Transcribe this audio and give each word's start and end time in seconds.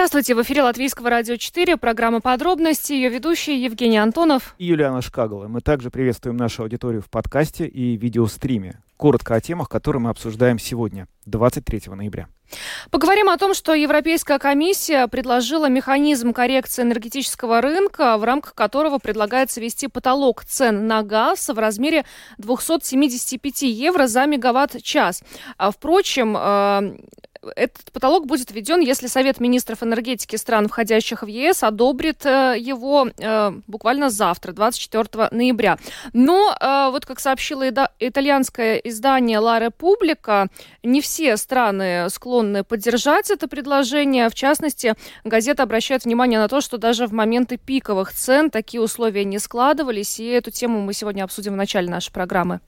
Здравствуйте, 0.00 0.34
в 0.34 0.40
эфире 0.40 0.62
Латвийского 0.62 1.10
радио 1.10 1.36
4, 1.36 1.76
программа 1.76 2.22
«Подробности», 2.22 2.94
ее 2.94 3.10
ведущие 3.10 3.62
Евгений 3.62 3.98
Антонов 3.98 4.54
и 4.56 4.64
Юлиана 4.64 5.02
Шкагала. 5.02 5.46
Мы 5.46 5.60
также 5.60 5.90
приветствуем 5.90 6.38
нашу 6.38 6.62
аудиторию 6.62 7.02
в 7.02 7.10
подкасте 7.10 7.66
и 7.66 7.98
видеостриме. 7.98 8.80
Коротко 8.96 9.34
о 9.34 9.42
темах, 9.42 9.68
которые 9.68 10.00
мы 10.00 10.08
обсуждаем 10.08 10.58
сегодня, 10.58 11.06
23 11.26 11.82
ноября. 11.88 12.28
Поговорим 12.90 13.28
о 13.28 13.36
том, 13.36 13.52
что 13.52 13.74
Европейская 13.74 14.38
комиссия 14.38 15.06
предложила 15.06 15.68
механизм 15.68 16.32
коррекции 16.32 16.82
энергетического 16.82 17.60
рынка, 17.60 18.16
в 18.16 18.24
рамках 18.24 18.54
которого 18.54 18.98
предлагается 18.98 19.60
ввести 19.60 19.86
потолок 19.86 20.44
цен 20.44 20.86
на 20.86 21.02
газ 21.02 21.50
в 21.50 21.58
размере 21.58 22.06
275 22.38 23.62
евро 23.62 24.06
за 24.06 24.24
мегаватт-час. 24.24 25.22
А, 25.58 25.70
впрочем, 25.70 26.36
э, 26.38 26.96
этот 27.56 27.90
потолок 27.92 28.26
будет 28.26 28.50
введен, 28.50 28.80
если 28.80 29.06
Совет 29.06 29.40
министров 29.40 29.82
энергетики 29.82 30.36
стран, 30.36 30.68
входящих 30.68 31.22
в 31.22 31.26
ЕС, 31.26 31.62
одобрит 31.62 32.24
э, 32.26 32.56
его 32.58 33.08
э, 33.16 33.52
буквально 33.66 34.10
завтра, 34.10 34.52
24 34.52 35.28
ноября. 35.30 35.78
Но, 36.12 36.54
э, 36.58 36.88
вот 36.90 37.06
как 37.06 37.20
сообщило 37.20 37.68
итальянское 37.98 38.76
издание 38.76 39.38
«Ла 39.38 39.58
Република», 39.58 40.48
не 40.82 41.00
все 41.00 41.36
страны 41.36 42.08
склонны 42.10 42.64
поддержать 42.64 43.30
это 43.30 43.48
предложение. 43.48 44.28
В 44.28 44.34
частности, 44.34 44.94
газета 45.24 45.62
обращает 45.62 46.04
внимание 46.04 46.38
на 46.38 46.48
то, 46.48 46.60
что 46.60 46.78
даже 46.78 47.06
в 47.06 47.12
моменты 47.12 47.56
пиковых 47.56 48.12
цен 48.12 48.50
такие 48.50 48.80
условия 48.80 49.24
не 49.24 49.38
складывались, 49.38 50.20
и 50.20 50.26
эту 50.26 50.50
тему 50.50 50.80
мы 50.80 50.92
сегодня 50.92 51.24
обсудим 51.24 51.52
в 51.52 51.56
начале 51.56 51.90
нашей 51.90 52.12
программы. 52.12 52.60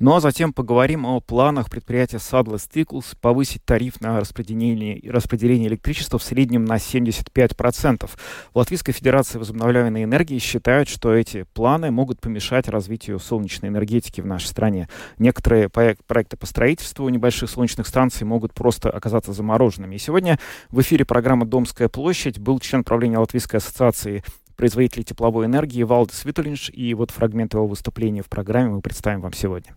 Ну 0.00 0.12
а 0.12 0.20
затем 0.20 0.52
поговорим 0.52 1.06
о 1.06 1.20
планах 1.20 1.70
предприятия 1.70 2.16
Sadler 2.16 2.56
Stickles 2.56 3.16
повысить 3.20 3.64
тариф 3.64 4.00
на 4.00 4.18
распределение, 4.18 5.00
распределение 5.08 5.68
электричества 5.68 6.18
в 6.18 6.22
среднем 6.24 6.64
на 6.64 6.76
75%. 6.76 8.10
В 8.52 8.58
Латвийской 8.58 8.90
Федерации 8.90 9.38
возобновляемой 9.38 10.02
энергии 10.02 10.38
считают, 10.38 10.88
что 10.88 11.14
эти 11.14 11.44
планы 11.54 11.92
могут 11.92 12.20
помешать 12.20 12.68
развитию 12.68 13.20
солнечной 13.20 13.70
энергетики 13.70 14.20
в 14.20 14.26
нашей 14.26 14.46
стране. 14.46 14.88
Некоторые 15.18 15.68
проекты 15.68 16.36
по 16.36 16.46
строительству 16.46 17.08
небольших 17.08 17.48
солнечных 17.48 17.86
станций 17.86 18.26
могут 18.26 18.52
просто 18.52 18.90
оказаться 18.90 19.32
замороженными. 19.32 19.94
И 19.94 19.98
сегодня 19.98 20.40
в 20.70 20.80
эфире 20.80 21.04
программы 21.04 21.46
«Домская 21.46 21.88
площадь» 21.88 22.40
был 22.40 22.58
член 22.58 22.82
правления 22.82 23.18
Латвийской 23.18 23.56
ассоциации 23.56 24.24
производителей 24.56 25.04
тепловой 25.04 25.46
энергии 25.46 25.84
Валдес 25.84 26.24
Витулинш. 26.24 26.68
И 26.70 26.94
вот 26.94 27.12
фрагмент 27.12 27.54
его 27.54 27.68
выступления 27.68 28.22
в 28.22 28.28
программе 28.28 28.70
мы 28.70 28.80
представим 28.80 29.20
вам 29.20 29.32
сегодня. 29.32 29.76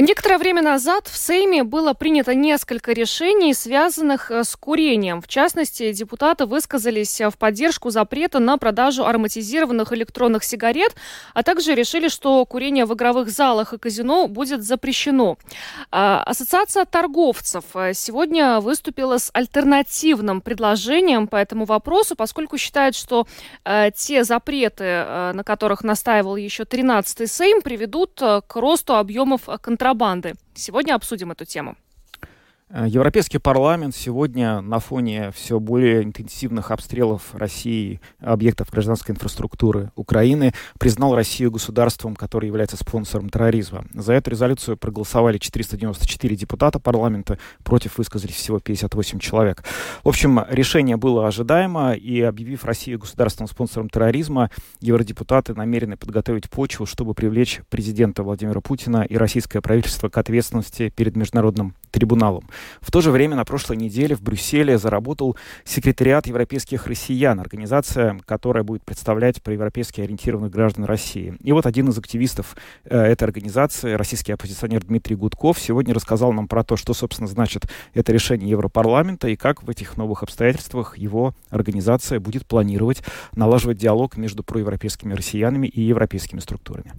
Некоторое 0.00 0.38
время 0.38 0.62
назад 0.62 1.08
в 1.08 1.16
Сейме 1.18 1.64
было 1.64 1.92
принято 1.92 2.32
несколько 2.32 2.92
решений, 2.92 3.52
связанных 3.52 4.30
э, 4.30 4.44
с 4.44 4.54
курением. 4.54 5.20
В 5.20 5.26
частности, 5.26 5.92
депутаты 5.92 6.46
высказались 6.46 7.20
в 7.20 7.36
поддержку 7.36 7.90
запрета 7.90 8.38
на 8.38 8.58
продажу 8.58 9.04
ароматизированных 9.04 9.92
электронных 9.92 10.44
сигарет, 10.44 10.94
а 11.34 11.42
также 11.42 11.74
решили, 11.74 12.06
что 12.06 12.46
курение 12.46 12.84
в 12.84 12.94
игровых 12.94 13.28
залах 13.28 13.72
и 13.72 13.78
казино 13.78 14.28
будет 14.28 14.62
запрещено. 14.62 15.36
А, 15.90 16.22
Ассоциация 16.22 16.84
торговцев 16.84 17.64
э, 17.74 17.92
сегодня 17.92 18.60
выступила 18.60 19.18
с 19.18 19.30
альтернативным 19.32 20.42
предложением 20.42 21.26
по 21.26 21.34
этому 21.34 21.64
вопросу, 21.64 22.14
поскольку 22.14 22.56
считает, 22.56 22.94
что 22.94 23.26
э, 23.64 23.90
те 23.96 24.22
запреты, 24.22 24.84
на 25.34 25.42
которых 25.44 25.82
настаивал 25.82 26.36
еще 26.36 26.62
13-й 26.62 27.26
Сейм, 27.26 27.62
приведут 27.62 28.12
к 28.20 28.54
росту 28.54 28.94
объемов 28.94 29.48
контрабанды 29.60 29.87
контрабанды. 29.88 30.34
Сегодня 30.54 30.94
обсудим 30.94 31.30
эту 31.30 31.44
тему. 31.44 31.76
Э, 32.70 32.86
Европейский 32.86 33.38
парламент 33.38 33.94
сегодня 33.94 34.60
на 34.60 34.78
фоне 34.78 35.30
все 35.34 35.58
более 35.58 36.02
интенсивных 36.02 36.70
обстрелов 36.70 37.34
России 37.34 38.00
объектов 38.20 38.70
гражданской 38.70 39.14
инфраструктуры 39.14 39.90
Украины 39.96 40.52
признал 40.78 41.14
Россию 41.14 41.50
государством, 41.50 42.14
которое 42.14 42.46
является 42.46 42.76
спонсором 42.76 43.30
терроризма. 43.30 43.86
За 43.94 44.12
эту 44.12 44.30
резолюцию 44.30 44.76
проголосовали 44.76 45.38
494 45.38 46.36
депутата 46.36 46.78
парламента, 46.78 47.38
против 47.64 47.96
высказались 47.96 48.34
всего 48.34 48.58
58 48.58 49.18
человек. 49.18 49.64
В 50.04 50.08
общем, 50.08 50.44
решение 50.50 50.96
было 50.96 51.26
ожидаемо, 51.26 51.94
и 51.94 52.20
объявив 52.20 52.64
Россию 52.64 52.98
государственным 52.98 53.48
спонсором 53.48 53.88
терроризма, 53.88 54.50
евродепутаты 54.80 55.54
намерены 55.54 55.96
подготовить 55.96 56.50
почву, 56.50 56.84
чтобы 56.84 57.14
привлечь 57.14 57.60
президента 57.70 58.22
Владимира 58.22 58.60
Путина 58.60 59.06
и 59.08 59.16
российское 59.16 59.62
правительство 59.62 60.08
к 60.10 60.18
ответственности 60.18 60.92
перед 60.94 61.16
Международным 61.16 61.74
трибуналом. 61.90 62.44
В 62.80 62.90
то 62.90 63.00
же 63.00 63.10
время 63.10 63.36
на 63.36 63.44
прошлой 63.44 63.76
неделе 63.76 64.14
в 64.14 64.22
Брюсселе 64.22 64.78
заработал 64.78 65.36
секретариат 65.64 66.26
европейских 66.26 66.86
россиян, 66.86 67.40
организация, 67.40 68.20
которая 68.26 68.64
будет 68.64 68.82
представлять 68.84 69.42
проевропейски 69.42 70.00
ориентированных 70.00 70.52
граждан 70.52 70.84
России. 70.84 71.36
И 71.42 71.52
вот 71.52 71.66
один 71.66 71.88
из 71.88 71.98
активистов 71.98 72.56
э, 72.84 72.98
этой 72.98 73.24
организации, 73.24 73.92
российский 73.94 74.32
оппозиционер 74.32 74.84
Дмитрий 74.84 75.16
Гудков, 75.16 75.58
сегодня 75.58 75.94
рассказал 75.94 76.32
нам 76.32 76.48
про 76.48 76.64
то, 76.64 76.76
что, 76.76 76.94
собственно, 76.94 77.28
значит 77.28 77.64
это 77.94 78.12
решение 78.12 78.50
Европарламента 78.50 79.28
и 79.28 79.36
как 79.36 79.62
в 79.62 79.70
этих 79.70 79.96
новых 79.96 80.22
обстоятельствах 80.22 80.98
его 80.98 81.34
организация 81.50 82.20
будет 82.20 82.46
планировать 82.46 83.02
налаживать 83.34 83.78
диалог 83.78 84.16
между 84.16 84.42
проевропейскими 84.42 85.14
россиянами 85.14 85.66
и 85.66 85.80
европейскими 85.80 86.40
структурами. 86.40 86.92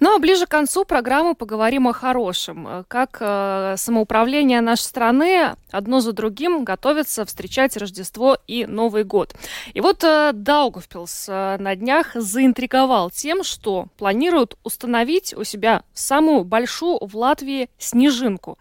Ну 0.00 0.16
а 0.16 0.18
ближе 0.18 0.46
к 0.46 0.48
концу 0.50 0.84
программы 0.84 1.34
поговорим 1.34 1.88
о 1.88 1.92
хорошем. 1.92 2.84
Как 2.88 3.18
э, 3.20 3.74
самоуправление 3.76 4.31
нашей 4.40 4.82
страны 4.82 5.56
одно 5.70 6.00
за 6.00 6.12
другим 6.12 6.64
готовятся 6.64 7.24
встречать 7.24 7.76
Рождество 7.76 8.38
и 8.46 8.66
Новый 8.66 9.04
год. 9.04 9.34
И 9.74 9.80
вот 9.80 10.04
э, 10.04 10.30
Даугавпилс 10.32 11.26
э, 11.28 11.56
на 11.58 11.74
днях 11.76 12.12
заинтриговал 12.14 13.10
тем, 13.10 13.42
что 13.42 13.86
планируют 13.98 14.56
установить 14.62 15.34
у 15.34 15.44
себя 15.44 15.82
самую 15.92 16.44
большую 16.44 16.98
в 17.00 17.16
Латвии 17.16 17.68
снежинку. 17.78 18.58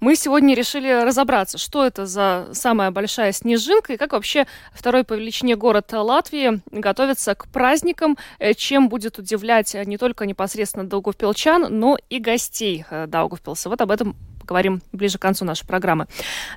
Мы 0.00 0.16
сегодня 0.16 0.54
решили 0.54 0.90
разобраться, 1.04 1.58
что 1.58 1.84
это 1.84 2.06
за 2.06 2.48
самая 2.52 2.90
большая 2.90 3.32
снежинка 3.32 3.92
и 3.92 3.96
как 3.96 4.12
вообще 4.12 4.46
второй 4.72 5.04
по 5.04 5.14
величине 5.14 5.56
город 5.56 5.92
Латвии 5.92 6.60
готовится 6.70 7.34
к 7.34 7.46
праздникам, 7.48 8.16
э, 8.38 8.54
чем 8.54 8.88
будет 8.88 9.18
удивлять 9.18 9.74
не 9.74 9.98
только 9.98 10.26
непосредственно 10.26 10.88
Даугавпилчан, 10.88 11.66
но 11.70 11.96
и 12.10 12.18
гостей 12.18 12.84
Даугавпилса. 12.90 13.68
Вот 13.68 13.80
об 13.80 13.90
этом 13.90 14.16
поговорим 14.44 14.82
ближе 14.92 15.18
к 15.18 15.22
концу 15.22 15.44
нашей 15.44 15.66
программы. 15.66 16.06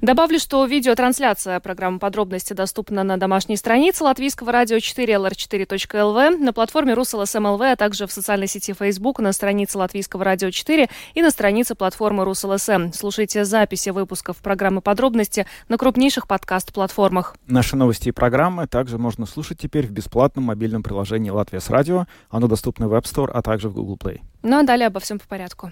Добавлю, 0.02 0.40
что 0.40 0.66
видеотрансляция 0.66 1.60
программы 1.60 2.00
«Подробности» 2.00 2.54
доступна 2.54 3.04
на 3.04 3.18
домашней 3.18 3.56
странице 3.56 4.04
Латвийского 4.04 4.52
радио 4.52 4.80
4 4.80 5.14
lr4.lv, 5.14 6.38
на 6.38 6.54
платформе 6.54 6.94
rus.lsm.lv, 6.94 7.62
а 7.62 7.76
также 7.76 8.06
в 8.08 8.12
социальной 8.12 8.48
сети 8.48 8.74
Facebook, 8.74 9.20
на 9.20 9.32
странице 9.32 9.78
Латвийского 9.78 10.24
радио 10.24 10.52
4 10.52 10.90
и 11.14 11.22
на 11.22 11.32
странице 11.32 11.76
платформы 11.76 12.26
Rus.LSM. 12.26 12.92
Слушайте 12.94 13.46
записи 13.46 13.90
выпусков 13.90 14.38
программы 14.38 14.82
«Подробности» 14.82 15.48
на 15.70 15.78
крупнейших 15.78 16.28
подкаст-платформах. 16.28 17.36
Наши 17.48 17.76
новости 17.76 18.10
и 18.10 18.12
программы 18.12 18.68
также 18.68 18.98
можно 18.98 19.26
слушать 19.26 19.60
теперь 19.60 19.88
в 19.88 19.92
бесплатном 19.92 20.46
мобильном 20.46 20.84
приложении 20.84 21.30
«Латвия 21.30 21.62
с 21.62 21.70
радио». 21.70 22.06
Оно 22.30 22.48
доступно 22.48 22.88
в 22.88 22.94
App 22.94 23.04
Store, 23.04 23.32
а 23.34 23.42
также 23.42 23.70
в 23.70 23.74
Google 23.74 23.98
Play. 23.98 24.22
Ну 24.44 24.60
а 24.60 24.64
далее 24.64 24.88
обо 24.88 25.00
всем 25.00 25.20
по 25.20 25.28
порядку. 25.28 25.72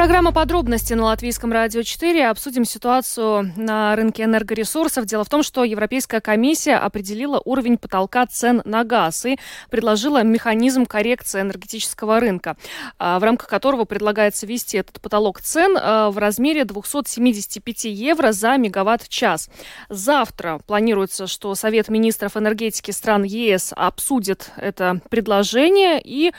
Программа 0.00 0.32
«Подробности» 0.32 0.94
на 0.94 1.04
Латвийском 1.04 1.52
радио 1.52 1.82
4. 1.82 2.30
Обсудим 2.30 2.64
ситуацию 2.64 3.52
на 3.54 3.94
рынке 3.94 4.22
энергоресурсов. 4.22 5.04
Дело 5.04 5.24
в 5.24 5.28
том, 5.28 5.42
что 5.42 5.62
Европейская 5.62 6.22
комиссия 6.22 6.76
определила 6.76 7.42
уровень 7.44 7.76
потолка 7.76 8.24
цен 8.24 8.62
на 8.64 8.82
газ 8.84 9.26
и 9.26 9.38
предложила 9.68 10.22
механизм 10.22 10.86
коррекции 10.86 11.42
энергетического 11.42 12.18
рынка, 12.18 12.56
а, 12.98 13.18
в 13.18 13.24
рамках 13.24 13.48
которого 13.48 13.84
предлагается 13.84 14.46
ввести 14.46 14.78
этот 14.78 15.02
потолок 15.02 15.42
цен 15.42 15.76
а, 15.78 16.10
в 16.10 16.16
размере 16.16 16.64
275 16.64 17.84
евро 17.84 18.32
за 18.32 18.56
мегаватт-час. 18.56 19.50
Завтра 19.90 20.62
планируется, 20.66 21.26
что 21.26 21.54
Совет 21.54 21.90
министров 21.90 22.38
энергетики 22.38 22.90
стран 22.90 23.24
ЕС 23.24 23.74
обсудит 23.76 24.50
это 24.56 25.02
предложение. 25.10 26.00
И, 26.02 26.32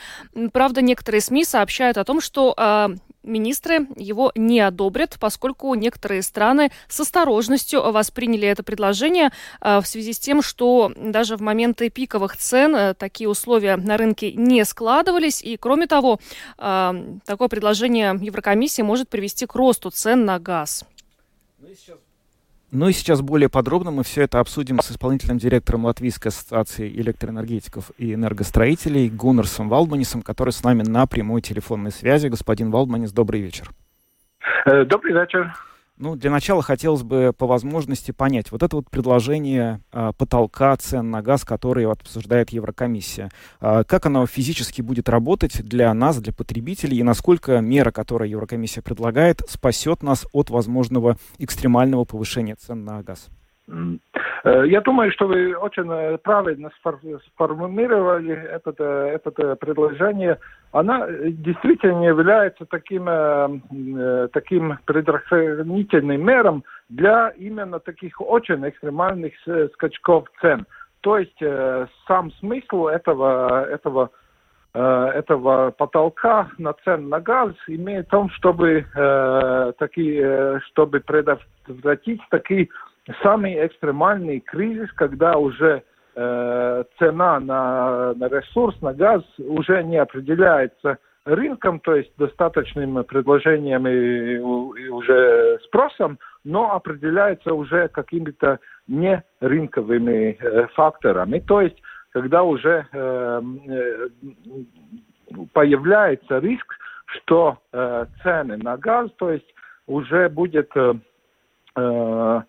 правда, 0.52 0.82
некоторые 0.82 1.22
СМИ 1.22 1.46
сообщают 1.46 2.00
о 2.00 2.04
том, 2.04 2.22
что 2.22 2.56
а, 2.58 2.96
министры 3.24 3.88
его 3.96 4.32
не 4.36 4.60
одобрят, 4.60 5.18
поскольку 5.20 5.74
некоторые 5.76 6.22
страны 6.22 6.72
с 6.88 7.00
осторожностью 7.00 7.92
восприняли 7.92 8.48
это 8.48 8.64
предложение 8.64 9.32
в 9.62 9.84
связи 9.84 10.14
с 10.14 10.20
тем, 10.20 10.42
что 10.42 10.92
даже 10.96 11.38
в 11.38 11.42
моменты 11.42 11.90
пиковых 11.90 12.38
цен 12.38 12.96
такие 12.96 13.30
условия 13.30 13.78
на 13.78 13.98
рынке 13.98 14.32
не 14.34 14.66
складывались. 14.66 15.42
И, 15.42 15.58
кроме 15.58 15.88
того, 15.88 16.20
такое 16.58 17.48
предложение 17.50 18.18
Еврокомиссии 18.22 18.82
может 18.82 19.10
привести 19.10 19.46
к 19.46 19.56
росту 19.56 19.90
цен 19.92 20.26
на 20.26 20.40
газ. 20.40 20.86
Ну 21.60 21.68
сейчас 21.76 21.98
ну 22.72 22.88
и 22.88 22.94
сейчас 22.94 23.22
более 23.22 23.50
подробно 23.50 23.92
мы 23.92 24.04
все 24.04 24.24
это 24.24 24.40
обсудим 24.40 24.80
с 24.80 24.92
исполнительным 24.92 25.38
директором 25.38 25.86
Латвийской 25.86 26.30
ассоциации 26.30 26.90
электроэнергетиков 26.90 27.92
и 27.98 28.14
энергостроителей 28.14 29.10
Гуннерсом 29.10 29.70
Валдманисом, 29.70 30.22
который 30.22 30.52
с 30.52 30.64
нами 30.64 30.84
на 30.84 31.06
прямой 31.06 31.42
телефонной 31.42 31.92
связи. 31.92 32.28
Господин 32.28 32.72
Валдманис, 32.72 33.12
добрый 33.12 33.42
вечер. 33.42 33.70
Э, 34.66 34.86
добрый 34.86 35.14
вечер. 35.14 35.54
Ну, 36.02 36.16
для 36.16 36.32
начала 36.32 36.64
хотелось 36.64 37.04
бы 37.04 37.32
по 37.32 37.46
возможности 37.46 38.10
понять, 38.10 38.52
вот 38.52 38.64
это 38.64 38.76
вот 38.78 38.90
предложение 38.90 39.82
э, 39.94 40.12
потолка 40.18 40.76
цен 40.76 41.12
на 41.12 41.22
газ, 41.22 41.46
который 41.46 41.86
обсуждает 41.86 42.50
Еврокомиссия, 42.50 43.30
э, 43.62 43.84
как 43.88 44.08
оно 44.08 44.26
физически 44.26 44.82
будет 44.82 45.10
работать 45.10 45.64
для 45.64 45.94
нас, 45.94 46.20
для 46.20 46.34
потребителей, 46.34 46.98
и 46.98 47.04
насколько 47.04 47.62
мера, 47.62 47.92
которую 47.92 48.32
Еврокомиссия 48.32 48.82
предлагает, 48.82 49.42
спасет 49.48 50.02
нас 50.02 50.26
от 50.34 50.50
возможного 50.50 51.18
экстремального 51.38 52.04
повышения 52.04 52.56
цен 52.56 52.84
на 52.84 53.04
газ? 53.04 53.30
Э, 54.44 54.64
я 54.68 54.82
думаю, 54.82 55.12
что 55.12 55.28
вы 55.28 55.56
очень 55.56 55.90
э, 55.90 56.18
правильно 56.18 56.72
сформулировали 56.80 58.34
это, 58.34 58.74
э, 58.78 59.20
это 59.24 59.56
предложение. 59.56 60.40
Она 60.72 61.06
действительно 61.10 62.04
является 62.06 62.66
таким, 62.66 63.06
таким 64.32 64.78
предохранительным 64.86 66.26
мером 66.26 66.64
для 66.88 67.30
именно 67.38 67.80
таких 67.80 68.22
очень 68.22 68.68
экстремальных 68.68 69.34
скачков 69.74 70.28
цен. 70.40 70.66
То 71.02 71.18
есть 71.18 71.38
сам 72.08 72.32
смысл 72.40 72.88
этого, 72.88 73.66
этого 73.66 74.12
этого 74.74 75.72
потолка 75.72 76.50
на 76.58 76.72
цен 76.86 77.10
на 77.10 77.20
газ 77.20 77.54
имеет 77.68 78.08
в 78.08 78.12
том, 78.12 78.30
чтобы, 78.30 78.86
э, 78.96 79.74
такие, 79.78 80.62
чтобы 80.68 81.02
предотвратить 81.02 82.22
такие 82.30 82.70
самый 83.22 83.66
экстремальный 83.66 84.40
кризис, 84.40 84.92
когда 84.94 85.38
уже 85.38 85.84
э, 86.16 86.84
цена 86.98 87.40
на, 87.40 88.14
на 88.14 88.28
ресурс, 88.28 88.80
на 88.82 88.94
газ 88.94 89.24
уже 89.38 89.84
не 89.84 89.98
определяется 89.98 90.98
рынком, 91.26 91.80
то 91.80 91.96
есть 91.96 92.12
достаточным 92.18 93.04
предложением 93.04 93.88
и, 93.88 94.36
и 94.36 94.90
уже 94.90 95.60
спросом, 95.66 96.18
но 96.44 96.74
определяется 96.74 97.54
уже 97.54 97.88
какими-то 97.90 98.60
не 98.88 99.24
рынковыми 99.40 100.38
э, 100.40 100.68
факторами. 100.74 101.40
То 101.40 101.62
есть, 101.62 101.82
когда 102.12 102.44
уже 102.44 102.88
э, 102.92 103.42
э, 103.68 104.10
появляется 105.54 106.40
риск, 106.40 106.76
что 107.06 107.60
э, 107.72 108.06
цены 108.24 108.58
на 108.58 108.78
газ, 108.78 109.12
то 109.18 109.32
есть 109.32 109.54
уже 109.88 110.30
будет 110.30 110.72
э, 110.76 110.94
э 111.76 112.42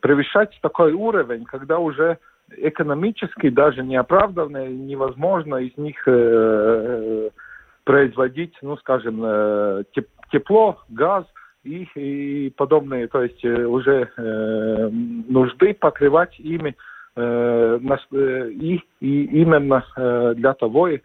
превышать 0.00 0.58
такой 0.62 0.92
уровень, 0.94 1.44
когда 1.44 1.78
уже 1.78 2.18
экономически 2.56 3.48
даже 3.48 3.82
неоправданно 3.82 4.66
невозможно 4.68 5.56
из 5.56 5.76
них 5.76 5.96
э, 6.06 6.12
э, 6.12 7.30
производить, 7.84 8.54
ну, 8.62 8.76
скажем, 8.76 9.20
э, 9.24 9.84
теп 9.94 10.08
тепло, 10.32 10.78
газ 10.88 11.24
и, 11.62 11.86
и 11.94 12.50
подобные, 12.50 13.06
то 13.08 13.22
есть 13.22 13.44
э, 13.44 13.64
уже 13.64 14.10
э, 14.16 14.88
нужды 14.90 15.74
покрывать 15.74 16.38
ими 16.38 16.76
э, 17.16 17.78
э, 17.80 18.50
и, 18.50 18.82
и 19.00 19.24
именно 19.24 19.84
э, 19.96 20.34
для 20.36 20.54
того 20.54 20.88
и 20.88 21.00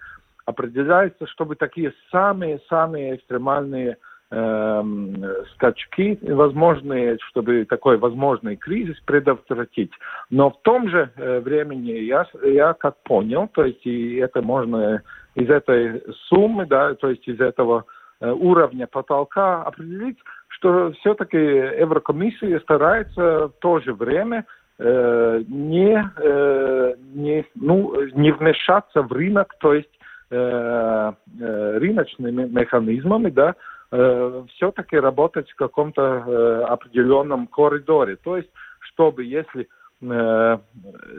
определяется, 0.45 1.27
чтобы 1.27 1.55
такие 1.55 1.93
самые-самые 2.11 3.15
экстремальные 3.15 3.91
Эм, 3.91 3.97
скачки 4.31 6.17
возможные, 6.21 7.17
чтобы 7.29 7.65
такой 7.65 7.97
возможный 7.97 8.55
кризис 8.55 8.97
предотвратить. 9.01 9.91
Но 10.29 10.51
в 10.51 10.61
том 10.61 10.89
же 10.89 11.11
э, 11.17 11.41
времени 11.41 11.91
я, 11.91 12.25
я 12.43 12.73
как 12.73 12.95
понял, 13.03 13.49
то 13.53 13.65
есть 13.65 13.85
и 13.85 14.15
это 14.15 14.41
можно 14.41 15.01
из 15.35 15.49
этой 15.49 16.01
суммы, 16.29 16.65
да, 16.65 16.93
то 16.95 17.09
есть 17.09 17.27
из 17.27 17.41
этого 17.41 17.83
э, 18.21 18.31
уровня 18.31 18.87
потолка 18.87 19.63
определить, 19.63 20.17
что 20.47 20.93
все-таки 20.99 21.37
Еврокомиссия 21.37 22.59
старается 22.61 23.47
в 23.47 23.53
то 23.59 23.79
же 23.81 23.93
время 23.93 24.45
э, 24.79 25.43
не, 25.47 26.09
э, 26.17 26.93
не, 27.13 27.45
ну, 27.55 28.01
не 28.13 28.31
вмешаться 28.31 29.01
в 29.01 29.11
рынок, 29.11 29.55
то 29.59 29.73
есть 29.73 29.99
э, 30.29 31.11
э, 31.39 31.77
рыночными 31.79 32.45
механизмами, 32.47 33.29
да, 33.29 33.55
э, 33.91 34.43
все-таки 34.55 34.97
работать 34.97 35.49
в 35.49 35.55
каком-то 35.55 36.01
э, 36.01 36.63
определенном 36.63 37.47
коридоре. 37.47 38.15
То 38.17 38.37
есть, 38.37 38.49
чтобы 38.79 39.23
если 39.23 39.67
э, 40.01 40.57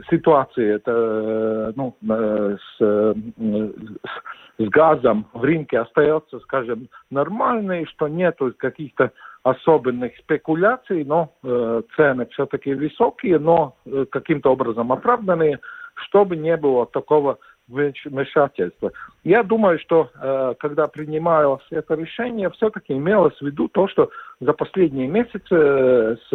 ситуация 0.09 0.75
это, 0.75 1.73
ну, 1.75 1.95
с, 2.01 2.79
с 2.79 4.69
газом 4.69 5.27
в 5.33 5.43
рынке 5.43 5.79
остается, 5.79 6.39
скажем, 6.39 6.89
нормальной, 7.09 7.85
что 7.85 8.07
нету 8.07 8.53
каких-то 8.57 9.11
особенных 9.43 10.17
спекуляций, 10.17 11.03
но 11.03 11.33
э, 11.43 11.81
цены 11.95 12.25
все-таки 12.27 12.73
высокие, 12.73 13.39
но 13.39 13.75
э, 13.85 14.05
каким-то 14.09 14.51
образом 14.51 14.91
оправданные, 14.91 15.59
чтобы 15.95 16.37
не 16.37 16.55
было 16.55 16.85
такого 16.85 17.39
вмешательства. 17.67 18.91
Я 19.23 19.43
думаю, 19.43 19.79
что 19.79 20.09
э, 20.15 20.53
когда 20.59 20.87
принималось 20.87 21.63
это 21.71 21.95
решение, 21.95 22.49
все-таки 22.51 22.93
имелось 22.93 23.37
в 23.37 23.41
виду 23.41 23.67
то, 23.67 23.87
что 23.87 24.09
за 24.39 24.53
последние 24.53 25.07
месяцы 25.07 25.55
э, 25.55 26.15
с, 26.29 26.33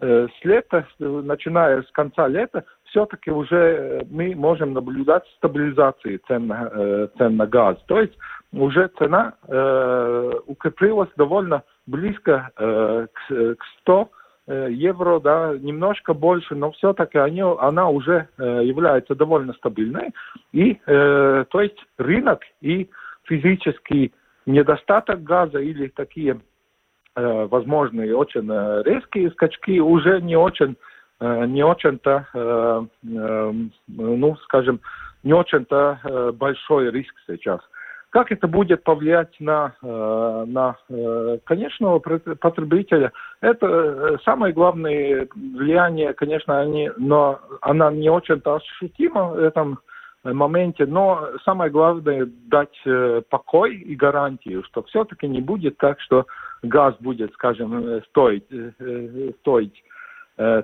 э, 0.00 0.28
с 0.28 0.44
лета, 0.44 0.86
начиная 0.98 1.82
с 1.82 1.90
конца 1.92 2.28
лета, 2.28 2.64
все-таки 2.84 3.30
уже 3.30 4.06
мы 4.10 4.34
можем 4.34 4.74
наблюдать 4.74 5.26
стабилизацию 5.38 6.20
цен 6.26 6.52
цен 7.16 7.36
на 7.36 7.46
газ. 7.46 7.78
То 7.86 8.00
есть 8.00 8.12
уже 8.52 8.90
цена 8.98 9.34
укрепилась 10.46 11.08
довольно 11.16 11.62
близко 11.86 12.50
к, 12.56 13.54
к 13.54 13.64
100 13.80 14.10
Э, 14.12 14.21
евро, 14.70 15.20
да, 15.20 15.54
немножко 15.58 16.14
больше, 16.14 16.54
но 16.54 16.70
все-таки 16.72 17.18
они, 17.18 17.40
она 17.40 17.88
уже 17.88 18.28
э, 18.38 18.62
является 18.64 19.14
довольно 19.14 19.52
стабильной. 19.54 20.10
И, 20.52 20.78
э, 20.86 21.44
то 21.48 21.60
есть, 21.60 21.78
рынок 21.98 22.40
и 22.60 22.88
физический 23.24 24.12
недостаток 24.46 25.22
газа 25.22 25.58
или 25.58 25.88
такие 25.88 26.40
э, 27.14 27.46
возможные 27.50 28.16
очень 28.16 28.48
э, 28.50 28.82
резкие 28.84 29.30
скачки 29.30 29.80
уже 29.80 30.20
не 30.20 30.36
очень, 30.36 30.76
э, 31.20 31.46
не 31.46 31.64
очень-то, 31.64 32.26
э, 32.34 32.86
э, 33.04 33.52
ну, 33.88 34.36
скажем, 34.44 34.80
не 35.22 35.32
очень-то 35.32 36.00
э, 36.02 36.32
большой 36.32 36.90
риск 36.90 37.14
сейчас. 37.26 37.60
Как 38.12 38.30
это 38.30 38.46
будет 38.46 38.84
повлиять 38.84 39.34
на, 39.40 39.74
э, 39.82 40.44
на 40.46 40.76
э, 40.90 41.38
конечного 41.44 41.98
потребителя? 41.98 43.10
Это 43.40 43.66
э, 43.66 44.16
самое 44.22 44.52
главное 44.52 45.26
влияние, 45.34 46.12
конечно, 46.12 46.60
они, 46.60 46.90
но 46.98 47.40
она 47.62 47.90
не 47.90 48.10
очень-то 48.10 48.56
ощутима 48.56 49.28
в 49.28 49.38
этом 49.38 49.78
моменте, 50.24 50.84
но 50.84 51.26
самое 51.44 51.70
главное 51.70 52.28
дать 52.48 52.78
покой 53.30 53.76
и 53.76 53.96
гарантию, 53.96 54.62
что 54.64 54.82
все-таки 54.84 55.26
не 55.26 55.40
будет 55.40 55.78
так, 55.78 55.98
что 56.00 56.26
газ 56.62 56.94
будет, 57.00 57.32
скажем, 57.32 58.02
стоить, 58.10 58.46
стоить 59.40 59.82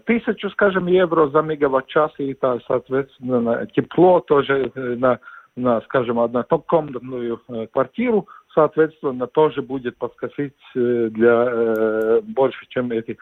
тысячу, 0.04 0.50
скажем, 0.50 0.86
евро 0.86 1.26
за 1.30 1.42
мегаватт-час, 1.42 2.12
и, 2.18 2.36
соответственно, 2.68 3.66
тепло 3.74 4.20
тоже 4.20 4.70
на 4.76 5.18
на, 5.58 5.80
скажем, 5.82 6.18
однокомнатную 6.18 7.40
э, 7.48 7.66
квартиру, 7.72 8.28
соответственно, 8.54 9.26
тоже 9.26 9.62
будет 9.62 9.96
подскочить 9.98 10.54
э, 10.74 11.08
для 11.10 11.46
э, 11.48 12.20
больше, 12.22 12.66
чем 12.68 12.90
эти 12.92 13.18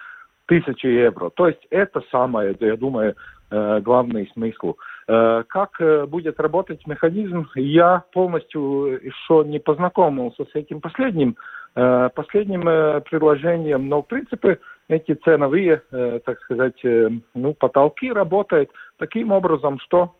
тысячи 0.47 0.87
евро. 0.87 1.31
То 1.31 1.49
есть 1.49 1.67
это 1.71 2.03
самое, 2.13 2.57
я 2.61 2.77
думаю, 2.77 3.17
главный 3.51 4.29
смысл. 4.33 4.75
Как 5.07 5.71
будет 6.09 6.39
работать 6.41 6.85
механизм, 6.87 7.49
я 7.55 8.05
полностью 8.13 9.01
еще 9.03 9.45
не 9.45 9.59
познакомился 9.59 10.45
с 10.45 10.55
этим 10.55 10.81
последним, 10.81 11.37
последним 11.75 12.63
предложением, 13.03 13.89
но 13.89 14.03
в 14.03 14.07
принципе 14.07 14.59
эти 14.89 15.15
ценовые, 15.15 15.83
так 16.25 16.41
сказать, 16.43 16.81
ну, 17.35 17.55
потолки 17.55 18.13
работают 18.13 18.71
таким 18.99 19.33
образом, 19.33 19.81
что 19.81 20.15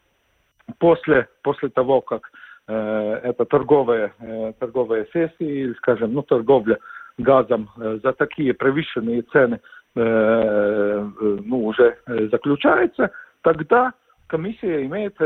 после, 0.79 1.29
после 1.43 1.69
того, 1.69 2.01
как 2.01 2.31
это 2.69 3.45
торговые, 3.45 4.13
торговые 4.59 5.07
сессии, 5.13 5.35
или, 5.39 5.73
скажем, 5.75 6.15
ну, 6.15 6.23
торговля 6.23 6.79
газом 7.17 7.71
за 7.77 8.13
такие 8.13 8.55
повышенные 8.55 9.23
цены 9.23 9.61
ну, 9.95 11.65
уже 11.65 11.97
заключается, 12.33 13.13
тогда 13.43 13.93
комиссия 14.27 14.85
имеет 14.85 15.17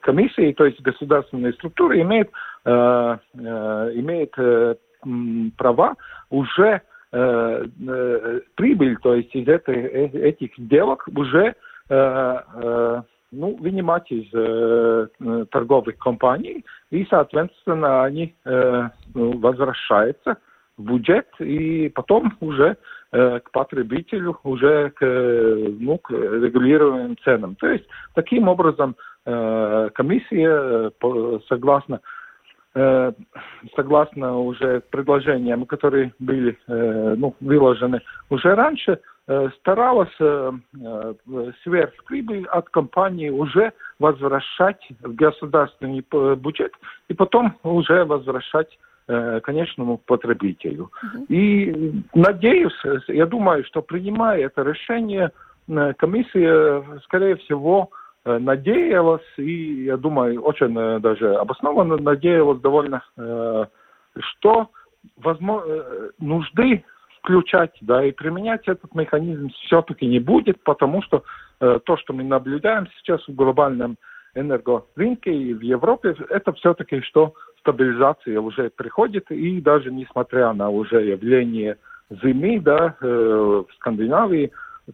комиссии, 0.00 0.52
то 0.52 0.66
есть 0.66 0.80
государственные 0.80 1.52
структуры 1.54 2.00
имеют, 2.00 2.30
имеет 2.64 4.36
права 5.56 5.96
уже 6.30 6.80
э, 7.12 7.66
э, 7.88 8.40
прибыль, 8.56 8.96
то 9.02 9.14
есть 9.14 9.34
из 9.34 9.46
этой, 9.48 9.76
э, 9.76 10.06
этих 10.28 10.56
сделок 10.56 11.06
уже 11.14 11.54
э, 11.88 12.38
э, 12.54 13.02
ну, 13.32 13.56
вынимать 13.56 14.10
из 14.12 14.26
э, 14.32 15.06
торговых 15.50 15.98
компаний, 15.98 16.64
и, 16.90 17.04
соответственно, 17.10 18.04
они 18.04 18.34
ну, 18.44 19.38
возвращаются 19.38 20.36
в 20.76 20.84
бюджет, 20.84 21.26
и 21.40 21.88
потом 21.88 22.36
уже 22.40 22.76
к 23.10 23.50
потребителю, 23.52 24.38
уже 24.42 24.90
к, 24.90 25.04
ну, 25.04 25.98
к 25.98 26.10
регулируемым 26.10 27.16
ценам. 27.24 27.54
То 27.56 27.68
есть, 27.68 27.84
таким 28.14 28.48
образом, 28.48 28.96
э, 29.24 29.90
комиссия, 29.94 30.90
э, 31.02 31.38
согласно 31.48 32.00
Э, 32.76 33.12
согласно 33.76 34.36
уже 34.36 34.80
предложениям, 34.90 35.64
которые 35.64 36.12
были 36.18 36.58
ну, 36.66 37.32
выложены 37.38 38.00
уже 38.30 38.52
раньше, 38.56 38.98
старалась 39.58 40.14
сверхприбыль 41.62 42.46
от 42.46 42.68
компании 42.68 43.30
уже 43.30 43.72
возвращать 43.98 44.86
в 45.00 45.14
государственный 45.14 46.04
бюджет 46.36 46.72
и 47.08 47.14
потом 47.14 47.54
уже 47.62 48.04
возвращать 48.04 48.78
конечному 49.06 49.98
потребителю. 49.98 50.90
Uh-huh. 51.02 51.26
И 51.28 52.02
надеюсь, 52.14 52.78
я 53.08 53.26
думаю, 53.26 53.64
что 53.64 53.80
принимая 53.82 54.46
это 54.46 54.62
решение, 54.62 55.30
комиссия, 55.96 56.82
скорее 57.04 57.36
всего, 57.36 57.90
Э, 58.26 58.38
надеялась, 58.38 59.26
и, 59.36 59.84
я 59.84 59.98
думаю, 59.98 60.40
очень 60.40 60.74
э, 60.78 60.98
даже 60.98 61.34
обоснованно 61.34 61.98
надеялась 61.98 62.58
довольно, 62.60 63.02
э, 63.18 63.66
что 64.18 64.70
возможно, 65.18 66.10
нужды 66.18 66.82
включать, 67.24 67.72
да, 67.80 68.04
и 68.04 68.12
применять 68.12 68.68
этот 68.68 68.94
механизм 68.94 69.48
все-таки 69.64 70.04
не 70.06 70.20
будет, 70.20 70.62
потому 70.62 71.00
что 71.00 71.24
то, 71.58 71.96
что 71.96 72.12
мы 72.12 72.22
наблюдаем 72.22 72.86
сейчас 72.98 73.26
в 73.26 73.34
глобальном 73.34 73.96
энергорынке 74.34 75.32
и 75.32 75.54
в 75.54 75.62
Европе, 75.62 76.14
это 76.28 76.52
все-таки 76.52 77.00
что 77.00 77.32
стабилизация 77.60 78.38
уже 78.40 78.68
приходит, 78.68 79.30
и 79.30 79.58
даже 79.62 79.90
несмотря 79.90 80.52
на 80.52 80.68
уже 80.68 81.02
явление 81.02 81.78
зимы, 82.10 82.60
да, 82.60 82.94
в 83.00 83.66
Скандинавии, 83.76 84.52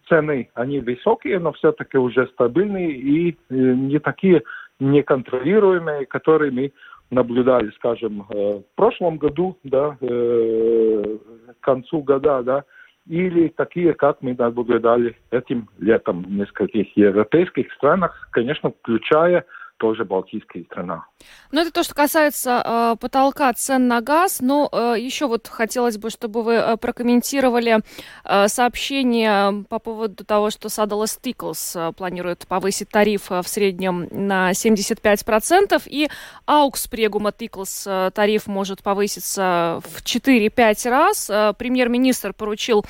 цены, 0.09 0.51
они 0.55 0.81
высокие, 0.81 1.39
но 1.39 1.53
все-таки 1.53 1.99
уже 1.99 2.27
стабильные 2.29 2.93
и 2.93 3.33
э, 3.33 3.55
не 3.55 3.99
такие 3.99 4.43
неконтролируемые, 4.79 6.07
которые 6.07 6.51
мы 6.53 6.73
наблюдали, 7.11 7.71
скажем, 7.77 8.27
э, 8.31 8.61
в 8.61 8.77
прошлом 8.77 9.19
году, 9.19 9.57
да, 9.65 9.97
э, 10.01 11.19
к 11.61 11.65
концу 11.65 12.03
года, 12.03 12.43
да, 12.43 12.65
или 13.07 13.49
такие, 13.49 13.95
как 13.95 14.23
мы 14.23 14.35
наблюдали 14.39 15.17
этим 15.31 15.69
летом 15.79 16.23
в 16.23 16.31
нескольких 16.31 16.97
европейских 16.97 17.73
странах, 17.73 18.29
конечно, 18.31 18.71
включая 18.71 19.45
тоже 19.81 20.05
Балтийская 20.05 20.63
страна. 20.65 21.07
Ну, 21.53 21.63
это 21.63 21.73
то, 21.73 21.83
что 21.83 21.95
касается 21.95 22.63
э, 22.65 22.97
потолка 23.01 23.53
цен 23.55 23.89
на 23.89 24.01
газ. 24.03 24.41
Но 24.41 24.69
э, 24.71 24.97
еще 24.99 25.27
вот 25.27 25.49
хотелось 25.49 25.97
бы, 25.97 26.11
чтобы 26.11 26.43
вы 26.43 26.55
э, 26.55 26.77
прокомментировали 26.77 27.81
э, 28.25 28.49
сообщение 28.49 29.65
по 29.69 29.79
поводу 29.79 30.25
того, 30.25 30.51
что 30.51 30.69
Садалас 30.69 31.17
Тиклс 31.17 31.75
э, 31.75 31.93
планирует 31.97 32.47
повысить 32.47 32.91
тариф 32.91 33.33
э, 33.33 33.43
в 33.43 33.49
среднем 33.49 34.07
на 34.11 34.53
75%, 34.53 35.83
и 35.87 36.09
Аукс 36.47 36.87
Прегума 36.87 37.33
Тиклс 37.33 37.85
э, 37.87 38.11
тариф 38.15 38.47
может 38.47 38.83
повыситься 38.83 39.81
в 39.83 40.03
4-5 40.05 40.91
раз. 40.91 41.31
Э, 41.31 41.53
премьер-министр 41.57 42.33
поручил 42.35 42.85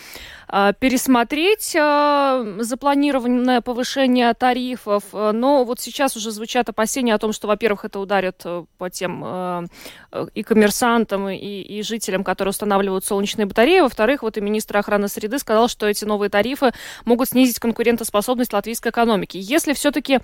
э, 0.48 0.72
пересмотреть 0.78 1.74
э, 1.74 2.56
запланированное 2.58 3.60
повышение 3.60 4.34
тарифов, 4.34 5.04
но 5.12 5.64
вот 5.64 5.80
сейчас 5.80 6.16
уже 6.16 6.30
звучат 6.30 6.68
опасения 6.80 7.14
о 7.14 7.18
том, 7.18 7.32
что, 7.32 7.46
во-первых, 7.46 7.84
это 7.84 8.00
ударит 8.00 8.40
э, 8.46 8.64
по 8.78 8.88
тем 8.88 9.22
э, 9.22 9.66
э, 10.12 10.26
и 10.34 10.42
коммерсантам, 10.42 11.28
и, 11.28 11.36
и 11.36 11.82
жителям, 11.82 12.24
которые 12.24 12.50
устанавливают 12.50 13.04
солнечные 13.04 13.44
батареи. 13.44 13.80
Во-вторых, 13.80 14.22
вот 14.22 14.38
и 14.38 14.40
министр 14.40 14.78
охраны 14.78 15.08
среды 15.08 15.38
сказал, 15.38 15.68
что 15.68 15.86
эти 15.86 16.06
новые 16.06 16.30
тарифы 16.30 16.70
могут 17.04 17.28
снизить 17.28 17.58
конкурентоспособность 17.58 18.54
латвийской 18.54 18.88
экономики. 18.92 19.36
Если 19.38 19.74
все-таки 19.74 20.20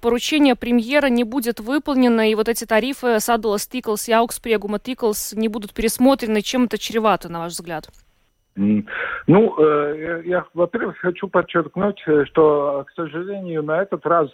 поручение 0.00 0.54
премьера 0.54 1.08
не 1.08 1.24
будет 1.24 1.60
выполнено, 1.60 2.30
и 2.30 2.34
вот 2.34 2.48
эти 2.48 2.64
тарифы 2.64 3.20
Садула 3.20 3.58
Стиклс 3.58 4.08
и 4.08 4.12
Аукспрегума 4.12 4.78
Тиклс 4.78 5.34
не 5.34 5.48
будут 5.48 5.74
пересмотрены, 5.74 6.40
чем 6.40 6.64
это 6.64 6.78
чревато, 6.78 7.28
на 7.28 7.40
ваш 7.40 7.52
взгляд? 7.52 7.90
Ну, 8.56 9.56
я, 10.22 10.46
во-первых, 10.54 10.96
хочу 10.98 11.28
подчеркнуть, 11.28 12.00
что, 12.28 12.84
к 12.86 12.92
сожалению, 12.94 13.62
на 13.62 13.82
этот 13.82 14.06
раз 14.06 14.30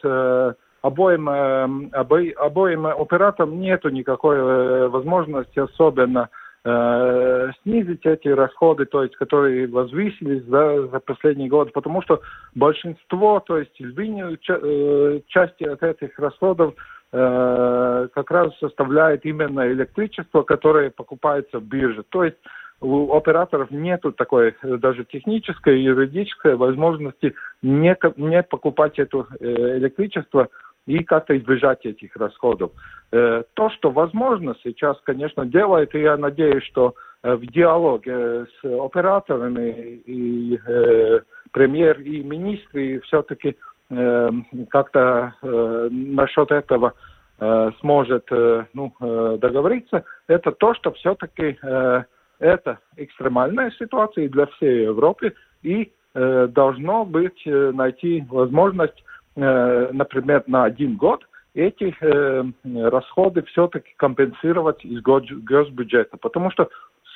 обоим, 0.83 1.29
эм, 1.29 1.91
обоим, 1.93 2.35
обоим 2.39 2.87
операторам 2.87 3.61
нету 3.61 3.91
никакой 3.91 4.37
э, 4.37 4.89
возможности 4.89 5.59
особенно 5.59 6.29
э, 6.65 7.51
снизить 7.63 8.05
эти 8.07 8.29
расходы, 8.29 8.87
то 8.87 9.03
есть, 9.03 9.17
которые 9.17 9.67
возвысились 9.67 10.45
да, 10.45 10.87
за 10.87 11.01
последний 11.01 11.49
год, 11.49 11.73
потому 11.73 12.03
что 12.03 12.21
большинство, 12.55 13.41
то 13.41 13.59
есть 13.59 13.79
львиную 13.79 14.39
э, 14.49 15.21
части 15.29 15.65
от 15.65 15.83
этих 15.83 16.19
расходов 16.19 16.75
э, 17.13 18.09
как 18.15 18.31
раз 18.31 18.57
составляет 18.59 19.25
именно 19.25 19.71
электричество, 19.71 20.43
которое 20.43 20.91
покупается 20.91 21.59
в 21.59 21.65
бирже. 21.65 22.05
То 22.09 22.25
есть 22.25 22.39
у 22.83 23.13
операторов 23.15 23.71
нет 23.71 24.03
такой 24.17 24.55
даже 24.63 25.05
технической, 25.05 25.83
юридической 25.83 26.57
возможности 26.57 27.35
не, 27.61 27.95
не 28.17 28.43
покупать 28.43 28.99
это 28.99 29.27
электричество 29.39 30.49
и 30.87 31.05
как-то 31.05 31.37
избежать 31.37 31.85
этих 31.85 32.17
расходов. 32.17 32.73
Э, 33.13 33.43
то, 33.55 33.71
что 33.71 33.91
возможно 33.91 34.55
сейчас, 34.63 34.99
конечно, 35.05 35.47
делает, 35.47 35.95
и 35.95 36.01
я 36.01 36.17
надеюсь, 36.17 36.65
что 36.65 36.95
э, 37.23 37.35
в 37.35 37.47
диалоге 37.47 38.47
с 38.47 38.65
операторами 38.65 40.01
и 40.07 40.59
э, 40.67 41.21
премьер 41.53 42.01
и 42.01 42.23
министры 42.23 43.01
все-таки 43.01 43.57
э, 43.91 44.31
как-то 44.71 45.35
э, 45.43 45.89
насчет 45.91 46.51
этого 46.51 46.95
э, 47.39 47.71
сможет 47.81 48.27
э, 48.31 48.67
ну, 48.73 48.93
э, 49.01 49.39
договориться, 49.41 50.05
это 50.29 50.53
то, 50.53 50.75
что 50.75 50.93
все-таки 50.93 51.59
э, 51.63 52.05
это 52.39 52.79
экстремальная 52.97 53.71
ситуация 53.73 54.29
для 54.29 54.47
всей 54.47 54.85
Европы 54.85 55.35
и 55.63 55.93
э, 56.15 56.49
должно 56.49 57.05
быть 57.05 57.43
э, 57.47 57.73
найти 57.75 58.25
возможность 58.31 59.05
Э, 59.05 59.10
например, 59.37 60.45
на 60.47 60.65
один 60.65 60.97
год, 60.97 61.25
эти 61.55 61.95
э, 62.01 62.45
расходы 62.89 63.43
все-таки 63.43 63.93
компенсировать 63.97 64.85
из 64.85 65.03
госбюджета. 65.03 66.17
Потому 66.17 66.51
что 66.51 66.69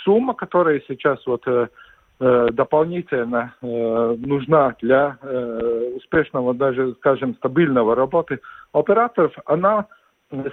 сумма, 0.04 0.34
которая 0.34 0.82
сейчас 0.88 1.24
вот 1.26 1.46
э, 1.46 1.68
э 2.20 2.48
дополнительно 2.52 3.54
э, 3.62 4.16
нужна 4.18 4.74
для 4.80 5.18
э, 5.20 5.92
успешного, 5.96 6.54
даже, 6.54 6.94
скажем, 6.94 7.34
стабильного 7.36 7.94
работы 7.94 8.40
операторов, 8.72 9.32
она 9.46 9.86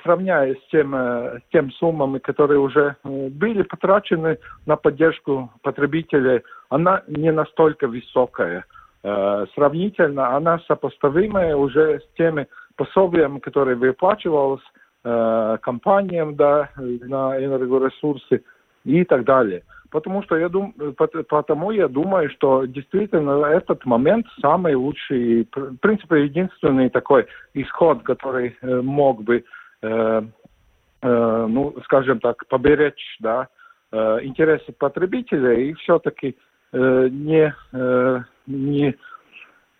сравняясь 0.03 0.57
с 0.57 0.67
тем, 0.69 0.93
с 0.93 1.41
тем 1.51 1.71
суммами, 1.71 2.19
которые 2.19 2.59
уже 2.59 2.97
были 3.03 3.63
потрачены 3.63 4.37
на 4.67 4.75
поддержку 4.75 5.49
потребителей, 5.63 6.43
она 6.69 7.01
не 7.07 7.31
настолько 7.31 7.87
высокая. 7.87 8.59
Э, 8.59 8.80
сравнительно 9.03 10.35
она 10.35 10.59
сопоставимая 10.67 11.55
уже 11.55 11.99
с 12.01 12.17
теми 12.17 12.47
пособиями, 12.75 13.39
которые 13.39 13.75
выплачивалось 13.75 14.61
э, 15.03 15.57
компаниям 15.61 16.35
да, 16.35 16.69
на 16.77 17.43
энергоресурсы 17.43 18.43
и 18.83 19.03
так 19.05 19.23
далее. 19.25 19.63
Потому 19.91 20.23
что 20.23 20.37
я 20.37 20.47
думаю, 20.47 20.95
потому 21.27 21.71
я 21.71 21.89
думаю, 21.89 22.29
что 22.29 22.65
действительно 22.65 23.45
этот 23.45 23.85
момент 23.85 24.25
самый 24.41 24.73
лучший, 24.73 25.47
в 25.53 25.77
принципе, 25.77 26.23
единственный 26.23 26.89
такой 26.89 27.27
исход, 27.53 28.01
который 28.03 28.55
э, 28.61 28.81
мог 28.81 29.21
бы, 29.23 29.43
э, 29.81 30.21
э, 31.01 31.45
ну, 31.49 31.75
скажем 31.83 32.21
так, 32.21 32.47
поберечь, 32.47 33.17
да, 33.19 33.49
э, 33.91 34.19
интересы 34.23 34.71
потребителя 34.71 35.53
и 35.55 35.73
все-таки 35.73 36.37
э, 36.71 37.07
не, 37.11 37.53
э, 37.73 38.19
не 38.47 38.95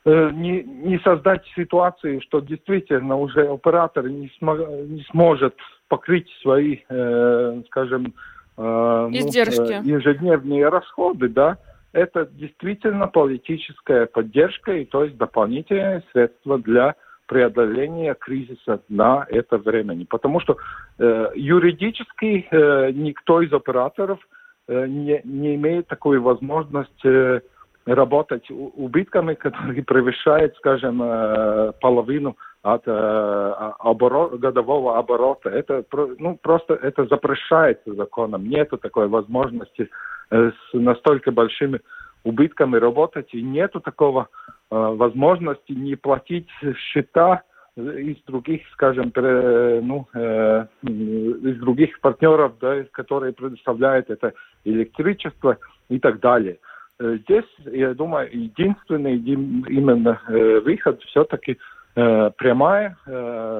не, 0.03 0.63
не 0.63 0.97
создать 0.99 1.45
ситуации, 1.55 2.19
что 2.21 2.39
действительно 2.39 3.17
уже 3.17 3.47
оператор 3.47 4.09
не, 4.09 4.31
смо- 4.41 4.87
не 4.87 5.03
сможет 5.11 5.55
покрыть 5.89 6.27
свои, 6.41 6.79
э, 6.89 7.61
скажем, 7.67 8.15
э, 8.57 9.09
Издержки. 9.11 9.79
Ну, 9.83 9.97
ежедневные 9.97 10.69
расходы, 10.69 11.29
да, 11.29 11.59
это 11.93 12.25
действительно 12.25 13.07
политическая 13.07 14.05
поддержка 14.05 14.73
и 14.73 14.85
то 14.85 15.03
есть 15.03 15.17
дополнительные 15.17 16.03
средства 16.11 16.57
для 16.57 16.95
преодоления 17.27 18.13
кризиса 18.13 18.81
на 18.89 19.25
это 19.29 19.57
времени. 19.57 20.05
Потому 20.05 20.39
что 20.39 20.57
э, 20.97 21.31
юридически 21.35 22.47
э, 22.49 22.91
никто 22.91 23.41
из 23.41 23.53
операторов 23.53 24.19
э, 24.67 24.85
не, 24.87 25.21
не 25.23 25.55
имеет 25.55 25.87
такой 25.87 26.19
возможности 26.19 27.37
э, 27.37 27.41
работать 27.85 28.49
убытками, 28.49 29.33
которые 29.33 29.83
превышают, 29.83 30.55
скажем, 30.57 31.01
э, 31.01 31.71
половину 31.81 32.37
от 32.61 32.83
э, 32.85 33.53
оборот, 33.79 34.39
годового 34.39 34.99
оборота. 34.99 35.49
Это 35.49 35.83
ну, 36.19 36.37
просто 36.41 36.75
это 36.75 37.05
запрещается 37.05 37.93
законом. 37.95 38.47
Нет 38.47 38.69
такой 38.81 39.07
возможности 39.07 39.89
э, 40.29 40.51
с 40.51 40.73
настолько 40.73 41.31
большими 41.31 41.81
убытками 42.23 42.77
работать, 42.77 43.33
и 43.33 43.41
нету 43.41 43.79
такого 43.79 44.27
возможности 44.69 45.71
не 45.71 45.95
платить 45.95 46.47
счета 46.77 47.41
из 47.75 48.17
других, 48.27 48.61
скажем, 48.73 49.11
ну, 49.15 50.07
из 50.13 51.59
других 51.59 51.99
партнеров, 51.99 52.53
да, 52.61 52.83
которые 52.91 53.33
предоставляют 53.33 54.11
это 54.11 54.33
электричество 54.63 55.57
и 55.89 55.99
так 55.99 56.19
далее. 56.19 56.59
Э, 57.01 57.17
здесь, 57.23 57.45
я 57.65 57.93
думаю, 57.93 58.29
единственный 58.31 59.17
именно 59.17 60.21
э, 60.27 60.59
выход 60.59 61.01
все-таки 61.03 61.57
э, 61.95 62.31
прямая 62.37 62.95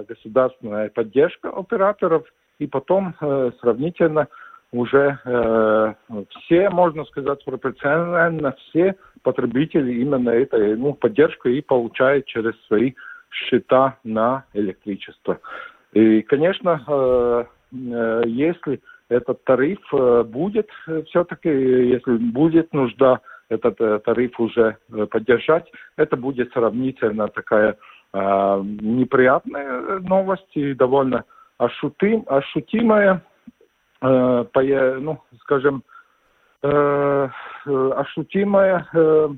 государственная 0.08 0.90
поддержка 0.90 1.50
операторов 1.50 2.24
и 2.60 2.68
потом 2.68 3.16
сравнительно 3.60 4.28
уже 4.72 5.18
все, 6.30 6.70
можно 6.70 7.04
сказать, 7.06 7.44
пропорционально 7.44 8.56
все 8.58 8.96
потребители 9.24 9.94
именно 9.94 10.30
этой 10.30 10.78
ну, 10.78 10.94
поддержку 10.94 11.50
и 11.50 11.62
получают 11.62 12.26
через 12.28 12.54
свои 12.68 12.94
счета 13.32 13.98
на 14.04 14.46
электричество. 14.54 15.40
И, 15.92 16.22
конечно, 16.22 17.48
если 17.72 18.80
этот 19.10 19.44
тариф 19.44 19.80
будет 20.28 20.70
все-таки, 21.08 21.50
если 21.50 22.16
будет 22.18 22.72
нужда 22.74 23.20
этот 23.52 24.04
тариф 24.04 24.40
уже 24.40 24.78
поддержать, 25.10 25.72
это 25.98 26.18
будет 26.18 26.52
сравнительно 26.54 27.28
такая 27.28 27.78
неприятная 28.14 30.00
новость 30.00 30.52
и 30.56 30.74
довольно 30.74 31.24
ощутим, 31.58 32.26
ощутимая, 32.28 33.22
ну, 34.02 35.20
скажем, 35.42 35.84
ощутимая 37.64 38.88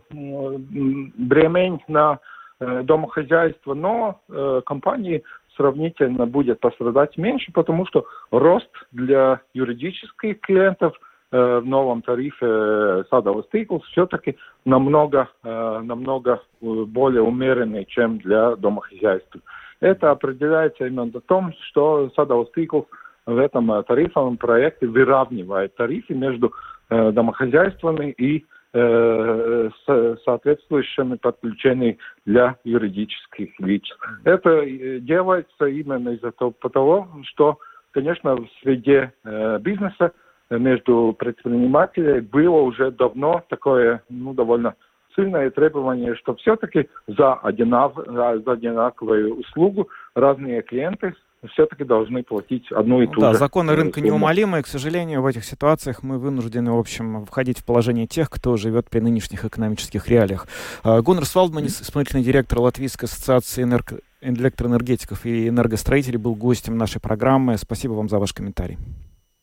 бремень 0.09 1.83
на 1.87 2.19
Э, 2.63 2.81
домохозяйства, 2.83 3.73
но 3.73 4.21
э, 4.29 4.61
компании 4.65 5.23
сравнительно 5.57 6.25
будет 6.25 6.59
пострадать 6.61 7.17
меньше, 7.17 7.51
потому 7.51 7.85
что 7.85 8.05
рост 8.31 8.69
для 8.91 9.41
юридических 9.53 10.39
клиентов 10.39 10.93
э, 10.95 10.99
в 11.37 11.65
новом 11.65 12.01
тарифе 12.01 13.05
садовый 13.09 13.43
стикл 13.45 13.79
все-таки 13.91 14.37
намного, 14.65 15.29
э, 15.43 15.81
намного 15.83 16.41
более 16.61 17.21
умеренный, 17.21 17.85
чем 17.85 18.19
для 18.19 18.55
домохозяйств. 18.55 19.35
Это 19.79 20.11
определяется 20.11 20.85
именно 20.85 21.11
том, 21.21 21.53
что 21.67 22.09
садовый 22.15 22.47
стикл 22.47 22.83
в 23.25 23.37
этом 23.37 23.83
тарифовом 23.83 24.37
проекте 24.37 24.87
выравнивает 24.87 25.75
тарифы 25.75 26.13
между 26.13 26.53
э, 26.89 27.11
домохозяйствами 27.11 28.11
и 28.11 28.45
Э, 28.75 29.69
с 29.85 30.17
соответствующими 30.25 31.17
подключениями 31.17 31.99
для 32.25 32.55
юридических 32.63 33.49
лиц. 33.59 33.83
Это 34.23 34.49
э, 34.49 34.97
делается 34.97 35.65
именно 35.67 36.09
из-за 36.09 36.31
того, 36.31 37.07
что, 37.25 37.59
конечно, 37.91 38.35
в 38.35 38.47
среде 38.63 39.13
э, 39.23 39.59
бизнеса 39.59 40.13
между 40.49 41.15
предпринимателями 41.17 42.19
было 42.19 42.61
уже 42.61 42.91
давно 42.91 43.43
такое, 43.49 44.03
ну, 44.09 44.33
довольно 44.33 44.75
сильное 45.15 45.49
требование, 45.51 46.15
что 46.15 46.35
все-таки 46.35 46.89
за, 47.07 47.33
одинав, 47.35 47.93
за 47.95 48.51
одинаковую 48.51 49.39
услугу 49.39 49.89
разные 50.15 50.61
клиенты 50.61 51.13
все-таки 51.51 51.83
должны 51.83 52.23
платить 52.23 52.71
одну 52.71 53.01
и 53.01 53.07
ту 53.07 53.19
да, 53.19 53.33
же. 53.33 53.39
законы 53.39 53.75
рынка 53.75 53.99
сумму. 53.99 54.13
неумолимы, 54.13 54.59
и, 54.59 54.61
к 54.61 54.67
сожалению, 54.67 55.21
в 55.21 55.25
этих 55.25 55.43
ситуациях 55.43 56.01
мы 56.01 56.17
вынуждены, 56.17 56.71
в 56.71 56.79
общем, 56.79 57.25
входить 57.25 57.59
в 57.59 57.65
положение 57.65 58.07
тех, 58.07 58.29
кто 58.29 58.55
живет 58.55 58.89
при 58.89 58.99
нынешних 58.99 59.43
экономических 59.43 60.07
реалиях. 60.07 60.47
А, 60.83 61.01
Гуннер 61.01 61.25
Свалдманис, 61.25 61.81
исполнительный 61.81 62.23
директор 62.23 62.59
Латвийской 62.59 63.05
ассоциации 63.05 63.63
энерго... 63.63 63.99
электроэнергетиков 64.21 65.25
и 65.25 65.49
энергостроителей, 65.49 66.17
был 66.17 66.35
гостем 66.35 66.77
нашей 66.77 67.01
программы. 67.01 67.57
Спасибо 67.57 67.93
вам 67.93 68.07
за 68.07 68.19
ваш 68.19 68.31
комментарий. 68.33 68.77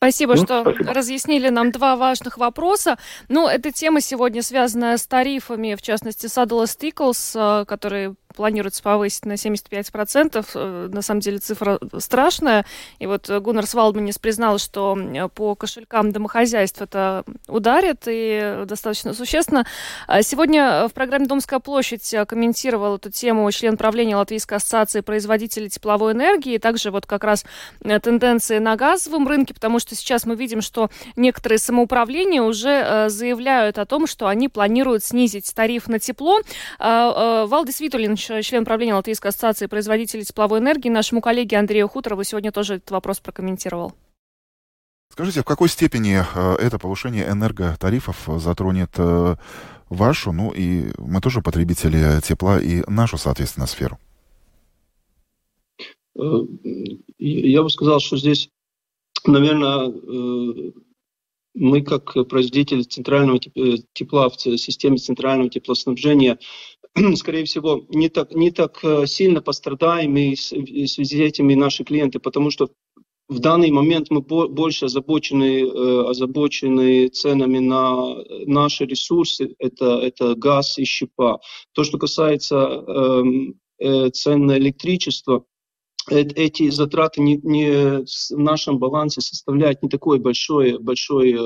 Спасибо, 0.03 0.35
ну, 0.35 0.45
что 0.45 0.63
спасибо. 0.63 0.95
разъяснили 0.95 1.51
нам 1.51 1.73
два 1.73 1.95
важных 1.95 2.39
вопроса. 2.39 2.97
Ну, 3.29 3.47
эта 3.47 3.71
тема 3.71 4.01
сегодня 4.01 4.43
связана 4.43 4.97
с 4.97 5.07
тарифами, 5.07 5.75
в 5.75 5.83
частности, 5.83 6.25
Saddle 6.25 6.65
Stickles, 6.65 7.67
которые 7.67 8.15
планируется 8.35 8.83
повысить 8.83 9.25
на 9.27 9.33
75%. 9.33 10.47
Э, 10.55 10.89
на 10.93 11.03
самом 11.03 11.21
деле 11.21 11.39
цифра 11.39 11.79
страшная. 11.99 12.65
И 12.99 13.07
вот 13.07 13.29
Гуннар 13.29 13.67
Свалдманис 13.67 14.19
признал, 14.19 14.59
что 14.59 14.97
по 15.35 15.55
кошелькам 15.55 16.13
домохозяйств 16.13 16.81
это 16.83 17.25
ударит 17.49 18.03
и 18.07 18.65
достаточно 18.67 19.15
существенно. 19.15 19.67
А 20.07 20.23
сегодня 20.23 20.89
в 20.89 20.93
программе 20.93 21.27
«Домская 21.27 21.59
площадь» 21.59 22.15
комментировал 22.27 22.97
эту 22.97 23.11
тему 23.11 23.51
член 23.53 23.77
правления 23.77 24.17
Латвийской 24.17 24.55
ассоциации 24.55 25.01
производителей 25.01 25.69
тепловой 25.69 26.13
энергии. 26.13 26.55
И 26.55 26.59
также 26.59 26.91
вот 26.91 27.07
как 27.07 27.25
раз 27.25 27.45
э, 27.83 27.99
тенденции 28.01 28.59
на 28.59 28.77
газовом 28.77 29.27
рынке, 29.27 29.55
потому 29.55 29.79
что 29.79 29.95
сейчас 29.95 30.25
мы 30.25 30.37
видим, 30.37 30.61
что 30.61 30.91
некоторые 31.17 31.59
самоуправления 31.59 32.43
уже 32.43 32.69
э, 32.69 33.09
заявляют 33.09 33.79
о 33.79 33.87
том, 33.87 34.07
что 34.07 34.27
они 34.27 34.49
планируют 34.49 35.05
снизить 35.05 35.53
тариф 35.55 35.89
на 35.89 35.99
тепло. 35.99 36.41
А, 36.79 37.47
Валдис 37.47 37.81
Витулин 37.81 38.17
член 38.21 38.65
правления 38.65 38.95
Латвийской 38.95 39.29
ассоциации 39.29 39.67
производителей 39.67 40.25
тепловой 40.25 40.61
энергии, 40.61 40.89
нашему 40.89 41.21
коллеге 41.21 41.59
Андрею 41.59 41.89
Хуторову 41.89 42.25
сегодня 42.25 42.53
тоже 42.53 42.75
этот 42.77 42.91
вопрос 42.91 43.21
прокомментировал. 43.21 43.95
Скажите, 45.11 45.41
в 45.41 45.45
какой 45.45 45.69
степени 45.69 46.23
э, 46.23 46.55
это 46.55 46.79
повышение 46.79 47.29
энерготарифов 47.29 48.29
затронет 48.41 48.91
э, 48.97 49.35
вашу, 49.89 50.33
ну 50.33 50.53
и 50.53 50.93
мы 50.99 51.21
тоже 51.21 51.43
потребители 51.43 52.21
тепла 52.23 52.61
и 52.61 52.85
нашу, 52.89 53.19
соответственно, 53.19 53.67
сферу? 53.67 53.99
Э, 56.17 56.23
я 57.19 57.63
бы 57.63 57.71
сказал, 57.71 57.99
что 57.99 58.17
здесь, 58.17 58.51
наверное, 59.27 59.93
мы 61.55 61.83
как 61.83 62.15
производитель 62.29 62.85
центрального 62.85 63.39
тепла 63.93 64.29
в 64.29 64.41
системе 64.41 64.99
центрального 64.99 65.51
теплоснабжения 65.51 66.39
скорее 67.17 67.45
всего, 67.45 67.85
не 67.89 68.09
так, 68.09 68.33
не 68.35 68.51
так 68.51 68.79
э, 68.83 69.07
сильно 69.07 69.41
пострадаем 69.41 70.17
и 70.17 70.35
в 70.35 70.41
связи 70.89 71.19
с 71.19 71.29
этими 71.29 71.55
наши 71.55 71.85
клиенты, 71.85 72.19
потому 72.19 72.51
что 72.51 72.71
в 73.29 73.39
данный 73.39 73.71
момент 73.71 74.11
мы 74.11 74.23
больше 74.23 74.87
озабочены, 74.87 75.63
э, 75.63 76.05
озабочены 76.09 77.09
ценами 77.09 77.59
на 77.59 78.17
наши 78.47 78.87
ресурсы, 78.87 79.55
это, 79.59 80.01
это 80.01 80.35
газ 80.35 80.79
и 80.79 80.85
щепа. 80.85 81.41
То, 81.73 81.85
что 81.85 81.99
касается 81.99 82.57
эм, 82.57 83.55
э, 83.79 84.11
цен 84.11 84.47
на 84.47 84.59
электричество, 84.59 85.45
эти 86.11 86.71
затраты 86.71 87.21
не, 87.21 87.37
не 87.37 88.05
в 88.05 88.39
нашем 88.39 88.79
балансе 88.79 89.21
составляют 89.21 89.83
не 89.83 89.89
такой 89.89 90.19
большой, 90.19 90.79
большой, 90.79 91.39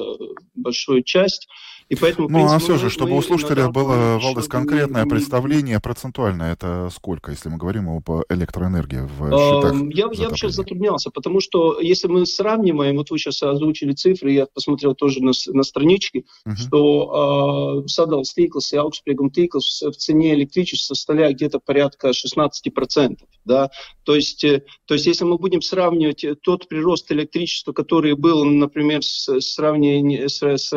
большой 0.55 1.03
часть. 1.03 1.49
И 1.89 1.97
поэтому, 1.97 2.29
ну, 2.29 2.39
принципе, 2.39 2.57
а 2.57 2.59
все 2.59 2.79
же, 2.79 2.91
чтобы 2.91 3.17
у 3.17 3.23
слушателя 3.23 3.69
было, 3.69 4.19
Валдес, 4.19 4.49
конкретное 4.49 5.07
представление 5.07 5.81
процентуальное, 5.81 6.53
это 6.53 6.91
сколько, 6.95 7.31
если 7.31 7.49
мы 7.49 7.59
говорим 7.59 7.89
об 7.89 8.09
электроэнергии 8.29 9.01
в 9.01 9.31
счетах? 9.31 9.75
Я, 9.91 10.09
я 10.13 10.31
сейчас 10.31 10.55
затруднялся, 10.55 11.11
потому 11.11 11.41
что 11.41 11.81
если 11.81 12.09
мы 12.09 12.27
сравниваем, 12.27 12.97
вот 12.97 13.11
вы 13.11 13.19
сейчас 13.19 13.43
озвучили 13.43 13.93
цифры, 13.93 14.33
я 14.33 14.47
посмотрел 14.47 14.95
тоже 14.95 15.23
на, 15.23 15.33
на 15.49 15.63
страничке, 15.63 16.25
uh-huh. 16.47 16.57
что 16.57 17.83
э, 17.85 17.89
Садал 17.89 18.25
Стиклс 18.25 18.73
и 18.73 18.77
Аукспрегум 18.77 19.31
Тиклс 19.31 19.83
в 19.83 19.93
цене 19.93 20.35
электричества 20.35 20.95
составляют 20.95 21.37
где-то 21.37 21.61
порядка 21.61 22.11
16%. 22.11 23.19
Да? 23.45 23.71
То, 24.05 24.15
есть, 24.15 24.45
э, 24.45 24.63
то 24.87 24.95
есть 24.95 25.07
если 25.07 25.25
мы 25.25 25.39
будем 25.39 25.63
сравнивать 25.63 26.25
тот 26.43 26.69
прирост 26.69 27.11
электричества, 27.13 27.73
который 27.73 28.15
был, 28.15 28.45
например, 28.45 29.03
с, 29.03 29.41
сравнение, 29.41 30.29
с, 30.29 30.43
с, 30.43 30.71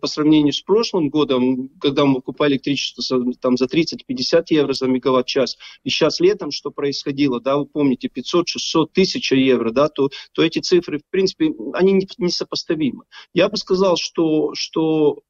по 0.00 0.06
сравнению 0.06 0.49
сравнению 0.50 0.52
с 0.52 0.62
прошлым 0.62 1.08
годом, 1.08 1.70
когда 1.80 2.04
мы 2.04 2.16
покупали 2.16 2.54
электричество 2.54 3.24
там, 3.40 3.56
за 3.56 3.66
30-50 3.66 4.44
евро 4.50 4.72
за 4.72 4.86
мегаватт-час, 4.86 5.56
и 5.84 5.90
сейчас 5.90 6.20
летом 6.20 6.50
что 6.50 6.70
происходило, 6.70 7.40
да, 7.40 7.56
вы 7.56 7.66
помните, 7.66 8.08
500-600 8.08 8.86
тысяч 8.92 9.32
евро, 9.32 9.70
да, 9.70 9.88
то, 9.88 10.10
то 10.32 10.42
эти 10.42 10.58
цифры, 10.58 10.98
в 10.98 11.10
принципе, 11.10 11.52
они 11.74 12.06
несопоставимы. 12.18 13.04
Я 13.34 13.48
бы 13.48 13.56
сказал, 13.56 13.96
что, 13.96 14.54
что 14.54 15.20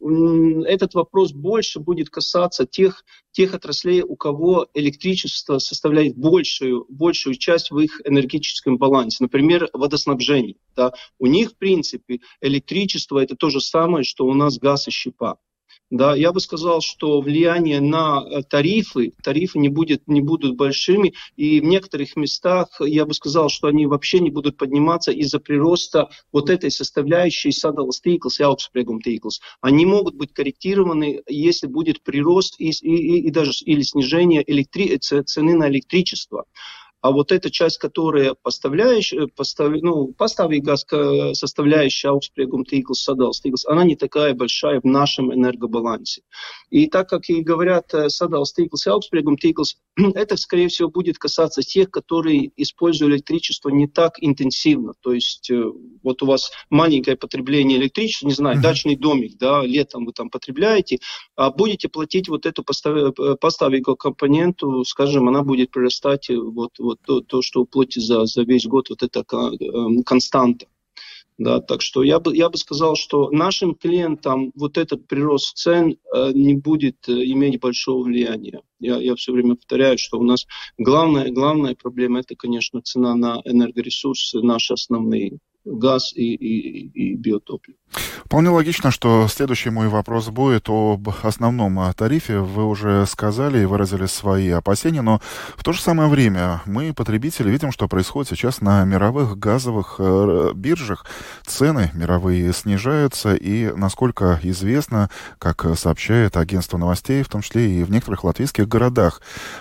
этот 0.00 0.94
вопрос 0.94 1.32
больше 1.32 1.80
будет 1.80 2.10
касаться 2.10 2.66
тех, 2.66 3.04
тех 3.32 3.54
отраслей, 3.54 4.02
у 4.02 4.16
кого 4.16 4.68
электричество 4.74 5.58
составляет 5.58 6.16
большую, 6.16 6.86
большую 6.88 7.36
часть 7.36 7.70
в 7.70 7.78
их 7.78 8.00
энергетическом 8.04 8.78
балансе. 8.78 9.18
Например, 9.20 9.68
водоснабжение. 9.72 10.56
Да. 10.74 10.92
У 11.18 11.26
них, 11.26 11.52
в 11.52 11.56
принципе, 11.56 12.20
электричество– 12.40 13.18
это 13.22 13.36
то 13.36 13.50
же 13.50 13.60
самое, 13.60 14.04
что 14.04 14.26
у 14.26 14.34
нас 14.34 14.58
газ 14.58 14.88
и 14.88 14.90
щепа. 14.90 15.38
Да, 15.90 16.16
я 16.16 16.32
бы 16.32 16.40
сказал, 16.40 16.80
что 16.80 17.20
влияние 17.20 17.80
на 17.80 18.20
э, 18.20 18.42
тарифы, 18.42 19.12
тарифы 19.22 19.60
не, 19.60 19.68
будет, 19.68 20.08
не 20.08 20.20
будут 20.20 20.56
большими, 20.56 21.14
и 21.36 21.60
в 21.60 21.64
некоторых 21.64 22.16
местах 22.16 22.68
я 22.80 23.06
бы 23.06 23.14
сказал, 23.14 23.48
что 23.50 23.68
они 23.68 23.86
вообще 23.86 24.18
не 24.18 24.30
будут 24.30 24.56
подниматься 24.56 25.12
из-за 25.12 25.38
прироста 25.38 26.08
вот 26.32 26.50
этой 26.50 26.72
составляющей 26.72 27.50
sadals 27.50 28.02
tīkls, 28.04 28.40
augstspreguma 28.40 28.98
tīkls. 29.06 29.38
Они 29.60 29.86
могут 29.86 30.16
быть 30.16 30.32
корректированы, 30.32 31.22
если 31.28 31.68
будет 31.68 32.02
прирост 32.02 32.56
и, 32.58 32.70
и, 32.70 33.20
и 33.20 33.30
даже 33.30 33.52
или 33.64 33.82
снижение 33.82 34.42
электри... 34.44 34.96
цены 34.98 35.54
на 35.54 35.68
электричество. 35.68 36.46
А 37.06 37.12
вот 37.12 37.30
эта 37.30 37.52
часть, 37.52 37.78
которая 37.78 38.34
поставляющая, 38.34 39.28
постав, 39.28 39.70
ну, 39.80 40.12
поставīgās 40.18 40.82
составляющая 41.34 42.08
аукспрегум 42.08 42.64
tīkls, 42.64 42.98
sadals 43.08 43.38
tīkls, 43.44 43.62
она 43.68 43.84
не 43.84 43.94
такая 43.94 44.34
большая 44.34 44.80
в 44.80 44.84
нашем 44.84 45.32
энергобалансе. 45.32 46.22
И 46.70 46.88
так 46.88 47.08
как 47.08 47.30
и 47.30 47.42
говорят 47.42 47.94
sadals 47.94 48.50
tīkls 48.58 48.86
и 48.86 48.90
аукспрегум 48.90 49.36
tīkls, 49.36 49.76
это, 50.16 50.36
скорее 50.36 50.66
всего, 50.66 50.88
будет 50.90 51.18
касаться 51.18 51.62
тех, 51.62 51.92
которые 51.92 52.50
используют 52.56 53.14
электричество 53.14 53.68
не 53.68 53.86
так 53.86 54.14
интенсивно. 54.20 54.94
То 55.00 55.12
есть 55.12 55.48
э, 55.48 55.62
вот 56.02 56.22
у 56.24 56.26
вас 56.26 56.50
маленькое 56.70 57.16
потребление 57.16 57.78
электричества, 57.78 58.26
не 58.26 58.34
знаю, 58.34 58.58
mm-hmm. 58.58 58.62
дачный 58.62 58.96
домик, 58.96 59.38
да, 59.38 59.62
летом 59.62 60.06
вы 60.06 60.12
там 60.12 60.28
потребляете, 60.28 60.98
а 61.36 61.52
будете 61.52 61.88
платить 61.88 62.28
вот 62.28 62.46
эту 62.46 62.64
поставику 62.64 63.92
э, 63.92 63.96
компоненту, 63.96 64.84
скажем, 64.84 65.28
она 65.28 65.44
будет 65.44 65.70
прирастать 65.70 66.30
вот, 66.30 66.72
вот 66.80 66.95
то, 67.04 67.20
то 67.20 67.42
что 67.42 67.62
уплатить 67.62 68.04
за, 68.04 68.24
за 68.26 68.42
весь 68.42 68.66
год, 68.66 68.90
вот 68.90 69.02
это 69.02 69.24
эм, 69.30 70.02
константа. 70.02 70.66
Да, 71.38 71.60
так 71.60 71.82
что 71.82 72.02
я 72.02 72.18
бы, 72.18 72.34
я 72.34 72.48
бы 72.48 72.56
сказал, 72.56 72.96
что 72.96 73.30
нашим 73.30 73.74
клиентам 73.74 74.52
вот 74.54 74.78
этот 74.78 75.06
прирост 75.06 75.58
цен 75.58 75.98
э, 76.14 76.32
не 76.32 76.54
будет 76.54 76.96
э, 77.08 77.12
иметь 77.12 77.60
большого 77.60 78.04
влияния. 78.04 78.62
Я, 78.80 78.96
я 78.96 79.14
все 79.16 79.32
время 79.32 79.56
повторяю, 79.56 79.98
что 79.98 80.18
у 80.18 80.22
нас 80.22 80.46
главная, 80.78 81.30
главная 81.30 81.74
проблема 81.74 82.20
это, 82.20 82.34
конечно, 82.36 82.80
цена 82.80 83.14
на 83.14 83.42
энергоресурсы, 83.44 84.40
наши 84.40 84.72
основные 84.72 85.38
газ 85.66 86.12
и, 86.14 86.34
и, 86.34 87.12
и 87.12 87.16
биотопливо. 87.16 87.76
Вполне 88.24 88.48
логично, 88.50 88.90
что 88.90 89.28
следующий 89.28 89.70
мой 89.70 89.88
вопрос 89.88 90.28
будет 90.28 90.68
об 90.68 91.08
основном 91.22 91.94
тарифе. 91.94 92.38
Вы 92.38 92.64
уже 92.64 93.06
сказали 93.06 93.60
и 93.60 93.64
выразили 93.64 94.06
свои 94.06 94.50
опасения, 94.50 95.00
но 95.00 95.20
в 95.56 95.62
то 95.62 95.72
же 95.72 95.80
самое 95.80 96.08
время 96.08 96.60
мы, 96.66 96.92
потребители, 96.92 97.50
видим, 97.50 97.70
что 97.70 97.86
происходит 97.86 98.30
сейчас 98.30 98.60
на 98.60 98.84
мировых 98.84 99.38
газовых 99.38 99.96
э, 99.98 100.50
биржах. 100.54 101.06
Цены 101.46 101.92
мировые 101.94 102.52
снижаются, 102.52 103.34
и, 103.36 103.70
насколько 103.76 104.40
известно, 104.42 105.08
как 105.38 105.64
сообщает 105.78 106.36
агентство 106.36 106.78
новостей, 106.78 107.22
в 107.22 107.28
том 107.28 107.42
числе 107.42 107.80
и 107.80 107.84
в 107.84 107.90
некоторых 107.92 108.24
латвийских 108.24 108.66
городах, 108.66 109.20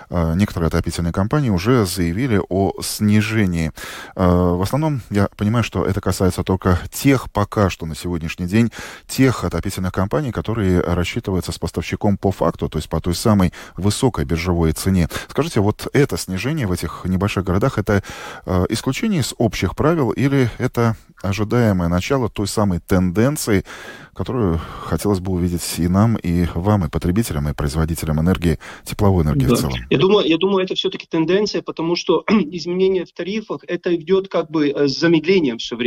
э, 0.10 0.34
некоторые 0.36 0.68
отопительные 0.70 1.13
компании 1.13 1.52
уже 1.52 1.86
заявили 1.86 2.41
о 2.50 2.74
снижении. 2.82 3.72
Э, 4.15 4.26
в 4.26 4.62
основном, 4.62 5.02
я 5.12 5.30
понимаю, 5.38 5.63
что 5.63 5.86
это 5.86 5.94
касается 6.01 6.43
только 6.43 6.79
тех 6.91 7.31
пока 7.31 7.69
что 7.69 7.86
на 7.86 7.95
сегодняшний 7.95 8.45
день, 8.45 8.71
тех 9.08 9.43
отопительных 9.43 9.91
компаний, 9.91 10.31
которые 10.31 10.81
рассчитываются 10.81 11.51
с 11.51 11.60
поставщиком 11.60 12.17
по 12.17 12.31
факту, 12.31 12.69
то 12.69 12.77
есть 12.77 12.89
по 12.89 12.99
той 12.99 13.15
самой 13.15 13.53
высокой 13.77 14.25
биржевой 14.25 14.71
цене. 14.71 15.08
Скажите, 15.29 15.60
вот 15.60 15.88
это 15.93 16.17
снижение 16.17 16.67
в 16.67 16.71
этих 16.71 17.01
небольших 17.05 17.43
городах, 17.43 17.77
это 17.77 18.03
э, 18.45 18.65
исключение 18.69 19.21
из 19.21 19.34
общих 19.38 19.75
правил 19.75 20.12
или 20.12 20.49
это 20.58 20.95
ожидаемое 21.21 21.89
начало 21.89 22.29
той 22.29 22.47
самой 22.47 22.79
тенденции, 22.79 23.63
которую 24.13 24.62
хотелось 24.86 25.19
бы 25.19 25.34
увидеть 25.34 25.62
и 25.77 25.88
нам, 25.88 26.15
и 26.15 26.45
вам, 26.55 26.86
и 26.86 26.89
потребителям, 26.89 27.49
и 27.49 27.53
производителям 27.53 28.19
энергии, 28.19 28.60
тепловой 28.86 29.23
энергии 29.23 29.47
да. 29.47 29.55
в 29.55 29.60
целом? 29.60 29.73
Я 29.89 29.97
думаю, 29.97 30.27
я 30.27 30.38
думаю, 30.38 30.63
это 30.63 30.75
все-таки 30.75 31.05
тенденция, 31.05 31.62
потому 31.62 31.95
что 31.95 32.23
изменение 32.29 33.05
в 33.05 33.12
тарифах, 33.12 33.62
это 33.67 33.95
идет 33.95 34.29
как 34.29 34.49
бы 34.49 34.69
э, 34.69 34.88
с 34.88 34.99
замедлением 34.99 35.58
все 35.58 35.75
время. 35.75 35.85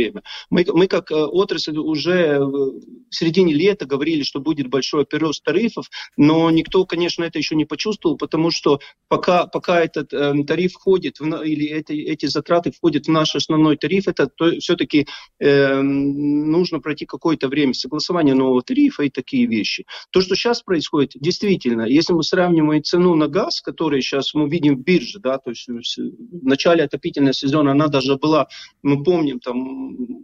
Мы, 0.49 0.65
мы 0.73 0.87
как 0.87 1.11
э, 1.11 1.15
отрасль 1.15 1.77
уже 1.77 2.39
в 2.39 2.81
середине 3.09 3.53
лета 3.53 3.85
говорили, 3.85 4.23
что 4.23 4.39
будет 4.39 4.67
большой 4.67 5.05
прирост 5.05 5.43
тарифов, 5.43 5.89
но 6.17 6.49
никто, 6.49 6.85
конечно, 6.85 7.23
это 7.23 7.37
еще 7.37 7.55
не 7.55 7.65
почувствовал, 7.65 8.17
потому 8.17 8.51
что 8.51 8.79
пока, 9.07 9.45
пока 9.45 9.81
этот 9.81 10.13
э, 10.13 10.33
тариф 10.45 10.73
входит, 10.73 11.19
в, 11.19 11.25
или 11.43 11.67
эти, 11.67 11.93
эти 11.93 12.25
затраты 12.25 12.71
входят 12.71 13.05
в 13.05 13.11
наш 13.11 13.35
основной 13.35 13.77
тариф, 13.77 14.07
это 14.07 14.29
все-таки 14.59 15.07
э, 15.39 15.81
нужно 15.81 16.79
пройти 16.79 17.05
какое-то 17.05 17.47
время 17.47 17.73
согласования 17.73 18.33
нового 18.33 18.61
тарифа 18.61 19.03
и 19.03 19.09
такие 19.09 19.45
вещи. 19.47 19.85
То, 20.11 20.21
что 20.21 20.35
сейчас 20.35 20.61
происходит, 20.61 21.11
действительно, 21.15 21.83
если 21.83 22.13
мы 22.13 22.23
сравниваем 22.23 22.83
цену 22.83 23.15
на 23.15 23.27
газ, 23.27 23.61
который 23.61 24.01
сейчас 24.01 24.33
мы 24.33 24.49
видим 24.49 24.77
в 24.77 24.83
бирже, 24.83 25.19
да, 25.19 25.37
то 25.37 25.51
есть 25.51 25.67
в 25.67 26.45
начале 26.45 26.83
отопительного 26.83 27.33
сезона 27.33 27.71
она 27.71 27.87
даже 27.87 28.15
была, 28.17 28.47
мы 28.83 29.03
помним, 29.03 29.39
там 29.39 29.78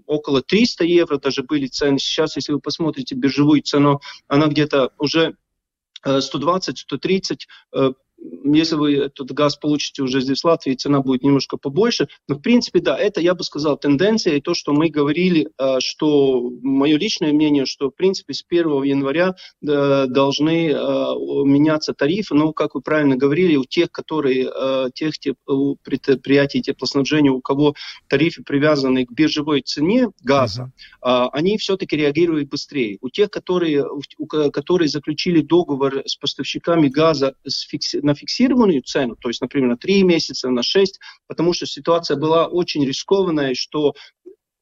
около 0.06 0.42
300 0.42 0.84
евро 0.86 1.18
даже 1.18 1.44
были 1.44 1.68
цены. 1.68 2.00
Сейчас, 2.00 2.36
если 2.36 2.54
вы 2.54 2.60
посмотрите 2.60 3.16
биржевую 3.16 3.62
цену, 3.62 4.02
она 4.28 4.48
где-то 4.48 4.92
уже 4.98 5.36
120-130 6.06 7.38
э, 7.74 7.92
если 8.54 8.76
вы 8.76 8.96
этот 8.98 9.32
газ 9.32 9.58
получите 9.58 10.04
уже 10.04 10.22
здесь 10.22 10.42
в 10.42 10.46
Латвии, 10.46 10.76
цена 10.76 11.02
будет 11.02 11.24
немножко 11.24 11.58
побольше. 11.58 12.08
Но, 12.28 12.36
в 12.36 12.42
принципе, 12.42 12.80
да, 12.80 12.98
это, 12.98 13.22
я 13.22 13.34
бы 13.34 13.44
сказал, 13.44 13.78
тенденция. 13.78 14.36
И 14.36 14.42
то, 14.42 14.54
что 14.54 14.74
мы 14.74 14.90
говорили, 14.90 15.50
э, 15.58 15.80
что 15.80 16.50
мое 16.62 16.98
личное 16.98 17.34
мнение, 17.34 17.66
что, 17.66 17.90
в 17.90 17.96
принципе, 17.96 18.34
с 18.34 18.44
1 18.48 18.84
января 18.84 19.36
э, 19.62 20.06
должны 20.08 20.70
э, 20.70 20.76
меняться 20.76 21.94
тарифы. 21.94 22.36
Но, 22.36 22.54
как 22.54 22.76
вы 22.76 22.82
правильно 22.82 23.16
говорили, 23.16 23.56
у 23.56 23.66
тех, 23.66 23.92
которые, 23.92 24.52
тех 24.94 25.14
у 25.48 25.76
предприятий 25.76 26.62
теплоснабжения, 26.62 27.32
у 27.32 27.42
кого 27.42 27.76
тарифы 28.08 28.44
привязаны 28.44 29.06
к 29.06 29.12
биржевой 29.12 29.62
цене 29.62 30.10
газа, 30.24 30.72
uh-huh. 31.04 31.30
они 31.32 31.58
все-таки 31.58 31.96
реагируют 31.96 32.50
быстрее. 32.50 32.98
У 33.02 33.10
тех, 33.10 33.30
которые, 33.30 33.86
у, 33.86 34.28
которые 34.28 34.88
заключили 34.88 35.42
договор 35.42 36.04
с 36.06 36.16
поставщиками 36.16 36.88
газа 36.88 37.36
с 37.46 37.62
фикси, 37.62 38.00
на 38.06 38.16
фиксированную 38.16 38.82
цену, 38.84 39.16
то 39.16 39.28
есть, 39.30 39.42
например, 39.42 39.70
на 39.70 39.78
3 39.78 40.04
месяца, 40.04 40.50
на 40.50 40.64
6, 40.64 41.00
потому 41.28 41.54
что 41.54 41.66
ситуация 41.66 42.16
была 42.18 42.48
очень 42.48 42.86
рискованная, 42.86 43.54
что 43.56 43.94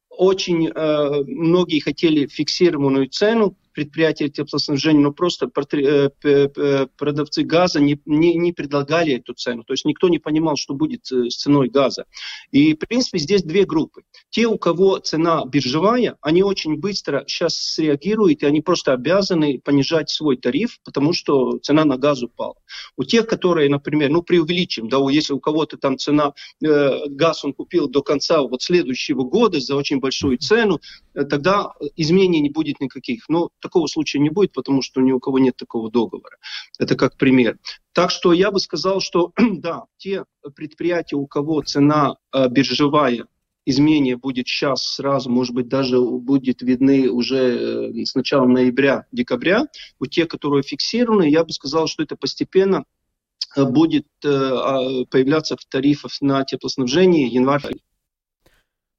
очень 0.08 0.68
э, 0.68 1.22
многие 1.26 1.80
хотели 1.80 2.26
фиксированную 2.26 3.08
цену, 3.08 3.56
предприятия 3.74 4.28
теплоснабжения, 4.28 5.02
но 5.02 5.12
просто 5.12 5.50
э, 5.74 6.86
продавцы 6.96 7.42
газа 7.42 7.80
не, 7.80 8.00
не, 8.06 8.34
не 8.34 8.52
предлагали 8.52 9.14
эту 9.14 9.34
цену. 9.34 9.64
То 9.64 9.72
есть 9.74 9.84
никто 9.84 10.08
не 10.08 10.18
понимал, 10.18 10.56
что 10.56 10.74
будет 10.74 11.10
э, 11.12 11.28
с 11.28 11.36
ценой 11.36 11.68
газа. 11.68 12.06
И, 12.50 12.74
в 12.74 12.78
принципе, 12.78 13.18
здесь 13.18 13.42
две 13.42 13.64
группы. 13.64 14.02
Те, 14.30 14.46
у 14.46 14.56
кого 14.58 14.98
цена 14.98 15.44
биржевая, 15.44 16.16
они 16.20 16.42
очень 16.42 16.78
быстро 16.78 17.24
сейчас 17.26 17.56
среагируют, 17.56 18.42
и 18.42 18.46
они 18.46 18.60
просто 18.60 18.92
обязаны 18.92 19.60
понижать 19.62 20.08
свой 20.10 20.36
тариф, 20.36 20.78
потому 20.84 21.12
что 21.12 21.58
цена 21.58 21.84
на 21.84 21.96
газ 21.96 22.22
упала. 22.22 22.56
У 22.96 23.04
тех, 23.04 23.26
которые, 23.26 23.68
например, 23.68 24.10
ну, 24.10 24.22
преувеличим, 24.22 24.88
да, 24.88 24.98
если 25.10 25.32
у 25.32 25.40
кого-то 25.40 25.76
там 25.76 25.98
цена, 25.98 26.32
э, 26.64 27.08
газ 27.08 27.44
он 27.44 27.52
купил 27.52 27.88
до 27.88 28.02
конца 28.02 28.42
вот 28.42 28.62
следующего 28.62 29.24
года 29.24 29.60
за 29.60 29.74
очень 29.74 29.98
большую 29.98 30.38
цену, 30.38 30.80
э, 31.14 31.24
тогда 31.24 31.72
изменений 31.96 32.40
не 32.40 32.50
будет 32.50 32.80
никаких. 32.80 33.28
Но 33.28 33.50
такого 33.64 33.86
случая 33.86 34.18
не 34.20 34.28
будет, 34.28 34.52
потому 34.52 34.82
что 34.82 35.00
ни 35.00 35.10
у 35.10 35.18
кого 35.18 35.38
нет 35.38 35.56
такого 35.56 35.90
договора. 35.90 36.36
Это 36.78 36.94
как 36.94 37.16
пример. 37.16 37.58
Так 37.92 38.10
что 38.10 38.32
я 38.32 38.50
бы 38.50 38.60
сказал, 38.60 39.00
что 39.00 39.32
да, 39.38 39.84
те 39.96 40.24
предприятия, 40.54 41.16
у 41.16 41.26
кого 41.26 41.62
цена 41.62 42.16
э, 42.32 42.48
биржевая 42.48 43.26
изменение 43.66 44.18
будет 44.18 44.46
сейчас 44.46 44.84
сразу, 44.96 45.30
может 45.30 45.54
быть, 45.54 45.68
даже 45.68 45.98
будет 45.98 46.60
видны 46.60 47.08
уже 47.08 47.90
э, 47.96 48.04
с 48.04 48.14
начала 48.14 48.46
ноября-декабря. 48.46 49.64
У 49.98 50.06
тех, 50.06 50.28
которые 50.28 50.62
фиксированы, 50.62 51.30
я 51.30 51.42
бы 51.42 51.52
сказал, 51.52 51.86
что 51.86 52.02
это 52.02 52.16
постепенно 52.16 52.84
э, 53.56 53.64
будет 53.64 54.06
а, 54.24 55.04
появляться 55.10 55.56
в 55.56 55.64
тарифах 55.64 56.12
на 56.20 56.44
теплоснабжение 56.44 57.28
январь 57.28 57.62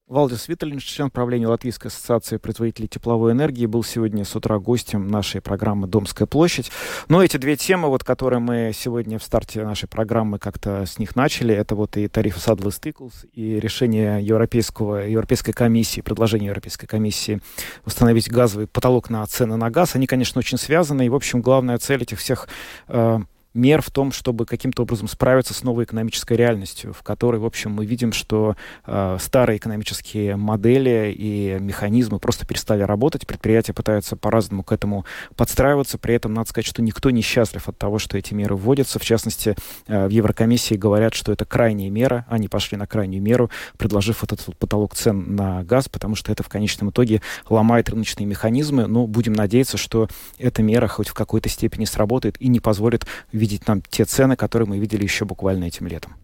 Валдис 0.07 0.47
Виталин, 0.47 0.77
член 0.77 1.09
правления 1.09 1.47
Латвийской 1.47 1.87
ассоциации 1.87 2.37
производителей 2.37 2.87
тепловой 2.87 3.31
энергии, 3.31 3.65
был 3.65 3.83
сегодня 3.83 4.23
с 4.23 4.35
утра 4.35 4.59
гостем 4.59 5.07
нашей 5.07 5.41
программы 5.41 5.87
«Домская 5.87 6.27
площадь». 6.27 6.71
Но 7.09 7.23
эти 7.23 7.37
две 7.37 7.55
темы, 7.55 7.87
вот, 7.87 8.03
которые 8.03 8.37
мы 8.37 8.71
сегодня 8.71 9.17
в 9.17 9.23
старте 9.23 9.63
нашей 9.63 9.89
программы 9.89 10.37
как-то 10.37 10.85
с 10.85 10.99
них 10.99 11.15
начали, 11.15 11.55
это 11.55 11.73
вот 11.73 11.97
и 11.97 12.07
тарифы 12.07 12.39
Садлы 12.39 12.71
Стыклс, 12.71 13.25
и 13.33 13.59
решение 13.59 14.23
Европейского, 14.23 15.07
Европейской 15.07 15.53
комиссии, 15.53 16.01
предложение 16.01 16.49
Европейской 16.49 16.85
комиссии 16.85 17.41
установить 17.83 18.29
газовый 18.29 18.67
потолок 18.67 19.09
на 19.09 19.25
цены 19.25 19.57
на 19.57 19.71
газ, 19.71 19.95
они, 19.95 20.05
конечно, 20.05 20.37
очень 20.37 20.59
связаны. 20.59 21.07
И, 21.07 21.09
в 21.09 21.15
общем, 21.15 21.41
главная 21.41 21.79
цель 21.79 22.03
этих 22.03 22.19
всех 22.19 22.47
э, 22.89 23.21
мер 23.55 23.81
в 23.81 23.89
том, 23.89 24.11
чтобы 24.11 24.45
каким-то 24.45 24.83
образом 24.83 25.07
справиться 25.07 25.53
с 25.53 25.63
новой 25.63 25.85
экономической 25.85 26.37
реальностью, 26.37 26.93
в 26.93 27.01
которой, 27.01 27.37
в 27.37 27.45
общем, 27.45 27.71
мы 27.71 27.85
видим, 27.85 28.11
что 28.11 28.55
э, 28.85 29.17
старые 29.19 29.57
экономические 29.57 30.35
модели 30.35 31.13
и 31.17 31.57
механизмы 31.59 32.19
просто 32.19 32.45
перестали 32.45 32.83
работать, 32.83 33.25
предприятия 33.25 33.73
пытаются 33.73 34.17
по-разному 34.17 34.63
к 34.63 34.71
этому 34.71 35.05
подстраиваться, 35.35 35.97
при 35.97 36.15
этом 36.15 36.33
надо 36.33 36.49
сказать, 36.49 36.67
что 36.67 36.81
никто 36.81 37.09
не 37.09 37.21
счастлив 37.21 37.67
от 37.67 37.77
того, 37.77 37.97
что 37.97 38.17
эти 38.17 38.33
меры 38.33 38.55
вводятся, 38.55 38.99
в 38.99 39.03
частности, 39.03 39.55
э, 39.87 40.07
в 40.07 40.09
Еврокомиссии 40.09 40.75
говорят, 40.75 41.13
что 41.13 41.31
это 41.31 41.45
крайняя 41.45 41.89
мера, 41.89 42.25
они 42.29 42.49
пошли 42.49 42.77
на 42.77 42.87
крайнюю 42.87 43.23
меру, 43.23 43.49
предложив 43.77 44.23
этот 44.23 44.45
вот 44.47 44.57
потолок 44.57 44.95
цен 44.95 45.35
на 45.35 45.63
газ, 45.63 45.87
потому 45.87 46.15
что 46.15 46.31
это 46.31 46.43
в 46.43 46.49
конечном 46.49 46.89
итоге 46.89 47.21
ломает 47.49 47.89
рыночные 47.89 48.25
механизмы, 48.25 48.87
но 48.87 49.07
будем 49.07 49.31
надеяться, 49.31 49.77
что 49.77 50.09
эта 50.37 50.61
мера 50.61 50.87
хоть 50.87 51.07
в 51.07 51.13
какой-то 51.13 51.47
степени 51.47 51.85
сработает 51.85 52.35
и 52.41 52.49
не 52.49 52.59
позволит 52.59 53.05
видеть 53.45 53.67
нам 53.67 53.81
те 53.81 54.05
цены, 54.05 54.35
которые 54.35 54.67
мы 54.67 54.79
видели 54.79 55.03
еще 55.03 55.23
буквально 55.25 55.65
этим 55.65 55.85
летом. 55.87 56.15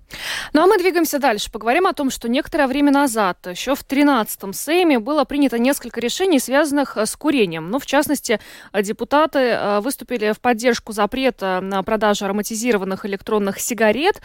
Ну 0.54 0.64
а 0.64 0.68
мы 0.68 0.78
двигаемся 0.78 1.20
дальше. 1.20 1.52
Поговорим 1.52 1.88
о 1.88 1.94
том, 1.94 2.10
что 2.10 2.30
некоторое 2.30 2.68
время 2.68 2.92
назад, 2.92 3.38
еще 3.50 3.76
в 3.76 3.86
13-м 3.86 4.54
Сейме, 4.54 5.00
было 5.00 5.24
принято 5.24 5.58
несколько 5.60 6.00
решений, 6.00 6.40
связанных 6.40 6.98
э, 6.98 7.06
с 7.06 7.16
курением. 7.16 7.70
Ну, 7.70 7.80
в 7.80 7.86
частности, 7.86 8.40
э, 8.74 8.84
депутаты 8.84 9.40
э, 9.40 9.80
выступили 9.80 10.34
в 10.34 10.40
поддержку 10.40 10.94
запрета 10.94 11.60
на 11.62 11.84
продажу 11.84 12.26
ароматизированных 12.26 13.06
электронных 13.06 13.60
сигарет 13.60 14.22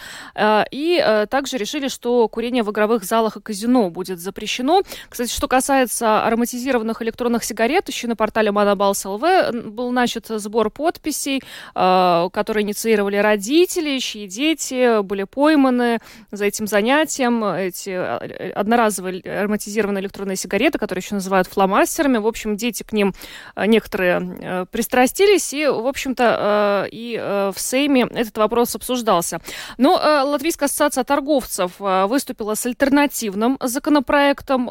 и 0.70 1.26
также 1.30 1.56
решили, 1.56 1.88
что 1.88 2.28
курение 2.28 2.62
в 2.62 2.70
игровых 2.70 3.04
залах 3.04 3.36
и 3.36 3.40
казино 3.40 3.90
будет 3.90 4.20
запрещено. 4.20 4.82
Кстати, 5.08 5.30
что 5.30 5.48
касается 5.48 6.24
ароматизированных 6.24 7.02
электронных 7.02 7.44
сигарет, 7.44 7.88
еще 7.88 8.08
на 8.08 8.16
портале 8.16 8.50
ЛВ 8.50 9.24
был 9.64 9.90
начат 9.90 10.26
сбор 10.28 10.70
подписей, 10.70 11.42
которые 11.74 12.64
инициировали 12.86 13.16
родители, 13.16 13.98
чьи 13.98 14.28
дети 14.28 15.02
были 15.02 15.24
пойманы 15.24 15.98
за 16.30 16.44
этим 16.44 16.68
занятием. 16.68 17.44
Эти 17.44 17.90
э, 17.90 18.50
одноразовые 18.52 19.20
ароматизированные 19.20 20.02
электронные 20.02 20.36
сигареты, 20.36 20.78
которые 20.78 21.02
еще 21.02 21.16
называют 21.16 21.48
фломастерами. 21.48 22.18
В 22.18 22.26
общем, 22.26 22.56
дети 22.56 22.84
к 22.84 22.92
ним 22.92 23.12
э, 23.56 23.66
некоторые 23.66 24.36
э, 24.40 24.66
пристрастились, 24.70 25.52
и, 25.52 25.66
в 25.66 25.86
общем-то, 25.86 26.88
и 26.92 27.16
в 27.16 27.58
Сейме 27.58 28.06
этот 28.14 28.38
вопрос 28.38 28.74
обсуждался. 28.76 29.40
Но 29.78 29.94
Латвийская 29.94 30.66
ассоциация 30.66 31.04
торговцев 31.04 31.72
выступила 31.78 32.54
с 32.54 32.66
альтернативным 32.66 33.58
законопроектом, 33.60 34.70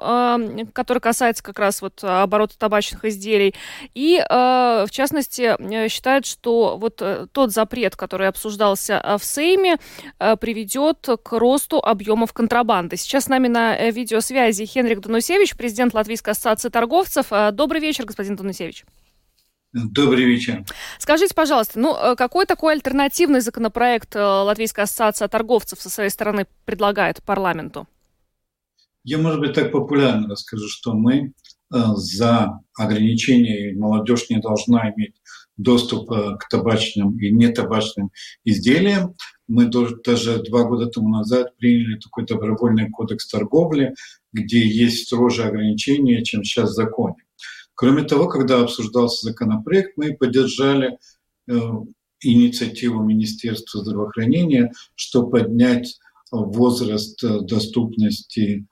который 0.74 1.00
касается 1.00 1.44
как 1.44 1.60
раз 1.60 1.82
вот 1.82 2.04
оборота 2.04 2.58
табачных 2.58 3.06
изделий. 3.06 3.54
И, 3.94 4.24
в 4.30 4.88
частности, 4.90 5.90
считает, 5.90 6.26
что 6.26 6.78
вот 6.78 7.02
тот 7.32 7.52
запрет, 7.52 7.96
который 8.06 8.28
обсуждался 8.28 9.18
в 9.20 9.24
Сейме, 9.24 9.78
приведет 10.40 10.76
ведет 10.76 11.08
к 11.24 11.32
росту 11.34 11.80
объемов 11.80 12.34
контрабанды. 12.34 12.98
Сейчас 12.98 13.26
с 13.26 13.28
нами 13.28 13.48
на 13.48 13.78
э, 13.78 13.92
видеосвязи 13.92 14.66
Хенрик 14.66 15.00
Дунусевич, 15.00 15.56
президент 15.56 15.94
Латвийской 15.94 16.32
ассоциации 16.32 16.70
торговцев. 16.70 17.28
Э, 17.32 17.52
добрый 17.52 17.82
вечер, 17.82 18.06
господин 18.06 18.36
Дунусевич. 18.36 18.86
Добрый 19.74 20.26
вечер. 20.26 20.64
Скажите, 21.00 21.34
пожалуйста, 21.34 21.80
ну 21.80 21.96
э, 21.96 22.16
какой 22.16 22.46
такой 22.46 22.74
альтернативный 22.74 23.42
законопроект 23.42 24.16
Латвийская 24.16 24.84
ассоциация 24.84 25.28
торговцев 25.28 25.82
со 25.82 25.90
своей 25.90 26.10
стороны 26.10 26.48
предлагает 26.66 27.24
парламенту? 27.24 27.88
Я, 29.04 29.18
может 29.20 29.40
быть, 29.40 29.54
так 29.54 29.72
популярно 29.72 30.28
расскажу, 30.28 30.68
что 30.68 30.94
мы 30.94 31.34
за 31.70 32.60
ограничение, 32.78 33.78
молодежь 33.78 34.30
не 34.30 34.40
должна 34.40 34.92
иметь 34.92 35.16
доступ 35.58 36.10
к 36.10 36.50
табачным 36.50 37.18
и 37.20 37.32
нетабачным 37.32 38.12
изделиям. 38.44 39.16
Мы 39.48 39.70
даже 39.70 40.44
два 40.44 40.64
года 40.64 40.88
тому 40.88 41.10
назад 41.10 41.56
приняли 41.58 42.00
такой 42.00 42.26
добровольный 42.26 42.90
кодекс 42.90 43.28
торговли, 43.28 43.94
где 44.34 44.68
есть 44.68 45.06
строже 45.06 45.44
ограничения, 45.44 46.24
чем 46.24 46.44
сейчас 46.44 46.72
в 46.72 46.74
законе. 46.74 47.16
Кроме 47.76 48.04
того, 48.04 48.28
когда 48.28 48.62
обсуждался 48.62 49.26
законопроект, 49.26 49.98
мы 49.98 50.16
поддержали 50.16 50.98
э, 51.48 51.60
инициативу 52.22 53.04
Министерства 53.04 53.82
здравоохранения, 53.82 54.72
что 54.96 55.28
поднять 55.28 56.00
возраст 56.32 57.22
э, 57.24 57.42
доступности 57.42 58.66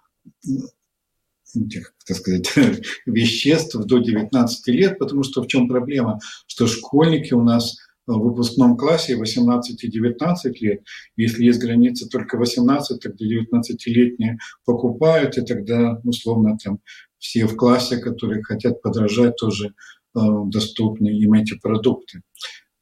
этих, 1.55 1.93
так 2.05 2.17
сказать, 2.17 2.51
веществ 3.05 3.75
до 3.75 3.99
19 3.99 4.67
лет, 4.67 4.99
потому 4.99 5.23
что 5.23 5.43
в 5.43 5.47
чем 5.47 5.67
проблема, 5.67 6.19
что 6.47 6.67
школьники 6.67 7.33
у 7.33 7.43
нас 7.43 7.77
в 8.05 8.19
выпускном 8.19 8.75
классе 8.75 9.15
18 9.15 9.83
и 9.83 9.87
19 9.87 10.61
лет. 10.61 10.81
Если 11.15 11.45
есть 11.45 11.59
граница 11.59 12.09
только 12.09 12.37
18, 12.37 12.99
тогда 12.99 13.25
19-летние 13.25 14.37
покупают, 14.65 15.37
и 15.37 15.41
тогда, 15.41 15.99
условно, 16.03 16.57
там 16.61 16.79
все 17.17 17.45
в 17.45 17.55
классе, 17.55 17.97
которые 17.97 18.43
хотят 18.43 18.81
подражать, 18.81 19.37
тоже 19.37 19.67
э, 19.67 20.19
доступны 20.47 21.07
им 21.07 21.33
эти 21.33 21.57
продукты. 21.57 22.21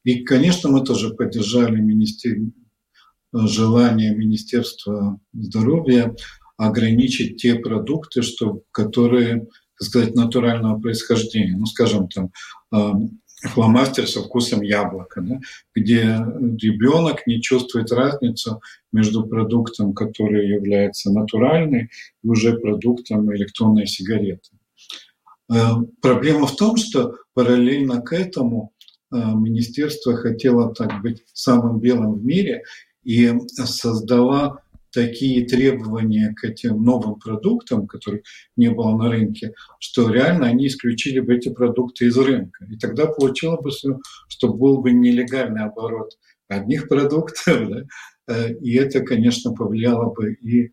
И, 0.04 0.24
конечно, 0.24 0.68
мы 0.68 0.84
тоже 0.84 1.14
поддержали 1.14 1.80
министер... 1.80 2.38
желание 3.32 4.14
Министерства 4.16 5.20
здоровья 5.32 6.14
ограничить 6.56 7.36
те 7.36 7.54
продукты, 7.54 8.22
что, 8.22 8.62
которые, 8.70 9.46
так 9.78 9.88
сказать, 9.88 10.14
натурального 10.14 10.80
происхождения. 10.80 11.56
Ну, 11.56 11.66
скажем, 11.66 12.08
там, 12.08 12.30
э, 12.72 12.92
фломастер 13.48 14.06
со 14.06 14.22
вкусом 14.22 14.62
яблока, 14.62 15.20
да, 15.20 15.40
где 15.74 16.02
ребенок 16.60 17.26
не 17.26 17.40
чувствует 17.40 17.90
разницу 17.90 18.60
между 18.92 19.26
продуктом, 19.26 19.94
который 19.94 20.48
является 20.48 21.10
натуральным, 21.10 21.88
и 22.22 22.28
уже 22.28 22.56
продуктом 22.58 23.34
электронной 23.34 23.86
сигареты. 23.86 24.50
Э, 25.52 25.72
проблема 26.00 26.46
в 26.46 26.56
том, 26.56 26.76
что 26.76 27.16
параллельно 27.34 28.00
к 28.00 28.12
этому 28.12 28.72
э, 29.12 29.16
министерство 29.16 30.16
хотело 30.16 30.72
так 30.74 31.02
быть 31.02 31.24
самым 31.32 31.80
белым 31.80 32.14
в 32.14 32.24
мире 32.24 32.62
и 33.02 33.32
создала 33.48 34.62
такие 34.92 35.46
требования 35.46 36.34
к 36.34 36.44
этим 36.44 36.82
новым 36.82 37.18
продуктам, 37.18 37.86
которых 37.86 38.22
не 38.56 38.70
было 38.70 38.96
на 38.96 39.10
рынке, 39.10 39.54
что 39.78 40.10
реально 40.10 40.46
они 40.46 40.66
исключили 40.66 41.20
бы 41.20 41.34
эти 41.34 41.48
продукты 41.48 42.06
из 42.06 42.16
рынка. 42.16 42.66
И 42.70 42.76
тогда 42.76 43.06
получилось 43.06 43.60
бы, 43.62 43.98
что 44.28 44.52
был 44.52 44.80
бы 44.82 44.92
нелегальный 44.92 45.64
оборот 45.64 46.12
одних 46.48 46.88
продуктов, 46.88 47.46
да? 47.68 47.82
Э, 48.28 48.52
и 48.54 48.74
это, 48.76 49.00
конечно, 49.00 49.52
повлияло 49.52 50.12
бы 50.12 50.34
и 50.34 50.70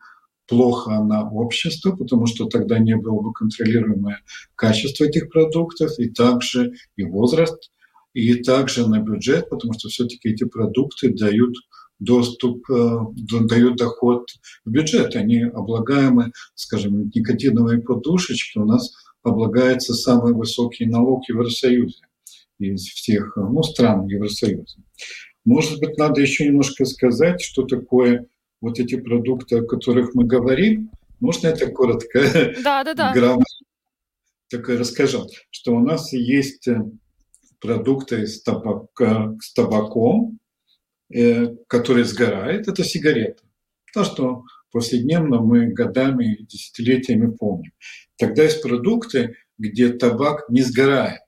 плохо 0.47 0.91
на 1.03 1.29
общество, 1.29 1.95
потому 1.95 2.25
что 2.25 2.45
тогда 2.45 2.79
не 2.79 2.95
было 2.95 3.21
бы 3.21 3.32
контролируемое 3.34 4.21
качество 4.55 5.05
этих 5.05 5.29
продуктов, 5.29 5.91
и 5.99 6.10
также 6.10 6.73
и 6.95 7.03
возраст, 7.03 7.71
и 8.13 8.36
также 8.36 8.88
на 8.88 8.99
бюджет, 8.99 9.49
потому 9.49 9.73
что 9.73 9.89
все-таки 9.89 10.29
эти 10.29 10.43
продукты 10.43 11.13
дают 11.13 11.55
доступ, 11.99 12.69
э, 12.69 12.99
дают 13.41 13.77
доход 13.77 14.27
в 14.65 14.71
бюджет. 14.71 15.15
Они 15.15 15.41
облагаемы, 15.41 16.31
скажем, 16.55 17.12
никотиновые 17.13 17.81
подушечки 17.81 18.57
у 18.57 18.65
нас 18.65 18.91
облагается 19.21 19.93
самый 19.93 20.33
высокий 20.33 20.85
налог 20.85 21.25
в 21.25 21.29
Евросоюзе 21.29 22.03
из 22.59 22.83
всех 22.83 23.35
ну, 23.35 23.62
стран 23.63 24.07
Евросоюза. 24.07 24.81
Может 25.45 25.79
быть, 25.79 25.97
надо 25.97 26.21
еще 26.21 26.45
немножко 26.47 26.85
сказать, 26.85 27.41
что 27.41 27.63
такое 27.63 28.27
вот 28.62 28.79
эти 28.79 28.95
продукты, 28.95 29.59
о 29.59 29.65
которых 29.65 30.13
мы 30.13 30.25
говорим. 30.25 30.91
Можно 31.19 31.47
это 31.47 31.67
коротко? 31.67 32.21
Да, 32.63 32.83
да, 32.83 32.93
да. 32.93 33.13
Грамотно 33.13 33.45
такое 34.49 34.79
расскажу, 34.79 35.27
что 35.51 35.75
у 35.75 35.79
нас 35.79 36.12
есть 36.12 36.67
э, 36.67 36.81
продукты 37.59 38.25
с, 38.25 38.41
табака, 38.41 39.35
с 39.39 39.53
табаком, 39.53 40.38
Э, 40.38 40.38
который 41.67 42.03
сгорает, 42.03 42.67
это 42.67 42.83
сигарета. 42.83 43.43
То, 43.93 44.03
что 44.03 44.43
повседневно 44.71 45.41
мы 45.41 45.67
годами, 45.67 46.45
десятилетиями 46.47 47.35
помним. 47.35 47.71
Тогда 48.17 48.43
есть 48.43 48.61
продукты, 48.61 49.35
где 49.57 49.89
табак 49.89 50.49
не 50.49 50.61
сгорает. 50.61 51.21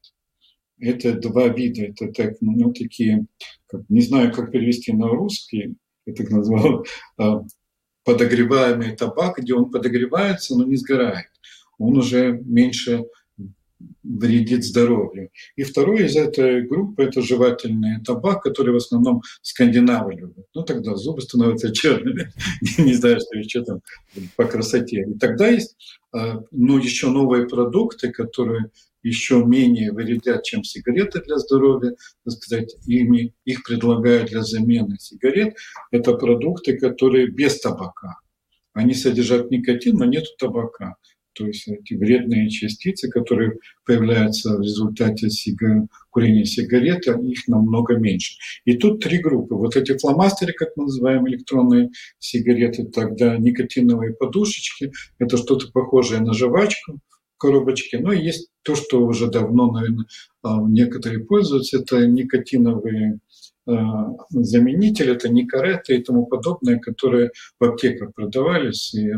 Это 0.80 1.14
два 1.14 1.48
вида. 1.48 1.84
Это 1.84 2.12
так, 2.12 2.34
ну, 2.42 2.74
такие, 2.74 3.26
как, 3.68 3.82
не 3.90 4.02
знаю, 4.02 4.34
как 4.34 4.52
перевести 4.52 4.94
на 4.94 5.08
русский, 5.08 5.76
я 6.06 6.14
так 6.14 6.30
назвал, 6.30 6.86
а, 7.18 7.44
подогреваемый 8.04 8.96
табак, 8.96 9.38
где 9.38 9.54
он 9.54 9.70
подогревается, 9.70 10.56
но 10.56 10.66
не 10.66 10.76
сгорает. 10.76 11.28
Он 11.78 11.98
уже 11.98 12.40
меньше 12.44 13.06
вредит 14.04 14.64
здоровью. 14.64 15.30
И 15.56 15.64
второй 15.64 16.06
из 16.06 16.16
этой 16.16 16.68
группы– 16.68 17.04
это 17.06 17.22
жевательный 17.22 18.04
табак, 18.04 18.44
который 18.44 18.74
в 18.74 18.78
основном 18.78 19.22
скандинавы 19.42 20.16
любят. 20.16 20.46
Ну, 20.54 20.64
тогда 20.64 20.96
зубы 20.96 21.22
становятся 21.22 21.72
черными. 21.74 22.32
Не 22.78 22.94
знаю, 22.94 23.20
что 23.20 23.38
еще 23.38 23.64
там 23.64 23.82
по 24.36 24.46
красоте. 24.46 25.06
И 25.08 25.18
тогда 25.18 25.48
есть 25.48 25.76
а, 26.14 26.42
ну, 26.52 26.78
еще 26.78 27.10
новые 27.10 27.48
продукты, 27.48 28.12
которые 28.12 28.72
еще 29.04 29.44
менее 29.44 29.92
вредят, 29.92 30.44
чем 30.44 30.64
сигареты 30.64 31.22
для 31.22 31.38
здоровья, 31.38 31.96
так 32.24 32.34
сказать, 32.34 32.76
ими, 32.86 33.34
их 33.46 33.64
предлагают 33.64 34.30
для 34.30 34.42
замены 34.42 34.98
сигарет. 35.00 35.56
Это 35.92 36.14
продукты, 36.14 36.78
которые 36.78 37.28
без 37.28 37.60
табака. 37.60 38.20
Они 38.74 38.94
содержат 38.94 39.52
никотин, 39.52 39.98
но 39.98 40.06
нет 40.06 40.26
табака 40.38 40.96
то 41.34 41.48
есть 41.48 41.68
эти 41.68 41.94
вредные 41.94 42.50
частицы, 42.50 43.10
которые 43.10 43.58
появляются 43.86 44.58
в 44.58 44.62
результате 44.62 45.30
сига... 45.30 45.88
курения 46.10 46.46
сигареты, 46.46 47.12
их 47.12 47.48
намного 47.48 47.96
меньше. 47.96 48.36
И 48.66 48.78
тут 48.78 49.04
три 49.04 49.20
группы. 49.20 49.56
Вот 49.56 49.76
эти 49.76 49.98
фломастеры, 49.98 50.54
как 50.54 50.70
мы 50.76 50.86
называем 50.86 51.28
электронные 51.28 51.90
сигареты, 52.20 52.86
тогда 52.86 53.38
никотиновые 53.38 54.14
подушечки, 54.14 54.92
это 55.20 55.38
что-то 55.38 55.72
похожее 55.72 56.22
на 56.22 56.34
жвачку, 56.34 57.00
коробочке. 57.42 58.00
Но 58.00 58.12
есть 58.12 58.50
то, 58.62 58.76
что 58.76 59.04
уже 59.06 59.28
давно, 59.28 59.72
наверное, 59.72 60.06
а, 60.44 60.62
некоторые 60.62 61.26
пользуются, 61.26 61.80
это 61.80 62.06
никотиновые 62.06 63.20
а, 63.68 64.12
заменители, 64.30 65.14
это 65.14 65.30
никареты 65.30 65.98
и 65.98 66.04
тому 66.04 66.28
подобное, 66.28 66.80
которые 66.80 67.32
в 67.60 67.64
аптеках 67.64 68.14
продавались 68.14 68.94
и 68.94 69.12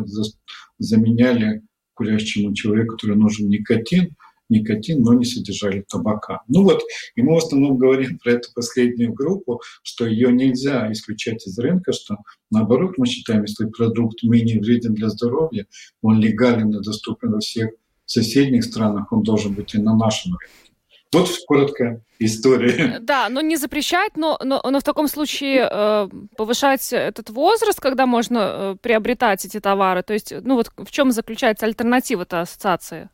заменяли 0.80 1.64
курящему 1.94 2.54
человеку, 2.54 2.94
который 2.94 3.16
нужен 3.16 3.48
никотин, 3.50 4.16
никотин, 4.50 5.02
но 5.02 5.14
не 5.14 5.26
содержали 5.26 5.84
табака. 5.88 6.42
Ну 6.48 6.64
вот, 6.64 6.82
и 7.16 7.22
мы 7.22 7.36
в 7.36 7.38
основном 7.38 7.78
говорим 7.78 8.18
про 8.20 8.34
эту 8.34 8.50
последнюю 8.54 9.14
группу, 9.14 9.62
что 9.84 10.06
ее 10.06 10.32
нельзя 10.32 10.92
исключать 10.92 11.46
из 11.48 11.58
рынка, 11.58 11.92
что 11.94 12.18
наоборот 12.52 12.98
мы 12.98 13.08
считаем, 13.08 13.44
если 13.44 13.66
продукт 13.66 14.24
менее 14.24 14.60
вреден 14.60 14.94
для 14.94 15.10
здоровья, 15.10 15.66
он 16.02 16.20
легален 16.20 16.70
и 16.76 16.84
доступен 16.84 17.32
во 17.32 17.40
всех 17.40 17.72
соседних 18.06 18.64
странах, 18.64 19.12
он 19.12 19.24
должен 19.24 19.54
быть 19.54 19.74
и 19.74 19.78
на 19.78 19.96
нашем 19.96 20.34
рынке. 20.34 20.73
Вот 21.14 21.30
коротко 21.48 22.02
история. 22.20 23.00
Да, 23.02 23.30
но 23.30 23.42
не 23.42 23.58
запрещать, 23.58 24.16
но, 24.16 24.40
но, 24.44 24.62
но 24.64 24.80
в 24.80 24.84
таком 24.84 25.08
случае 25.08 25.68
э, 25.70 26.10
повышать 26.38 26.94
этот 26.94 27.30
возраст, 27.30 27.80
когда 27.80 28.06
можно 28.06 28.38
э, 28.40 28.76
приобретать 28.82 29.46
эти 29.46 29.60
товары. 29.60 30.04
То 30.04 30.14
есть, 30.14 30.34
ну 30.44 30.56
вот 30.56 30.72
в 30.78 30.92
чем 30.92 31.12
заключается 31.12 31.66
альтернатива-то 31.66 32.42
ассоциации? 32.42 33.10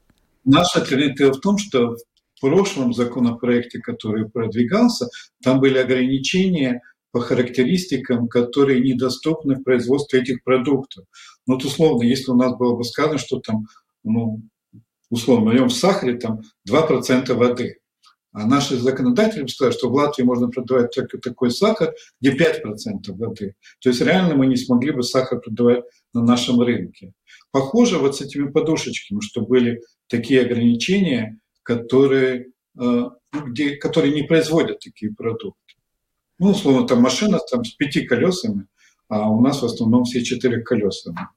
Наша 0.46 0.82
альтернатива 0.82 1.34
в 1.34 1.40
том, 1.40 1.58
что 1.58 1.96
в 2.36 2.42
прошлом 2.42 2.94
законопроекте, 2.94 3.80
который 3.80 4.30
продвигался, 4.30 5.08
там 5.44 5.60
были 5.60 5.78
ограничения 5.78 6.82
по 7.12 7.20
характеристикам, 7.20 8.28
которые 8.28 8.82
недоступны 8.82 9.56
в 9.56 9.64
производстве 9.64 10.22
этих 10.22 10.44
продуктов. 10.44 11.06
Ну, 11.48 11.56
вот 11.56 11.66
условно, 11.66 12.04
если 12.04 12.32
у 12.32 12.36
нас 12.36 12.56
было 12.56 12.76
бы 12.76 12.84
сказано, 12.84 13.18
что 13.18 13.40
там, 13.40 13.66
ну, 14.04 14.42
условно, 15.10 15.46
в 15.46 15.54
моем 15.54 15.70
сахаре 15.70 16.18
там 16.18 16.42
2% 16.70 17.34
воды, 17.34 17.80
наши 18.34 18.78
законодатели 18.78 19.46
сказали, 19.48 19.74
что 19.74 19.90
в 19.90 19.94
Латвии 19.94 20.24
можно 20.24 20.50
продавать 20.50 20.92
только 20.92 21.18
такой 21.18 21.52
сахар, 21.52 21.94
где 22.22 22.36
5% 22.36 23.12
воды. 23.18 23.56
То 23.82 23.90
есть 23.90 24.02
реально 24.02 24.36
мы 24.36 24.48
не 24.48 24.56
смогли 24.56 24.92
бы 24.92 25.04
сахар 25.04 25.40
продавать 25.40 25.84
на 26.14 26.24
нашем 26.24 26.62
рынке. 26.62 27.14
Похоже 27.52 27.98
вот 27.98 28.16
с 28.16 28.22
этими 28.22 28.50
подушечками, 28.50 29.20
что 29.22 29.42
были 29.42 29.82
такие 30.08 30.42
ограничения, 30.42 31.40
которые, 31.64 32.46
э, 32.46 32.50
ну, 32.78 33.46
где, 33.48 33.76
которые 33.78 34.14
не 34.14 34.24
производят 34.24 34.80
такие 34.80 35.14
продукты. 35.14 35.76
Ну, 36.38 36.52
условно, 36.52 36.88
там 36.88 37.02
машина 37.02 37.40
там, 37.52 37.66
с 37.66 37.72
пяти 37.72 38.06
колесами, 38.06 38.68
а 39.08 39.30
у 39.30 39.42
нас 39.42 39.62
в 39.62 39.66
основном 39.66 40.04
все 40.04 40.24
четыре 40.24 40.62
колесами. 40.62 41.28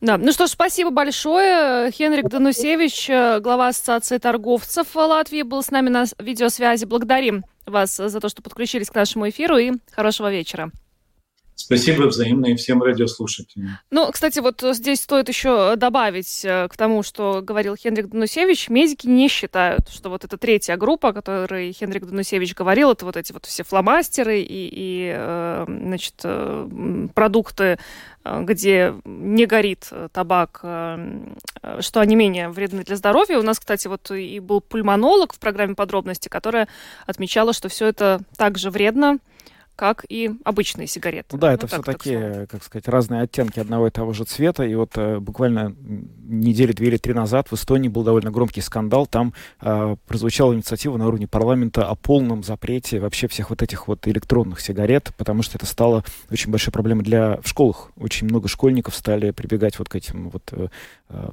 Да, 0.00 0.18
ну 0.18 0.32
что 0.32 0.46
ж, 0.46 0.50
спасибо 0.50 0.90
большое. 0.90 1.90
Хенрик 1.92 2.28
Данусевич, 2.28 3.08
э, 3.08 3.40
глава 3.40 3.68
Ассоциации 3.68 4.18
торговцев 4.18 4.94
Латвии, 4.94 5.42
был 5.42 5.62
с 5.62 5.70
нами 5.70 5.88
на 5.88 6.04
видеосвязи. 6.18 6.84
Благодарим 6.84 7.44
вас 7.66 7.96
за 7.96 8.20
то, 8.20 8.28
что 8.28 8.42
подключились 8.42 8.90
к 8.90 8.94
нашему 8.94 9.28
эфиру 9.28 9.56
и 9.56 9.72
хорошего 9.92 10.30
вечера. 10.30 10.70
Спасибо 11.54 12.04
взаимно 12.04 12.46
и 12.46 12.56
всем 12.56 12.82
радиослушателям. 12.82 13.78
Ну, 13.90 14.10
кстати, 14.10 14.40
вот 14.40 14.62
здесь 14.62 15.00
стоит 15.00 15.28
еще 15.28 15.76
добавить 15.76 16.44
э, 16.44 16.66
к 16.68 16.76
тому, 16.76 17.02
что 17.02 17.40
говорил 17.42 17.76
Хенрик 17.76 18.08
Данусевич. 18.08 18.68
Медики 18.68 19.06
не 19.06 19.28
считают, 19.28 19.88
что 19.88 20.08
вот 20.08 20.24
эта 20.24 20.38
третья 20.38 20.76
группа, 20.76 21.10
о 21.10 21.12
которой 21.12 21.72
Хенрик 21.72 22.06
Данусевич 22.06 22.54
говорил, 22.54 22.92
это 22.92 23.04
вот 23.04 23.16
эти 23.16 23.32
вот 23.32 23.44
все 23.46 23.64
фломастеры 23.64 24.40
и, 24.40 24.68
и 24.72 25.12
э, 25.14 25.64
значит, 25.68 26.14
э, 26.24 27.08
продукты, 27.14 27.78
где 28.24 28.94
не 29.04 29.46
горит 29.46 29.90
табак, 30.12 30.60
что 30.60 32.00
они 32.00 32.14
менее 32.14 32.50
вредны 32.50 32.84
для 32.84 32.94
здоровья. 32.94 33.38
У 33.38 33.42
нас, 33.42 33.58
кстати, 33.58 33.88
вот 33.88 34.12
и 34.12 34.38
был 34.38 34.60
пульмонолог 34.60 35.32
в 35.34 35.40
программе 35.40 35.74
подробности, 35.74 36.28
которая 36.28 36.68
отмечала, 37.06 37.52
что 37.52 37.68
все 37.68 37.86
это 37.86 38.20
также 38.36 38.70
вредно 38.70 39.18
как 39.76 40.04
и 40.08 40.30
обычные 40.44 40.86
сигареты. 40.86 41.28
Ну, 41.32 41.38
да, 41.38 41.48
ну, 41.48 41.54
это 41.54 41.66
все 41.66 41.82
такие, 41.82 42.46
как 42.50 42.62
сказать, 42.62 42.88
разные 42.88 43.22
оттенки 43.22 43.58
одного 43.58 43.88
и 43.88 43.90
того 43.90 44.12
же 44.12 44.24
цвета. 44.24 44.64
И 44.64 44.74
вот 44.74 44.92
э, 44.96 45.18
буквально 45.18 45.74
недели 45.78 46.72
две 46.72 46.88
или 46.88 46.96
три 46.98 47.14
назад 47.14 47.48
в 47.50 47.54
Эстонии 47.54 47.88
был 47.88 48.02
довольно 48.02 48.30
громкий 48.30 48.60
скандал. 48.60 49.06
Там 49.06 49.32
э, 49.60 49.96
прозвучала 50.06 50.54
инициатива 50.54 50.96
на 50.96 51.08
уровне 51.08 51.26
парламента 51.26 51.86
о 51.86 51.94
полном 51.94 52.42
запрете 52.42 53.00
вообще 53.00 53.28
всех 53.28 53.50
вот 53.50 53.62
этих 53.62 53.88
вот 53.88 54.06
электронных 54.06 54.60
сигарет, 54.60 55.10
потому 55.16 55.42
что 55.42 55.56
это 55.56 55.66
стало 55.66 56.04
очень 56.30 56.50
большой 56.50 56.72
проблемой 56.72 57.04
для 57.04 57.40
в 57.40 57.48
школах. 57.48 57.90
Очень 57.96 58.26
много 58.28 58.48
школьников 58.48 58.94
стали 58.94 59.30
прибегать 59.30 59.78
вот 59.78 59.88
к 59.88 59.96
этим 59.96 60.30
вот 60.30 60.42
э, 60.52 60.68
э, 61.08 61.30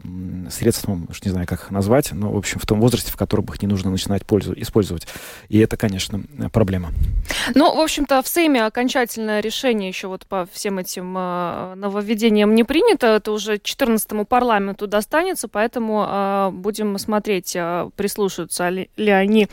средствам, 0.50 1.08
уж 1.10 1.24
не 1.24 1.32
знаю, 1.32 1.46
как 1.46 1.64
их 1.64 1.72
назвать, 1.72 2.12
но, 2.14 2.32
в 2.32 2.38
общем, 2.38 2.60
в 2.60 2.66
том 2.66 2.80
возрасте, 2.80 3.12
в 3.12 3.18
котором 3.18 3.46
их 3.46 3.62
не 3.62 3.68
нужно 3.68 3.92
начинать 3.92 4.26
пользу, 4.26 4.54
использовать. 4.56 5.08
И 5.50 5.60
это, 5.60 5.78
конечно, 5.78 6.24
проблема. 6.52 6.92
Ну, 7.56 7.76
в 7.76 7.80
общем-то, 7.80 8.22
в 8.22 8.28
Сейме 8.30 8.66
окончательное 8.66 9.40
решение 9.40 9.90
еще 9.90 10.08
вот 10.08 10.28
по 10.28 10.48
всем 10.54 10.78
этим 10.78 11.18
э, 11.18 11.74
нововведениям 11.76 12.54
не 12.54 12.64
принято. 12.64 13.08
Это 13.08 13.32
уже 13.32 13.56
14-му 13.56 14.26
парламенту 14.26 14.86
достанется, 14.86 15.48
поэтому 15.48 16.06
э, 16.08 16.50
будем 16.52 16.98
смотреть, 17.00 17.56
э, 17.56 17.90
прислушаются 17.96 18.70
ли, 18.70 18.90
они 19.10 19.48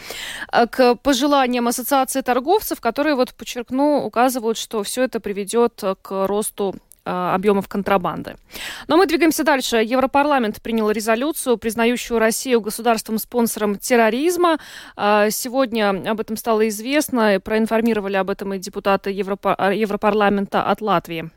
к 0.71 0.95
пожеланиям 0.97 1.69
Ассоциации 1.69 2.21
торговцев, 2.21 2.81
которые, 2.81 3.15
вот 3.15 3.35
подчеркну, 3.35 4.05
указывают, 4.05 4.59
что 4.59 4.83
все 4.83 5.05
это 5.05 5.21
приведет 5.21 5.83
к 6.03 6.27
росту 6.27 6.75
объемов 7.07 7.69
контрабанды. 7.69 8.37
Но 8.89 8.97
мы 8.97 9.07
двигаемся 9.07 9.45
дальше. 9.45 9.77
Европарламент 9.77 10.61
принял 10.63 10.91
резолюцию, 10.91 11.57
признающую 11.57 12.19
Россию 12.19 12.61
государством-спонсором 12.61 13.77
терроризма. 13.77 14.59
Э, 14.97 15.29
сегодня 15.31 15.91
об 16.11 16.21
этом 16.21 16.37
стало 16.37 16.69
известно. 16.69 17.41
Проинформировали 17.41 18.17
об 18.17 18.31
этом 18.31 18.55
и 18.55 18.59
депутаты 18.59 19.11
Европарламента 19.11 20.63
от 20.63 20.81
Латвии. 20.81 21.31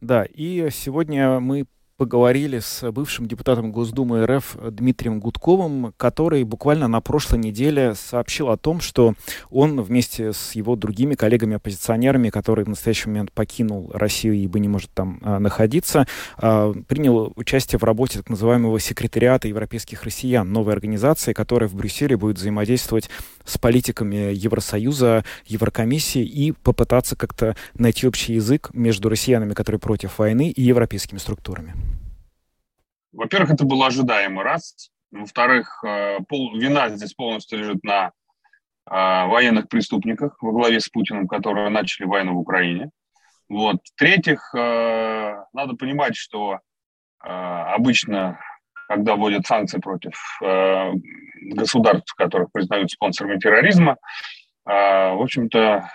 Да, 0.00 0.24
и 0.24 0.68
сегодня 0.70 1.38
мы 1.38 1.64
поговорили 1.96 2.58
с 2.58 2.90
бывшим 2.90 3.26
депутатом 3.26 3.70
Госдумы 3.70 4.26
РФ 4.26 4.56
Дмитрием 4.70 5.20
Гудковым, 5.20 5.92
который 5.96 6.42
буквально 6.44 6.88
на 6.88 7.00
прошлой 7.00 7.38
неделе 7.38 7.94
сообщил 7.94 8.50
о 8.50 8.56
том, 8.56 8.80
что 8.80 9.14
он 9.50 9.80
вместе 9.80 10.32
с 10.32 10.52
его 10.52 10.76
другими 10.76 11.14
коллегами-оппозиционерами, 11.14 12.30
которые 12.30 12.64
в 12.64 12.68
настоящий 12.68 13.08
момент 13.08 13.32
покинул 13.32 13.90
Россию 13.92 14.34
и 14.34 14.46
бы 14.46 14.60
не 14.60 14.68
может 14.68 14.90
там 14.92 15.20
а, 15.22 15.38
находиться, 15.38 16.06
а, 16.38 16.72
принял 16.88 17.32
участие 17.36 17.78
в 17.78 17.84
работе 17.84 18.18
так 18.18 18.30
называемого 18.30 18.80
секретариата 18.80 19.48
европейских 19.48 20.02
россиян, 20.04 20.50
новой 20.50 20.72
организации, 20.72 21.32
которая 21.32 21.68
в 21.68 21.74
Брюсселе 21.74 22.16
будет 22.16 22.38
взаимодействовать 22.38 23.10
с 23.44 23.58
политиками 23.58 24.34
Евросоюза, 24.34 25.24
Еврокомиссии 25.46 26.24
и 26.24 26.52
попытаться 26.52 27.16
как-то 27.16 27.56
найти 27.74 28.06
общий 28.06 28.34
язык 28.34 28.70
между 28.72 29.08
россиянами, 29.08 29.52
которые 29.52 29.78
против 29.78 30.18
войны, 30.18 30.50
и 30.50 30.62
европейскими 30.62 31.18
структурами. 31.18 31.74
Во-первых, 33.12 33.50
это 33.50 33.64
было 33.64 33.86
ожидаемо, 33.86 34.42
раз. 34.42 34.90
Во-вторых, 35.10 35.84
э, 35.84 36.20
пол, 36.28 36.56
вина 36.56 36.88
здесь 36.88 37.12
полностью 37.12 37.58
лежит 37.58 37.84
на 37.84 38.06
э, 38.06 38.10
военных 38.90 39.68
преступниках 39.68 40.42
во 40.42 40.52
главе 40.52 40.80
с 40.80 40.88
Путиным, 40.88 41.28
которые 41.28 41.68
начали 41.68 42.06
войну 42.06 42.34
в 42.34 42.38
Украине. 42.38 42.90
Вот. 43.50 43.76
В-третьих, 43.84 44.54
э, 44.54 45.44
надо 45.52 45.74
понимать, 45.74 46.16
что 46.16 46.60
обычно, 47.24 48.40
когда 48.88 49.14
вводят 49.14 49.46
санкции 49.46 49.78
против 49.78 50.20
государств, 51.54 52.12
которых 52.16 52.50
признают 52.50 52.90
спонсорами 52.90 53.38
терроризма, 53.38 53.96
в 54.64 55.22
общем-то, 55.22 55.88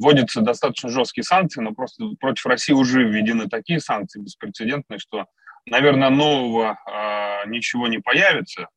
вводятся 0.00 0.40
достаточно 0.40 0.88
жесткие 0.88 1.24
санкции, 1.24 1.60
но 1.60 1.72
просто 1.74 2.06
против 2.18 2.46
России 2.46 2.72
уже 2.72 3.04
введены 3.04 3.46
такие 3.46 3.78
санкции 3.78 4.22
беспрецедентные, 4.22 4.98
что, 4.98 5.26
наверное, 5.66 6.10
нового 6.10 6.78
ничего 7.46 7.88
не 7.88 7.98
появится. 7.98 8.68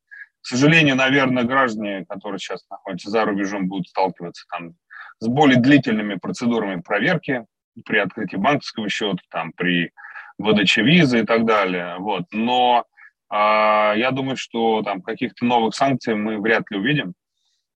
К 0.42 0.48
сожалению, 0.48 0.96
наверное, 0.96 1.44
граждане, 1.44 2.06
которые 2.06 2.40
сейчас 2.40 2.66
находятся 2.70 3.10
за 3.10 3.26
рубежом, 3.26 3.68
будут 3.68 3.88
сталкиваться 3.88 4.46
там 4.52 4.76
с 5.20 5.28
более 5.28 5.60
длительными 5.60 6.16
процедурами 6.16 6.82
проверки 6.82 7.46
при 7.84 7.98
открытии 7.98 8.38
банковского 8.38 8.90
счета, 8.90 9.24
там, 9.30 9.52
при 9.54 9.92
выдаче 10.38 10.84
визы 10.84 11.22
и 11.22 11.26
так 11.26 11.46
далее. 11.46 11.98
Вот. 11.98 12.26
Но 12.32 12.86
э, 13.32 13.36
я 13.36 14.12
думаю, 14.12 14.38
что 14.38 14.82
там 14.84 15.02
каких-то 15.02 15.46
новых 15.46 15.76
санкций 15.76 16.16
мы 16.16 16.40
вряд 16.40 16.70
ли 16.70 16.78
увидим 16.78 17.14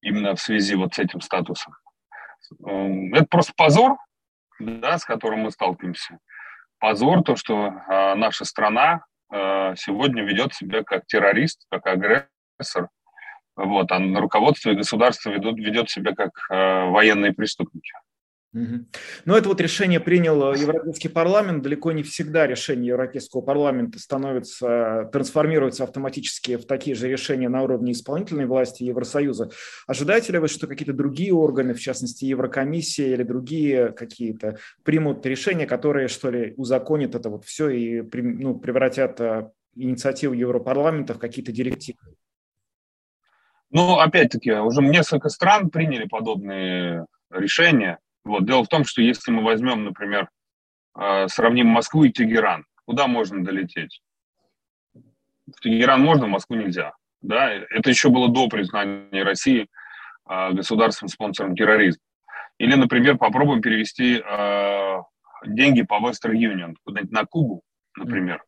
именно 0.01 0.35
в 0.35 0.41
связи 0.41 0.75
вот 0.75 0.93
с 0.93 0.99
этим 0.99 1.21
статусом. 1.21 1.73
Эм, 2.65 3.13
это 3.13 3.25
просто 3.25 3.53
позор, 3.55 3.97
да, 4.59 4.97
с 4.97 5.05
которым 5.05 5.41
мы 5.41 5.51
сталкиваемся. 5.51 6.19
Позор 6.79 7.23
то, 7.23 7.35
что 7.35 7.67
э, 7.67 8.15
наша 8.15 8.45
страна 8.45 9.05
э, 9.31 9.75
сегодня 9.75 10.23
ведет 10.23 10.53
себя 10.53 10.83
как 10.83 11.05
террорист, 11.07 11.65
как 11.69 11.85
агрессор, 11.87 12.89
вот, 13.55 13.91
а 13.91 13.99
руководство 13.99 14.69
и 14.69 14.75
государство 14.75 15.29
ведут, 15.29 15.57
ведет 15.57 15.89
себя 15.89 16.15
как 16.15 16.31
э, 16.49 16.89
военные 16.89 17.33
преступники. 17.33 17.91
Но 18.51 19.37
это 19.37 19.47
вот 19.47 19.61
решение 19.61 19.99
принял 19.99 20.53
Европейский 20.53 21.07
парламент. 21.07 21.61
Далеко 21.61 21.91
не 21.91 22.01
всегда 22.01 22.47
решения 22.47 22.87
Европейского 22.87 23.41
парламента 23.41 23.99
становятся, 23.99 25.07
трансформируются 25.13 25.83
автоматически 25.83 26.55
в 26.57 26.65
такие 26.65 26.95
же 26.95 27.07
решения 27.07 27.47
на 27.47 27.61
уровне 27.61 27.91
исполнительной 27.91 28.47
власти 28.47 28.83
Евросоюза. 28.83 29.51
Ожидаете 29.85 30.33
ли 30.33 30.39
вы, 30.39 30.47
что 30.47 30.65
какие-то 30.65 30.93
другие 30.93 31.31
органы, 31.31 31.75
в 31.75 31.79
частности 31.79 32.25
Еврокомиссия 32.25 33.13
или 33.13 33.21
другие 33.21 33.91
какие-то, 33.91 34.57
примут 34.83 35.23
решения, 35.27 35.67
которые, 35.67 36.07
что 36.07 36.31
ли, 36.31 36.55
узаконят 36.57 37.13
это 37.13 37.29
вот 37.29 37.45
все 37.45 37.69
и 37.69 38.01
ну, 38.01 38.57
превратят 38.57 39.21
э, 39.21 39.51
инициативу 39.75 40.33
Европарламента 40.33 41.13
в 41.13 41.19
какие-то 41.19 41.51
директивы? 41.51 41.99
Ну, 43.69 43.99
опять-таки, 43.99 44.51
уже 44.53 44.81
несколько 44.81 45.29
стран 45.29 45.69
приняли 45.69 46.07
подобные 46.07 47.05
решения. 47.29 47.99
Вот. 48.23 48.45
Дело 48.45 48.63
в 48.63 48.67
том, 48.67 48.83
что 48.83 49.01
если 49.01 49.31
мы 49.31 49.43
возьмем, 49.43 49.85
например, 49.85 50.29
э, 50.97 51.27
сравним 51.27 51.67
Москву 51.67 52.03
и 52.03 52.11
Тегеран, 52.11 52.65
куда 52.85 53.07
можно 53.07 53.43
долететь? 53.43 54.01
В 54.93 55.59
Тегеран 55.61 56.01
можно, 56.01 56.25
в 56.25 56.29
Москву 56.29 56.55
нельзя. 56.55 56.93
Да? 57.21 57.51
Это 57.51 57.89
еще 57.89 58.09
было 58.09 58.29
до 58.29 58.47
признания 58.47 59.23
России 59.23 59.67
э, 60.29 60.51
государством-спонсором 60.51 61.55
терроризма. 61.55 62.01
Или, 62.59 62.75
например, 62.75 63.17
попробуем 63.17 63.61
перевести 63.61 64.21
э, 64.23 64.97
деньги 65.45 65.81
по 65.81 65.95
Western 65.95 66.33
Union 66.33 66.75
куда-нибудь 66.83 67.11
на 67.11 67.25
Кубу, 67.25 67.61
например, 67.95 68.43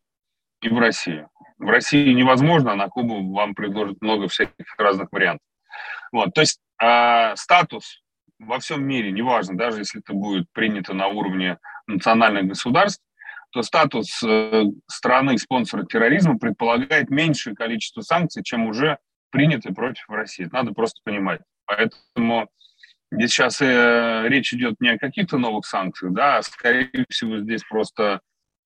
и 0.62 0.70
в 0.70 0.78
Россию. 0.78 1.30
В 1.58 1.70
России 1.70 2.14
невозможно, 2.14 2.74
а 2.74 2.76
на 2.76 2.90
Кубу 2.90 3.34
вам 3.34 3.56
предложат 3.56 4.02
много 4.02 4.28
всяких 4.28 4.76
разных 4.78 5.12
вариантов. 5.12 5.46
Вот, 6.12 6.34
то 6.34 6.42
есть 6.42 6.60
э, 6.82 7.36
статус 7.36 8.02
во 8.46 8.60
всем 8.60 8.84
мире, 8.84 9.12
неважно, 9.12 9.58
даже 9.58 9.80
если 9.80 10.02
это 10.02 10.14
будет 10.14 10.52
принято 10.52 10.94
на 10.94 11.08
уровне 11.08 11.58
национальных 11.88 12.48
государств, 12.48 13.04
то 13.52 13.62
статус 13.62 14.24
э, 14.24 14.64
страны 14.88 15.38
спонсора 15.38 15.84
терроризма 15.86 16.40
предполагает 16.40 17.10
меньшее 17.10 17.56
количество 17.56 18.02
санкций, 18.02 18.44
чем 18.44 18.68
уже 18.68 18.98
приняты 19.30 19.74
против 19.74 20.10
России. 20.10 20.50
надо 20.52 20.74
просто 20.74 21.02
понимать. 21.04 21.42
Поэтому 21.66 22.50
здесь 23.12 23.32
сейчас 23.32 23.62
э, 23.62 24.24
речь 24.28 24.54
идет 24.54 24.80
не 24.80 24.90
о 24.90 24.98
каких-то 24.98 25.38
новых 25.38 25.66
санкциях, 25.66 26.14
да, 26.14 26.38
а 26.38 26.44
скорее 26.44 27.06
всего 27.10 27.40
здесь 27.40 27.64
просто 27.64 28.22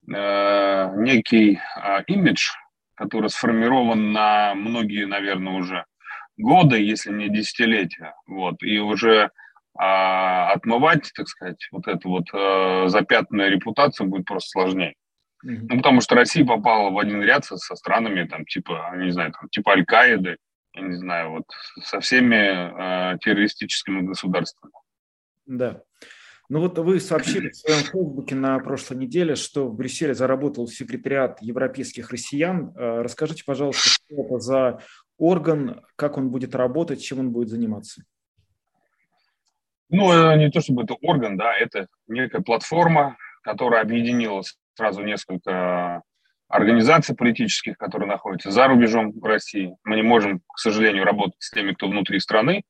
э, 0.07 0.91
некий 0.97 1.59
э, 1.59 2.03
имидж, 2.07 2.51
который 2.95 3.29
сформирован 3.29 4.11
на 4.11 4.53
многие, 4.53 5.05
наверное, 5.05 5.53
уже 5.53 5.85
годы, 6.37 6.79
если 6.79 7.11
не 7.11 7.29
десятилетия. 7.29 8.13
Вот, 8.27 8.61
и 8.61 8.79
уже 8.79 9.31
а 9.77 10.53
отмывать, 10.53 11.11
так 11.15 11.27
сказать, 11.27 11.67
вот 11.71 11.87
эту 11.87 12.09
вот 12.09 12.25
э, 12.33 12.87
запятнанную 12.87 13.51
репутацию 13.51 14.07
будет 14.07 14.25
просто 14.25 14.49
сложнее. 14.49 14.95
Mm-hmm. 15.45 15.67
Ну, 15.69 15.77
потому 15.77 16.01
что 16.01 16.15
Россия 16.15 16.45
попала 16.45 16.89
в 16.89 16.97
один 16.97 17.21
ряд 17.21 17.45
со, 17.45 17.57
со 17.57 17.75
странами, 17.75 18.27
там, 18.27 18.45
типа, 18.45 18.93
не 18.97 19.11
знаю, 19.11 19.33
там, 19.33 19.49
типа 19.49 19.73
Аль-Каиды, 19.73 20.37
я 20.73 20.81
не 20.81 20.95
знаю, 20.95 21.31
вот 21.31 21.45
со 21.83 21.99
всеми 21.99 23.13
э, 23.13 23.17
террористическими 23.19 24.01
государствами. 24.01 24.73
Да. 25.45 25.81
Ну 26.47 26.59
вот 26.59 26.77
вы 26.77 26.99
сообщили 26.99 27.49
в 27.49 27.55
своем 27.55 27.79
фейсбуке 27.79 28.35
на 28.35 28.59
прошлой 28.59 28.97
неделе, 28.97 29.35
что 29.35 29.67
в 29.67 29.75
Брюсселе 29.75 30.13
заработал 30.13 30.67
секретариат 30.67 31.41
европейских 31.41 32.11
россиян. 32.11 32.71
Э, 32.75 33.01
расскажите, 33.01 33.43
пожалуйста, 33.45 33.89
что 33.89 34.15
это 34.15 34.39
за 34.39 34.79
орган, 35.17 35.81
как 35.95 36.17
он 36.17 36.29
будет 36.29 36.55
работать, 36.55 37.01
чем 37.01 37.19
он 37.19 37.31
будет 37.31 37.49
заниматься? 37.49 38.03
Ну, 39.89 40.11
э, 40.11 40.37
не 40.37 40.49
то 40.49 40.61
чтобы 40.61 40.83
это 40.83 40.95
орган, 41.01 41.37
да, 41.37 41.55
это 41.55 41.87
некая 42.07 42.41
платформа, 42.41 43.17
которая 43.43 43.81
объединила 43.81 44.41
сразу 44.73 45.03
несколько 45.03 46.01
организаций 46.47 47.15
политических, 47.15 47.77
которые 47.77 48.07
находятся 48.07 48.51
за 48.51 48.67
рубежом 48.67 49.11
в 49.11 49.23
России. 49.23 49.75
Мы 49.83 49.97
не 49.97 50.01
можем, 50.03 50.39
к 50.39 50.59
сожалению, 50.59 51.05
работать 51.05 51.35
с 51.39 51.51
теми, 51.51 51.73
кто 51.73 51.87
внутри 51.87 52.19
страны, 52.19 52.63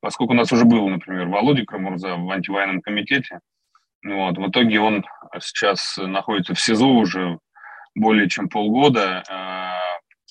поскольку 0.00 0.32
у 0.32 0.36
нас 0.36 0.52
уже 0.52 0.64
был, 0.64 0.88
например, 0.88 1.28
Володя 1.28 1.64
Крамурза 1.64 2.16
в 2.16 2.30
антивоенном 2.30 2.80
комитете. 2.80 3.40
Вот, 4.04 4.36
в 4.36 4.48
итоге 4.48 4.80
он 4.80 5.04
сейчас 5.40 5.96
находится 5.96 6.54
в 6.54 6.60
СИЗО 6.60 6.88
уже 6.88 7.38
более 7.94 8.28
чем 8.28 8.48
полгода 8.48 9.22
э, 9.28 9.32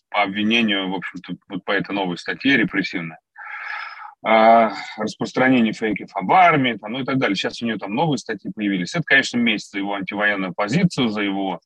по 0.10 0.24
обвинению, 0.24 0.90
в 0.90 0.96
общем-то, 0.96 1.36
вот 1.48 1.64
по 1.64 1.72
этой 1.72 1.94
новой 1.94 2.18
статье 2.18 2.58
репрессивной. 2.58 3.18
Распространение 4.24 5.74
фейков 5.74 6.12
об 6.14 6.32
армии, 6.32 6.74
там, 6.74 6.92
ну 6.92 7.00
и 7.00 7.06
так 7.06 7.18
далее. 7.18 7.36
Сейчас 7.36 7.62
у 7.62 7.66
нее 7.66 7.78
там 7.78 7.96
новые 7.96 8.20
статьи 8.20 8.52
появились. 8.54 8.94
Это, 8.94 9.04
конечно, 9.04 9.38
месть 9.38 9.72
за 9.72 9.80
его 9.80 9.96
антивоенную 9.96 10.54
позицию, 10.54 11.10
за 11.10 11.22
его 11.22 11.60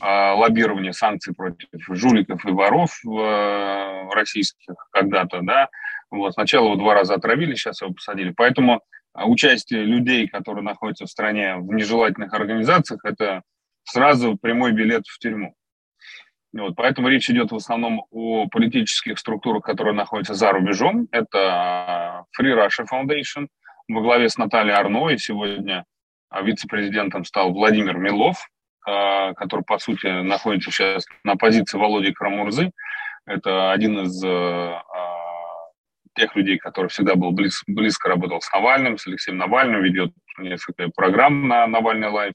а, 0.00 0.34
лоббирование 0.34 0.92
санкций 0.92 1.34
против 1.34 1.68
жуликов 1.88 2.44
и 2.46 2.50
воров 2.50 2.98
э, 3.04 4.08
российских 4.14 4.74
когда-то, 4.92 5.40
да. 5.42 5.68
Вот, 6.10 6.32
сначала 6.32 6.66
его 6.66 6.76
два 6.76 6.94
раза 6.94 7.14
отравили, 7.14 7.54
сейчас 7.54 7.82
его 7.82 7.92
посадили. 7.92 8.32
Поэтому 8.34 8.82
а, 9.12 9.26
участие 9.26 9.84
людей, 9.84 10.26
которые 10.26 10.64
находятся 10.64 11.04
в 11.04 11.10
стране 11.10 11.56
в 11.56 11.72
нежелательных 11.72 12.32
организациях, 12.32 13.04
это 13.04 13.42
сразу 13.84 14.38
прямой 14.38 14.72
билет 14.72 15.06
в 15.06 15.18
тюрьму. 15.18 15.54
Вот, 16.52 16.74
поэтому 16.74 17.08
речь 17.08 17.30
идет 17.30 17.52
в 17.52 17.56
основном 17.56 18.04
о 18.10 18.48
политических 18.48 19.18
структурах, 19.18 19.62
которые 19.62 19.94
находятся 19.94 20.34
за 20.34 20.50
рубежом. 20.50 21.06
Это 21.12 22.24
Free 22.38 22.54
Russia 22.56 22.84
Foundation 22.90 23.46
во 23.88 24.00
главе 24.00 24.28
с 24.28 24.36
Натальей 24.36 24.74
Арно, 24.74 25.08
и 25.10 25.18
сегодня 25.18 25.84
а, 26.28 26.42
вице-президентом 26.42 27.24
стал 27.24 27.52
Владимир 27.52 27.98
Милов, 27.98 28.48
а, 28.84 29.32
который, 29.34 29.64
по 29.64 29.78
сути, 29.78 30.06
находится 30.22 30.72
сейчас 30.72 31.06
на 31.22 31.36
позиции 31.36 31.78
Володи 31.78 32.12
Крамурзы. 32.12 32.72
Это 33.26 33.70
один 33.70 34.00
из 34.00 34.20
тех 36.14 36.34
людей, 36.36 36.58
который 36.58 36.88
всегда 36.88 37.14
был 37.14 37.30
близ, 37.30 37.62
близко 37.66 38.08
работал 38.08 38.40
с 38.40 38.52
Навальным, 38.52 38.98
с 38.98 39.06
Алексеем 39.06 39.38
Навальным, 39.38 39.82
ведет 39.82 40.12
несколько 40.38 40.88
программ 40.88 41.48
на 41.48 41.66
Навальный 41.66 42.08
лайф. 42.08 42.34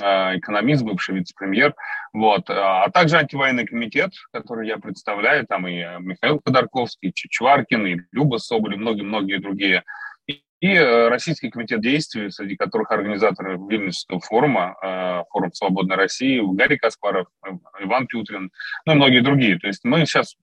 Э, 0.00 0.38
экономист, 0.38 0.84
бывший 0.84 1.16
вице-премьер, 1.16 1.74
вот, 2.14 2.48
э, 2.48 2.54
а 2.54 2.88
также 2.90 3.18
антивоенный 3.18 3.66
комитет, 3.66 4.12
который 4.32 4.66
я 4.66 4.78
представляю, 4.78 5.46
там 5.46 5.68
и 5.68 5.84
Михаил 5.98 6.40
Ходорковский, 6.42 7.10
и 7.10 7.12
Чичваркин, 7.12 7.86
и 7.86 8.00
Люба 8.10 8.38
Соболь, 8.38 8.74
и 8.74 8.78
многие-многие 8.78 9.38
другие, 9.38 9.82
и, 10.26 10.40
э, 10.62 11.08
Российский 11.08 11.50
комитет 11.50 11.82
действий, 11.82 12.30
среди 12.30 12.56
которых 12.56 12.90
организаторы 12.90 13.58
Вильнюсского 13.58 14.20
форума, 14.20 14.76
форум 15.30 15.52
«Свободной 15.52 15.96
России», 15.96 16.40
Гарри 16.42 16.76
Каспаров, 16.76 17.26
Иван 17.80 18.06
Пютрин, 18.06 18.50
ну 18.86 18.92
и 18.92 18.96
многие 18.96 19.20
другие. 19.20 19.58
То 19.58 19.66
есть 19.66 19.84
мы 19.84 20.06
сейчас 20.06 20.36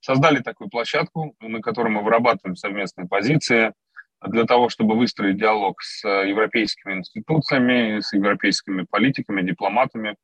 создали 0.00 0.38
такую 0.38 0.70
площадку, 0.70 1.34
на 1.40 1.60
которой 1.60 1.88
мы 1.88 2.02
вырабатываем 2.02 2.56
совместные 2.56 3.06
позиции, 3.06 3.74
для 4.26 4.44
того, 4.44 4.68
чтобы 4.68 4.96
выстроить 4.96 5.36
диалог 5.36 5.80
с 5.82 6.04
э, 6.04 6.28
европейскими 6.28 6.94
институциями, 6.94 8.00
с 8.00 8.12
европейскими 8.12 8.86
политиками, 8.88 9.42
дипломатами. 9.42 10.16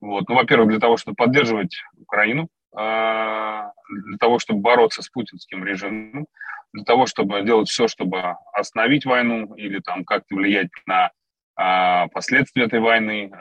Вот. 0.00 0.28
Ну, 0.28 0.34
во-первых, 0.34 0.68
для 0.70 0.78
того, 0.78 0.96
чтобы 0.96 1.14
поддерживать 1.16 1.82
Украину, 1.98 2.48
а, 2.74 3.72
для 4.06 4.18
того, 4.18 4.38
чтобы 4.38 4.60
бороться 4.60 5.02
с 5.02 5.08
путинским 5.08 5.64
режимом, 5.64 6.26
для 6.72 6.84
того, 6.84 7.06
чтобы 7.06 7.42
делать 7.42 7.68
все, 7.68 7.88
чтобы 7.88 8.36
остановить 8.52 9.04
войну 9.04 9.54
или 9.54 9.80
там 9.80 10.04
как-то 10.04 10.36
влиять 10.36 10.70
на 10.86 11.10
а, 11.56 12.08
последствия 12.08 12.64
этой 12.64 12.80
войны 12.80 13.32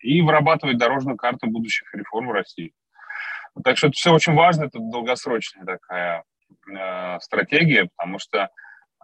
и 0.00 0.20
вырабатывать 0.20 0.78
дорожную 0.78 1.16
карту 1.16 1.46
будущих 1.46 1.92
реформ 1.94 2.28
в 2.28 2.32
России. 2.32 2.72
Так 3.62 3.78
что 3.78 3.86
это 3.86 3.94
все 3.94 4.12
очень 4.12 4.34
важно, 4.34 4.64
это 4.64 4.78
долгосрочная 4.80 5.64
такая 5.64 6.24
стратегия, 7.20 7.88
потому 7.96 8.18
что 8.18 8.50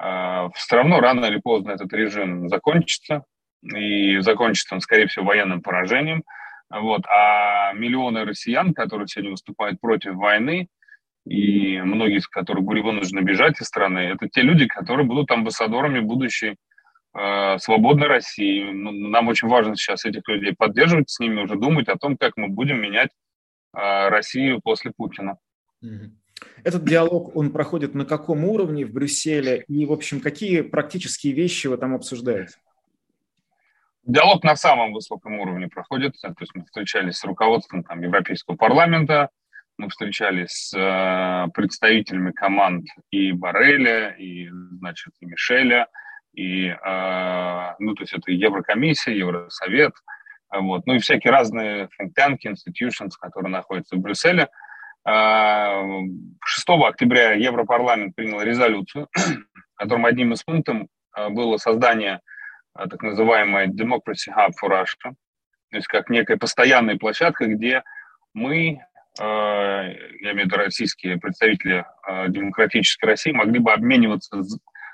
все 0.01 0.77
равно 0.77 1.01
рано 1.01 1.27
или 1.27 1.39
поздно 1.39 1.73
этот 1.73 1.93
режим 1.93 2.49
закончится, 2.49 3.25
и 3.63 4.19
закончится 4.21 4.75
он, 4.75 4.81
скорее 4.81 5.07
всего, 5.07 5.27
военным 5.27 5.63
поражением. 5.63 6.25
Вот. 6.71 7.05
А 7.07 7.73
миллионы 7.73 8.25
россиян, 8.25 8.73
которые 8.73 9.09
сегодня 9.09 9.33
выступают 9.33 9.81
против 9.81 10.15
войны, 10.15 10.69
и 11.27 11.81
многие 11.81 12.19
из 12.19 12.29
которых 12.29 12.65
были 12.65 12.81
вынуждены 12.81 13.21
бежать 13.21 13.61
из 13.61 13.67
страны, 13.67 13.99
это 13.99 14.29
те 14.29 14.43
люди, 14.43 14.67
которые 14.67 15.07
будут 15.07 15.31
амбассадорами 15.31 16.01
будущей 16.01 16.57
э, 17.15 17.59
свободной 17.59 18.07
России. 18.07 18.71
Ну, 18.71 18.91
нам 18.93 19.29
очень 19.29 19.49
важно 19.49 19.77
сейчас 19.77 20.05
этих 20.05 20.27
людей 20.29 20.55
поддерживать, 20.57 21.11
с 21.11 21.19
ними 21.19 21.43
уже 21.43 21.57
думать 21.57 21.89
о 21.89 21.99
том, 21.99 22.17
как 22.17 22.37
мы 22.37 22.49
будем 22.49 22.81
менять 22.81 23.11
э, 23.75 24.09
Россию 24.09 24.61
после 24.63 24.93
Путина. 24.97 25.37
Этот 26.65 26.85
диалог, 26.85 27.37
он 27.37 27.51
проходит 27.51 27.95
на 27.95 28.05
каком 28.05 28.45
уровне 28.45 28.85
в 28.85 28.93
Брюсселе? 28.93 29.65
И, 29.69 29.87
в 29.87 29.93
общем, 29.93 30.21
какие 30.21 30.61
практические 30.63 31.33
вещи 31.33 31.67
вы 31.67 31.77
там 31.77 31.95
обсуждаете? 31.95 32.55
Диалог 34.05 34.43
на 34.45 34.57
самом 34.57 34.93
высоком 34.93 35.39
уровне 35.39 35.69
проходит. 35.69 36.15
То 36.21 36.35
есть 36.41 36.55
мы 36.55 36.65
встречались 36.65 37.17
с 37.17 37.25
руководством 37.25 37.85
там, 37.85 38.03
Европейского 38.03 38.57
парламента, 38.57 39.31
мы 39.77 39.89
встречались 39.89 40.51
с 40.51 40.75
э, 40.77 41.51
представителями 41.53 42.33
команд 42.33 42.87
и 43.11 43.33
Барреля, 43.33 44.11
и, 44.11 44.49
значит, 44.79 45.15
и 45.21 45.27
Мишеля, 45.27 45.87
и, 46.35 46.69
э, 46.69 47.75
ну, 47.79 47.95
то 47.95 48.03
есть 48.03 48.13
это 48.13 48.31
Еврокомиссия, 48.31 49.15
Евросовет, 49.15 49.95
вот, 50.53 50.87
ну 50.87 50.95
и 50.95 50.99
всякие 50.99 51.33
разные 51.33 51.89
think 51.99 52.13
tank, 52.19 52.39
institutions, 52.45 53.13
которые 53.19 53.51
находятся 53.51 53.97
в 53.97 54.01
Брюсселе. 54.01 54.49
6 55.07 56.69
э, 56.69 56.73
октября 56.87 57.33
Европарламент 57.33 58.15
принял 58.15 58.43
резолюцию, 58.43 59.09
которым 59.75 60.07
одним 60.07 60.33
из 60.33 60.43
пунктов 60.43 60.83
э, 61.17 61.29
было 61.31 61.57
создание 61.57 62.21
э, 62.79 62.87
так 62.89 63.03
называемой 63.03 63.69
Democracy 63.69 64.29
Hub 64.29 64.51
for 64.63 64.71
Russia, 64.71 65.15
то 65.71 65.77
есть 65.77 65.87
как 65.87 66.11
некая 66.11 66.37
постоянная 66.37 66.97
площадка, 66.97 67.47
где 67.47 67.83
мы, 68.35 68.81
я 69.19 69.93
имею 70.21 70.35
в 70.35 70.47
виду 70.47 70.57
российские 70.57 71.19
представители 71.19 71.85
демократической 72.29 73.07
России, 73.07 73.33
могли 73.33 73.59
бы 73.59 73.73
обмениваться 73.73 74.43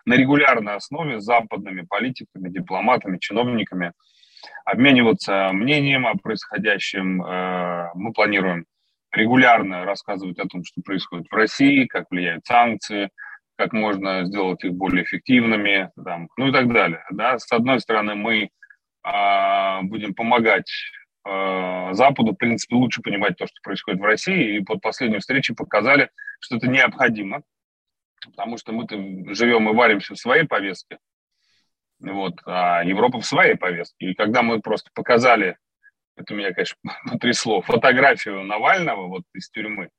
на 0.05 0.15
регулярной 0.15 0.75
основе 0.75 1.21
с 1.21 1.25
западными 1.25 1.83
политиками, 1.83 2.49
дипломатами, 2.49 3.19
чиновниками, 3.19 3.93
обмениваться 4.65 5.51
мнением 5.53 6.07
о 6.07 6.15
происходящем. 6.15 7.19
Мы 7.95 8.13
планируем 8.13 8.67
регулярно 9.17 9.85
рассказывать 9.85 10.39
о 10.39 10.47
том, 10.47 10.65
что 10.65 10.83
происходит 10.83 11.27
в 11.31 11.35
России, 11.35 11.87
как 11.87 12.07
влияют 12.11 12.47
санкции, 12.47 13.11
как 13.57 13.73
можно 13.73 14.25
сделать 14.27 14.63
их 14.65 14.73
более 14.73 15.05
эффективными, 15.05 15.91
там, 16.03 16.29
ну 16.37 16.49
и 16.49 16.53
так 16.53 16.73
далее. 16.73 17.05
Да? 17.11 17.39
С 17.39 17.51
одной 17.51 17.81
стороны, 17.81 18.15
мы 18.15 18.51
э, 19.05 19.83
будем 19.83 20.15
помогать 20.15 20.71
э, 21.25 21.89
Западу, 21.93 22.33
в 22.33 22.37
принципе, 22.37 22.77
лучше 22.77 23.01
понимать 23.01 23.37
то, 23.37 23.47
что 23.47 23.57
происходит 23.63 24.01
в 24.01 24.05
России, 24.05 24.57
и 24.57 24.65
под 24.65 24.83
последней 24.83 25.19
встречей 25.19 25.55
показали, 25.55 26.11
что 26.41 26.57
это 26.57 26.69
необходимо, 26.69 27.43
потому 28.27 28.59
что 28.59 28.73
мы-то 28.73 28.97
живем 29.35 29.71
и 29.71 29.75
варимся 29.75 30.15
в 30.15 30.19
своей 30.19 30.45
повестке, 30.45 30.99
вот, 32.01 32.35
а 32.45 32.85
Европа 32.85 33.21
в 33.21 33.27
своей 33.27 33.57
повестке. 33.57 34.11
И 34.11 34.15
когда 34.15 34.43
мы 34.43 34.61
просто 34.61 34.91
показали 34.95 35.57
это 36.17 36.35
меня, 36.35 36.53
конечно, 36.53 36.77
потрясло, 37.11 37.61
фотографию 37.63 38.43
Навального 38.43 39.07
вот 39.07 39.23
из 39.35 39.51
тюрьмы. 39.51 39.91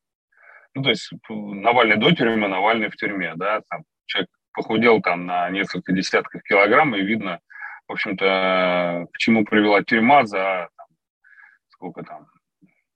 Ну, 0.74 0.84
то 0.84 0.89
есть 0.89 1.09
Навальный 1.30 1.97
до 1.97 2.11
тюрьмы, 2.11 2.47
Навальный 2.47 2.89
в 2.89 2.95
тюрьме, 2.95 3.34
да, 3.36 3.61
там. 3.70 3.84
Человек 4.05 4.30
похудел 4.53 5.01
там 5.01 5.26
на 5.26 5.49
несколько 5.49 5.91
десятков 5.91 6.41
килограмм, 6.43 6.95
и 6.95 7.01
видно, 7.01 7.39
в 7.88 7.91
общем-то, 7.91 9.07
к 9.11 9.18
чему 9.18 9.43
привела 9.43 9.84
тюрьма 9.84 10.26
за 10.26 10.70
там, 10.78 10.88
сколько 11.70 12.03
там, 12.03 12.28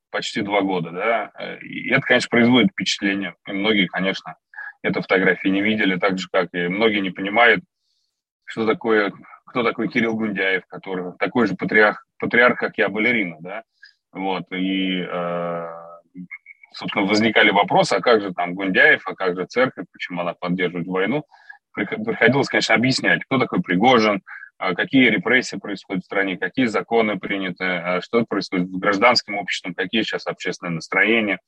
почти 0.09 0.41
два 0.41 0.61
года, 0.61 0.91
да, 0.91 1.57
и 1.61 1.89
это, 1.91 2.01
конечно, 2.01 2.29
производит 2.29 2.71
впечатление, 2.71 3.35
и 3.47 3.51
многие, 3.51 3.87
конечно, 3.87 4.37
эту 4.81 5.01
фотографию 5.01 5.53
не 5.53 5.61
видели, 5.61 5.97
так 5.97 6.17
же, 6.17 6.27
как 6.31 6.49
и 6.53 6.67
многие 6.67 6.99
не 6.99 7.11
понимают, 7.11 7.63
что 8.45 8.65
такое 8.65 9.13
кто 9.51 9.63
такой 9.63 9.89
Кирилл 9.89 10.15
Гундяев, 10.15 10.65
который 10.67 11.11
такой 11.17 11.45
же 11.45 11.55
патриарх, 11.55 12.05
патриарх 12.21 12.57
как 12.57 12.77
я, 12.77 12.87
балерина, 12.87 13.37
да, 13.41 13.63
вот, 14.13 14.43
и, 14.51 15.01
э, 15.01 15.67
собственно, 16.73 17.05
возникали 17.05 17.51
вопросы, 17.51 17.93
а 17.93 18.01
как 18.01 18.21
же 18.21 18.33
там 18.33 18.53
Гундяев, 18.53 19.01
а 19.05 19.15
как 19.15 19.35
же 19.35 19.45
церковь, 19.45 19.87
почему 19.91 20.21
она 20.21 20.33
поддерживает 20.33 20.87
войну, 20.87 21.25
приходилось, 21.73 22.47
конечно, 22.47 22.75
объяснять, 22.75 23.23
кто 23.25 23.37
такой 23.37 23.61
Пригожин, 23.61 24.21
а 24.57 24.75
какие 24.75 25.09
репрессии 25.09 25.55
происходят 25.55 26.03
в 26.03 26.05
стране, 26.05 26.37
какие 26.37 26.65
законы 26.65 27.17
приняты, 27.17 27.63
а 27.63 28.01
что 28.01 28.23
происходит 28.25 28.69
с 28.69 28.77
гражданским 28.77 29.35
обществом, 29.35 29.73
какие 29.73 30.03
сейчас 30.03 30.27
общественные 30.27 30.75
настроения. 30.75 31.39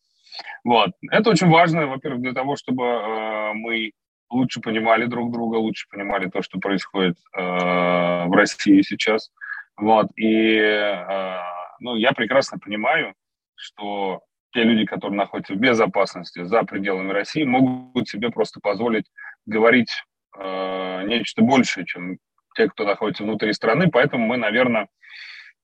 Вот. 0.64 0.92
Это 1.12 1.30
очень 1.30 1.48
важно, 1.48 1.86
во-первых, 1.86 2.22
для 2.22 2.34
того, 2.34 2.56
чтобы 2.56 2.84
э, 2.84 3.54
мы 3.54 3.92
лучше 4.32 4.62
понимали 4.62 5.06
друг 5.06 5.32
друга, 5.32 5.58
лучше 5.58 5.86
понимали 5.92 6.28
то, 6.28 6.42
что 6.42 6.60
происходит 6.60 7.16
э, 7.38 7.40
в 7.40 8.32
России 8.34 8.82
сейчас. 8.82 9.30
Вот. 9.78 10.08
И 10.16 10.56
э, 10.58 11.40
ну, 11.80 11.96
я 11.96 12.12
прекрасно 12.12 12.60
понимаю, 12.60 13.14
что 13.56 14.22
те 14.54 14.64
люди, 14.64 14.86
которые 14.86 15.18
находятся 15.18 15.54
в 15.54 15.58
безопасности 15.58 16.44
за 16.44 16.64
пределами 16.64 17.12
России, 17.12 17.44
могут 17.44 18.08
себе 18.08 18.30
просто 18.30 18.60
позволить 18.62 19.06
говорить 19.46 19.92
э, 20.38 21.04
нечто 21.06 21.42
большее, 21.42 21.86
чем 21.86 22.18
те, 22.56 22.70
кто 22.70 22.86
находится 22.86 23.24
внутри 23.24 23.52
страны. 23.54 23.90
Поэтому 23.90 24.28
мы, 24.28 24.38
наверное, 24.38 24.88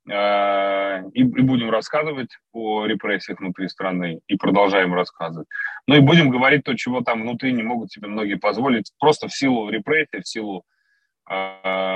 Э, 0.09 1.03
и, 1.13 1.21
и 1.21 1.41
будем 1.41 1.69
рассказывать 1.69 2.29
о 2.51 2.85
репрессиях 2.85 3.39
внутри 3.39 3.67
страны, 3.67 4.21
и 4.27 4.37
продолжаем 4.37 4.93
рассказывать. 4.93 5.47
Ну 5.87 5.95
и 5.95 5.99
будем 5.99 6.29
говорить 6.29 6.63
то, 6.63 6.75
чего 6.75 7.01
там 7.01 7.21
внутри 7.21 7.53
не 7.53 7.63
могут 7.63 7.91
себе 7.91 8.07
многие 8.07 8.35
позволить, 8.35 8.91
просто 8.99 9.27
в 9.27 9.35
силу 9.35 9.69
репрессий, 9.69 10.21
в 10.21 10.27
силу 10.27 10.63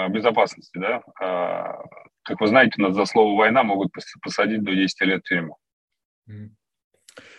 безопасности. 0.10 0.78
Да? 0.78 1.02
Э, 1.22 1.84
как 2.24 2.40
вы 2.40 2.48
знаете, 2.48 2.82
нас 2.82 2.94
за 2.94 3.06
слово 3.06 3.38
«война» 3.38 3.64
могут 3.64 3.92
посадить 4.22 4.64
до 4.64 4.74
10 4.74 5.02
лет 5.02 5.22
в 5.22 5.28
тюрьму. 5.28 5.58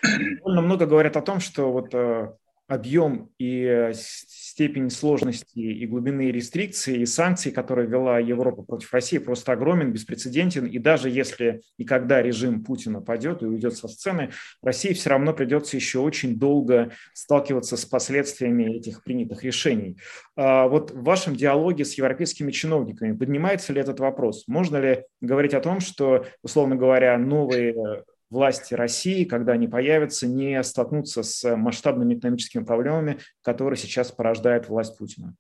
Довольно 0.03 0.61
много 0.61 0.87
говорят 0.87 1.17
о 1.17 1.23
том, 1.23 1.41
что 1.41 1.73
вот 1.73 1.95
э, 1.95 2.33
объем 2.67 3.31
и 3.39 3.62
э, 3.65 3.93
степень 3.95 4.89
сложности 4.89 5.59
и 5.59 5.87
глубины 5.87 6.31
рестрикций 6.31 6.99
и 6.99 7.07
санкций, 7.07 7.53
которые 7.53 7.87
вела 7.87 8.19
Европа 8.19 8.62
против 8.62 8.93
России, 8.93 9.19
просто 9.19 9.53
огромен, 9.53 9.93
беспрецедентен. 9.93 10.67
И 10.67 10.79
даже 10.79 11.11
если 11.11 11.61
и 11.77 11.85
когда 11.85 12.23
режим 12.23 12.65
Путина 12.65 13.01
падет 13.01 13.43
и 13.43 13.47
уйдет 13.47 13.77
со 13.77 13.89
сцены, 13.89 14.31
России 14.62 14.95
все 14.95 15.11
равно 15.11 15.35
придется 15.35 15.77
еще 15.77 15.99
очень 15.99 16.39
долго 16.39 16.93
сталкиваться 17.12 17.77
с 17.77 17.85
последствиями 17.85 18.77
этих 18.77 19.03
принятых 19.05 19.45
решений. 19.45 19.99
А 20.37 20.67
вот 20.67 20.91
в 20.91 21.03
вашем 21.03 21.37
диалоге 21.37 21.85
с 21.85 21.95
европейскими 21.95 22.51
чиновниками 22.51 23.17
поднимается 23.17 23.73
ли 23.73 23.81
этот 23.81 24.01
вопрос? 24.01 24.45
Можно 24.47 24.79
ли 24.79 25.05
говорить 25.21 25.55
о 25.55 25.61
том, 25.61 25.81
что, 25.81 26.27
условно 26.43 26.77
говоря, 26.77 27.19
новые 27.19 28.05
власти 28.31 28.75
России, 28.75 29.25
когда 29.25 29.53
они 29.53 29.68
появятся, 29.68 30.27
не 30.27 30.62
столкнутся 30.62 31.22
с 31.22 31.57
масштабными 31.57 32.14
экономическими 32.14 32.64
проблемами, 32.64 33.18
которые 33.43 33.77
сейчас 33.77 34.11
порождает 34.11 34.68
власть 34.68 34.99
Путина? 34.99 35.35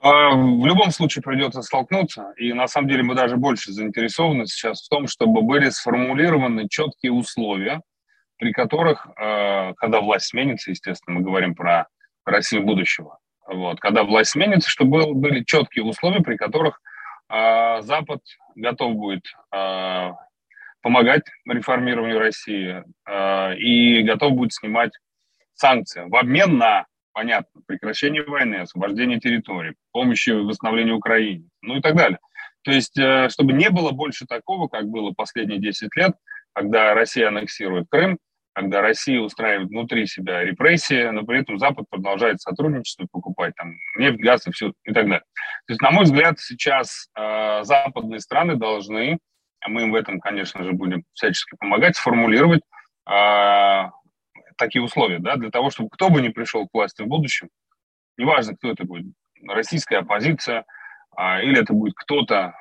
А, 0.00 0.30
в 0.30 0.64
любом 0.64 0.92
случае 0.92 1.22
придется 1.22 1.60
столкнуться, 1.62 2.32
и 2.36 2.52
на 2.52 2.68
самом 2.68 2.88
деле 2.88 3.02
мы 3.02 3.14
даже 3.16 3.36
больше 3.36 3.72
заинтересованы 3.72 4.46
сейчас 4.46 4.82
в 4.84 4.88
том, 4.88 5.08
чтобы 5.08 5.42
были 5.42 5.70
сформулированы 5.70 6.68
четкие 6.68 7.12
условия, 7.12 7.80
при 8.38 8.52
которых, 8.52 9.08
а, 9.16 9.74
когда 9.74 10.00
власть 10.00 10.26
сменится, 10.26 10.70
естественно, 10.70 11.18
мы 11.18 11.24
говорим 11.24 11.56
про 11.56 11.88
Россию 12.24 12.64
будущего, 12.64 13.18
вот, 13.44 13.80
когда 13.80 14.04
власть 14.04 14.30
сменится, 14.30 14.70
чтобы 14.70 15.14
были 15.14 15.42
четкие 15.42 15.84
условия, 15.84 16.20
при 16.20 16.36
которых 16.36 16.80
а, 17.28 17.82
Запад 17.82 18.20
готов 18.54 18.94
будет 18.94 19.24
помогать 20.82 21.22
реформированию 21.46 22.18
России 22.18 22.84
э, 23.06 23.56
и 23.56 24.02
готов 24.02 24.32
будет 24.32 24.52
снимать 24.52 24.92
санкции 25.54 26.04
в 26.06 26.14
обмен 26.16 26.56
на, 26.58 26.86
понятно, 27.12 27.60
прекращение 27.66 28.22
войны, 28.22 28.56
освобождение 28.56 29.18
территорий, 29.18 29.74
помощи 29.92 30.30
в 30.30 30.46
восстановлении 30.46 30.92
Украины, 30.92 31.48
ну 31.62 31.76
и 31.76 31.80
так 31.80 31.96
далее. 31.96 32.18
То 32.62 32.72
есть, 32.72 32.98
э, 32.98 33.28
чтобы 33.30 33.52
не 33.52 33.70
было 33.70 33.90
больше 33.92 34.26
такого, 34.26 34.68
как 34.68 34.86
было 34.86 35.12
последние 35.12 35.58
10 35.58 35.94
лет, 35.96 36.12
когда 36.52 36.94
Россия 36.94 37.28
аннексирует 37.28 37.86
Крым, 37.90 38.18
когда 38.52 38.82
Россия 38.82 39.20
устраивает 39.20 39.68
внутри 39.68 40.06
себя 40.06 40.42
репрессии, 40.42 41.10
но 41.10 41.22
при 41.22 41.40
этом 41.40 41.58
Запад 41.58 41.86
продолжает 41.88 42.40
сотрудничество, 42.40 43.06
покупать 43.10 43.54
там 43.56 43.74
нефть, 43.96 44.20
газ 44.20 44.46
и 44.48 44.50
все 44.50 44.72
и 44.84 44.92
так 44.92 45.04
далее. 45.04 45.22
То 45.66 45.72
есть, 45.72 45.80
на 45.80 45.92
мой 45.92 46.04
взгляд, 46.04 46.40
сейчас 46.40 47.08
э, 47.16 47.60
западные 47.62 48.18
страны 48.18 48.56
должны 48.56 49.18
мы 49.66 49.82
им 49.82 49.92
в 49.92 49.94
этом, 49.94 50.20
конечно 50.20 50.62
же, 50.62 50.72
будем 50.72 51.04
всячески 51.12 51.56
помогать, 51.56 51.96
сформулировать 51.96 52.62
э, 53.10 53.90
такие 54.56 54.82
условия, 54.82 55.18
да, 55.18 55.36
для 55.36 55.50
того, 55.50 55.70
чтобы 55.70 55.90
кто 55.90 56.10
бы 56.10 56.20
ни 56.20 56.28
пришел 56.28 56.66
к 56.66 56.74
власти 56.74 57.02
в 57.02 57.06
будущем, 57.06 57.48
неважно, 58.16 58.56
кто 58.56 58.70
это 58.70 58.84
будет, 58.84 59.12
российская 59.46 59.98
оппозиция, 59.98 60.64
а, 61.16 61.40
или 61.42 61.60
это 61.60 61.72
будет 61.72 61.94
кто-то 61.96 62.54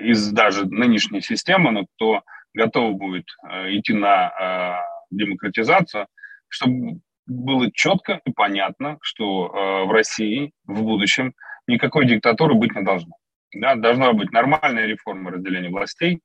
из 0.00 0.30
даже 0.30 0.66
нынешней 0.66 1.20
системы, 1.20 1.72
но 1.72 1.86
кто 1.86 2.22
готов 2.54 2.96
будет 2.96 3.26
идти 3.68 3.92
на 3.94 4.84
демократизацию, 5.10 6.06
чтобы 6.48 7.00
было 7.26 7.70
четко 7.72 8.20
и 8.24 8.32
понятно, 8.32 8.98
что 9.00 9.48
в 9.86 9.90
России 9.90 10.52
в 10.66 10.82
будущем 10.82 11.34
никакой 11.66 12.06
диктатуры 12.06 12.54
быть 12.54 12.74
не 12.74 12.82
должно. 12.82 13.12
Да, 13.52 13.74
должна 13.74 14.12
быть 14.12 14.32
нормальная 14.32 14.86
реформа 14.86 15.30
разделения 15.30 15.70
властей, 15.70 16.20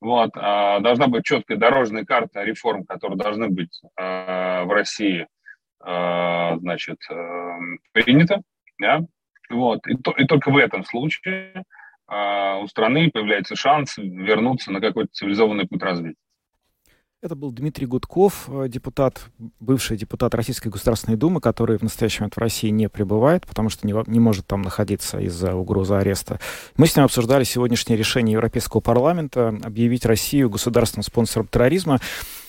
вот, 0.00 0.30
а, 0.34 0.80
должна 0.80 1.08
быть 1.08 1.24
четкая 1.24 1.58
дорожная 1.58 2.04
карта 2.04 2.42
реформ, 2.42 2.84
которые 2.84 3.18
должны 3.18 3.48
быть 3.48 3.80
а, 3.96 4.64
в 4.64 4.70
России, 4.70 5.26
а, 5.80 6.56
значит, 6.58 6.98
а, 7.10 7.58
принята, 7.92 8.42
да, 8.78 9.00
вот, 9.50 9.86
и, 9.86 9.96
то, 9.96 10.12
и 10.12 10.24
только 10.26 10.50
в 10.50 10.56
этом 10.56 10.84
случае 10.84 11.64
а, 12.06 12.58
у 12.58 12.66
страны 12.66 13.10
появляется 13.10 13.56
шанс 13.56 13.98
вернуться 13.98 14.72
на 14.72 14.80
какой-то 14.80 15.10
цивилизованный 15.12 15.68
путь 15.68 15.82
развития. 15.82 16.16
Это 17.22 17.34
был 17.34 17.52
Дмитрий 17.52 17.84
Гудков, 17.84 18.48
э, 18.48 18.66
депутат, 18.68 19.20
бывший 19.60 19.98
депутат 19.98 20.34
Российской 20.34 20.68
Государственной 20.68 21.18
Думы, 21.18 21.42
который 21.42 21.76
в 21.76 21.82
настоящий 21.82 22.20
момент 22.20 22.36
в 22.36 22.38
России 22.38 22.70
не 22.70 22.88
пребывает, 22.88 23.46
потому 23.46 23.68
что 23.68 23.86
не, 23.86 23.94
не 24.06 24.18
может 24.18 24.46
там 24.46 24.62
находиться 24.62 25.20
из-за 25.20 25.54
угрозы 25.54 25.92
ареста. 25.92 26.40
Мы 26.78 26.86
с 26.86 26.96
ним 26.96 27.04
обсуждали 27.04 27.44
сегодняшнее 27.44 27.98
решение 27.98 28.32
Европейского 28.32 28.80
парламента 28.80 29.48
объявить 29.62 30.06
Россию 30.06 30.48
государственным 30.48 31.04
спонсором 31.04 31.46
терроризма. 31.46 32.00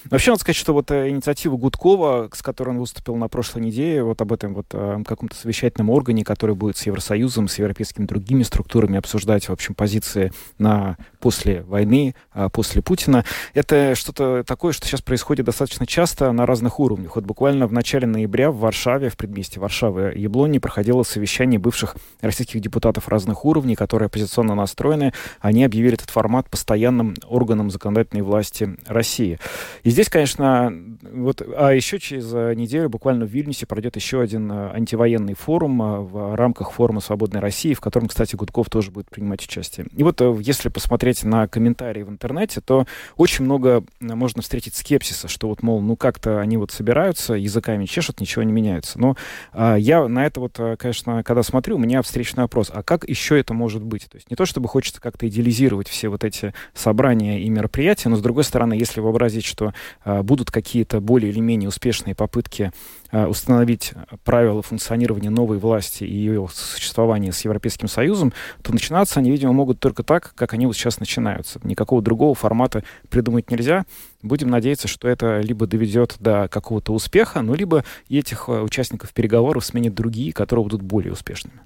Вообще, 0.09 0.31
надо 0.31 0.41
сказать, 0.41 0.57
что 0.57 0.73
вот 0.73 0.89
э, 0.91 1.09
инициатива 1.09 1.57
Гудкова, 1.57 2.29
с 2.33 2.41
которой 2.41 2.69
он 2.69 2.79
выступил 2.79 3.15
на 3.15 3.27
прошлой 3.27 3.61
неделе, 3.61 4.03
вот 4.03 4.21
об 4.21 4.33
этом 4.33 4.53
вот 4.55 4.67
э, 4.71 5.03
каком-то 5.05 5.35
совещательном 5.35 5.89
органе, 5.89 6.23
который 6.23 6.55
будет 6.55 6.77
с 6.77 6.85
Евросоюзом, 6.85 7.47
с 7.47 7.59
европейскими 7.59 8.05
другими 8.05 8.43
структурами 8.43 8.97
обсуждать, 8.97 9.49
в 9.49 9.51
общем, 9.51 9.75
позиции 9.75 10.31
на 10.57 10.97
после 11.19 11.61
войны, 11.63 12.15
а 12.31 12.49
после 12.49 12.81
Путина, 12.81 13.25
это 13.53 13.93
что-то 13.95 14.43
такое, 14.45 14.71
что 14.71 14.87
сейчас 14.87 15.01
происходит 15.01 15.45
достаточно 15.45 15.85
часто 15.85 16.31
на 16.31 16.45
разных 16.45 16.79
уровнях. 16.79 17.15
Вот 17.15 17.25
буквально 17.25 17.67
в 17.67 17.73
начале 17.73 18.07
ноября 18.07 18.51
в 18.51 18.57
Варшаве, 18.57 19.09
в 19.09 19.17
предместе 19.17 19.59
Варшавы, 19.59 20.13
Яблони, 20.15 20.57
проходило 20.57 21.03
совещание 21.03 21.59
бывших 21.59 21.95
российских 22.21 22.61
депутатов 22.61 23.07
разных 23.07 23.45
уровней, 23.45 23.75
которые 23.75 24.07
оппозиционно 24.07 24.55
настроены. 24.55 25.13
Они 25.41 25.63
объявили 25.63 25.95
этот 25.95 26.09
формат 26.09 26.49
постоянным 26.49 27.15
органом 27.27 27.69
законодательной 27.69 28.23
власти 28.23 28.77
России. 28.87 29.37
И 29.83 29.90
здесь, 29.91 30.09
конечно, 30.09 30.73
вот, 31.01 31.41
а 31.57 31.71
еще 31.71 31.99
через 31.99 32.31
э, 32.33 32.53
неделю 32.55 32.89
буквально 32.89 33.25
в 33.25 33.29
Вильнюсе 33.29 33.65
пройдет 33.65 33.95
еще 33.95 34.21
один 34.21 34.51
э, 34.51 34.71
антивоенный 34.73 35.33
форум 35.33 35.81
э, 35.81 35.99
в 35.99 36.35
рамках 36.35 36.71
форума 36.71 37.01
«Свободной 37.01 37.39
России», 37.39 37.73
в 37.73 37.81
котором, 37.81 38.07
кстати, 38.07 38.35
Гудков 38.35 38.69
тоже 38.69 38.91
будет 38.91 39.09
принимать 39.09 39.43
участие. 39.43 39.87
И 39.95 40.03
вот 40.03 40.21
если 40.41 40.69
посмотреть 40.69 41.23
на 41.23 41.47
комментарии 41.47 42.03
в 42.03 42.09
интернете, 42.09 42.61
то 42.61 42.85
очень 43.17 43.45
много 43.45 43.83
можно 43.99 44.41
встретить 44.41 44.75
скепсиса, 44.75 45.27
что 45.27 45.47
вот, 45.47 45.63
мол, 45.63 45.81
ну 45.81 45.95
как-то 45.95 46.39
они 46.39 46.57
вот 46.57 46.71
собираются, 46.71 47.33
языками 47.33 47.85
чешут, 47.85 48.19
ничего 48.19 48.43
не 48.43 48.53
меняется. 48.53 48.99
Но 48.99 49.15
а, 49.51 49.75
я 49.75 50.07
на 50.07 50.25
это 50.25 50.39
вот, 50.39 50.59
конечно, 50.77 51.23
когда 51.23 51.43
смотрю, 51.43 51.75
у 51.75 51.79
меня 51.79 52.01
встречный 52.01 52.43
вопрос, 52.43 52.71
а 52.73 52.83
как 52.83 53.07
еще 53.07 53.39
это 53.39 53.53
может 53.53 53.83
быть? 53.83 54.07
То 54.09 54.17
есть 54.17 54.29
не 54.29 54.35
то, 54.35 54.45
чтобы 54.45 54.67
хочется 54.67 55.01
как-то 55.01 55.27
идеализировать 55.27 55.87
все 55.87 56.09
вот 56.09 56.23
эти 56.23 56.53
собрания 56.73 57.41
и 57.41 57.49
мероприятия, 57.49 58.09
но, 58.09 58.15
с 58.15 58.21
другой 58.21 58.43
стороны, 58.43 58.73
если 58.73 58.99
вообразить, 58.99 59.45
что 59.45 59.73
будут 60.05 60.51
какие-то 60.51 60.99
более 61.01 61.31
или 61.31 61.39
менее 61.39 61.69
успешные 61.69 62.15
попытки 62.15 62.71
а, 63.11 63.27
установить 63.27 63.93
правила 64.23 64.61
функционирования 64.61 65.29
новой 65.29 65.57
власти 65.57 66.05
и 66.05 66.13
ее 66.13 66.47
существования 66.53 67.31
с 67.33 67.41
Европейским 67.41 67.87
Союзом, 67.87 68.33
то 68.61 68.71
начинаться 68.71 69.19
они, 69.19 69.31
видимо, 69.31 69.51
могут 69.51 69.79
только 69.79 70.03
так, 70.03 70.33
как 70.35 70.53
они 70.53 70.65
вот 70.65 70.75
сейчас 70.75 70.99
начинаются. 70.99 71.59
Никакого 71.63 72.01
другого 72.01 72.35
формата 72.35 72.83
придумать 73.09 73.51
нельзя. 73.51 73.85
Будем 74.21 74.49
надеяться, 74.49 74.87
что 74.87 75.09
это 75.09 75.41
либо 75.41 75.67
доведет 75.67 76.15
до 76.19 76.47
какого-то 76.47 76.93
успеха, 76.93 77.41
ну, 77.41 77.53
либо 77.53 77.83
этих 78.09 78.47
а, 78.47 78.61
участников 78.61 79.13
переговоров 79.13 79.65
сменят 79.65 79.93
другие, 79.93 80.31
которые 80.31 80.63
будут 80.63 80.81
более 80.81 81.11
успешными. 81.11 81.59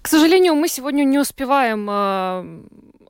К 0.00 0.08
сожалению, 0.08 0.54
мы 0.54 0.68
сегодня 0.68 1.04
не 1.04 1.18
успеваем 1.18 2.66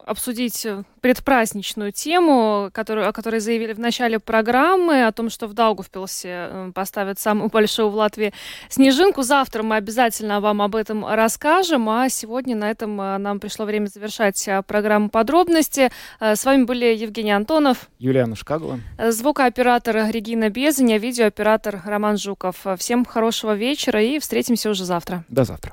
обсудить 0.06 0.64
э, 0.64 0.84
предпраздничную 1.00 1.92
тему, 1.92 2.70
которую, 2.72 3.08
о 3.08 3.12
которой 3.12 3.40
заявили 3.40 3.72
в 3.72 3.80
начале 3.80 4.20
программы, 4.20 5.04
о 5.04 5.12
том, 5.12 5.28
что 5.28 5.48
в 5.48 5.52
Даугавпилсе 5.52 6.28
э, 6.28 6.72
поставят 6.72 7.18
самую 7.18 7.50
большую 7.50 7.90
в 7.90 7.94
Латвии 7.96 8.32
снежинку. 8.68 9.22
Завтра 9.22 9.64
мы 9.64 9.74
обязательно 9.76 10.40
вам 10.40 10.62
об 10.62 10.76
этом 10.76 11.04
расскажем, 11.04 11.88
а 11.88 12.08
сегодня 12.08 12.54
на 12.54 12.70
этом 12.70 13.00
э, 13.00 13.18
нам 13.18 13.40
пришло 13.40 13.66
время 13.66 13.86
завершать 13.88 14.48
программу 14.66 15.10
подробности. 15.10 15.90
С 16.20 16.44
вами 16.44 16.62
были 16.64 16.86
Евгений 16.86 17.32
Антонов, 17.32 17.90
Юлиана 17.98 18.36
Шкагова, 18.36 18.78
звукооператор 19.08 20.08
Регина 20.08 20.50
Безаня, 20.50 20.98
видеооператор 20.98 21.82
Роман 21.84 22.16
Жуков. 22.16 22.64
Всем 22.78 23.04
хорошего 23.04 23.54
вечера 23.54 24.00
и 24.00 24.20
встретимся 24.20 24.70
уже 24.70 24.84
завтра. 24.84 25.24
До 25.28 25.44
завтра. 25.44 25.72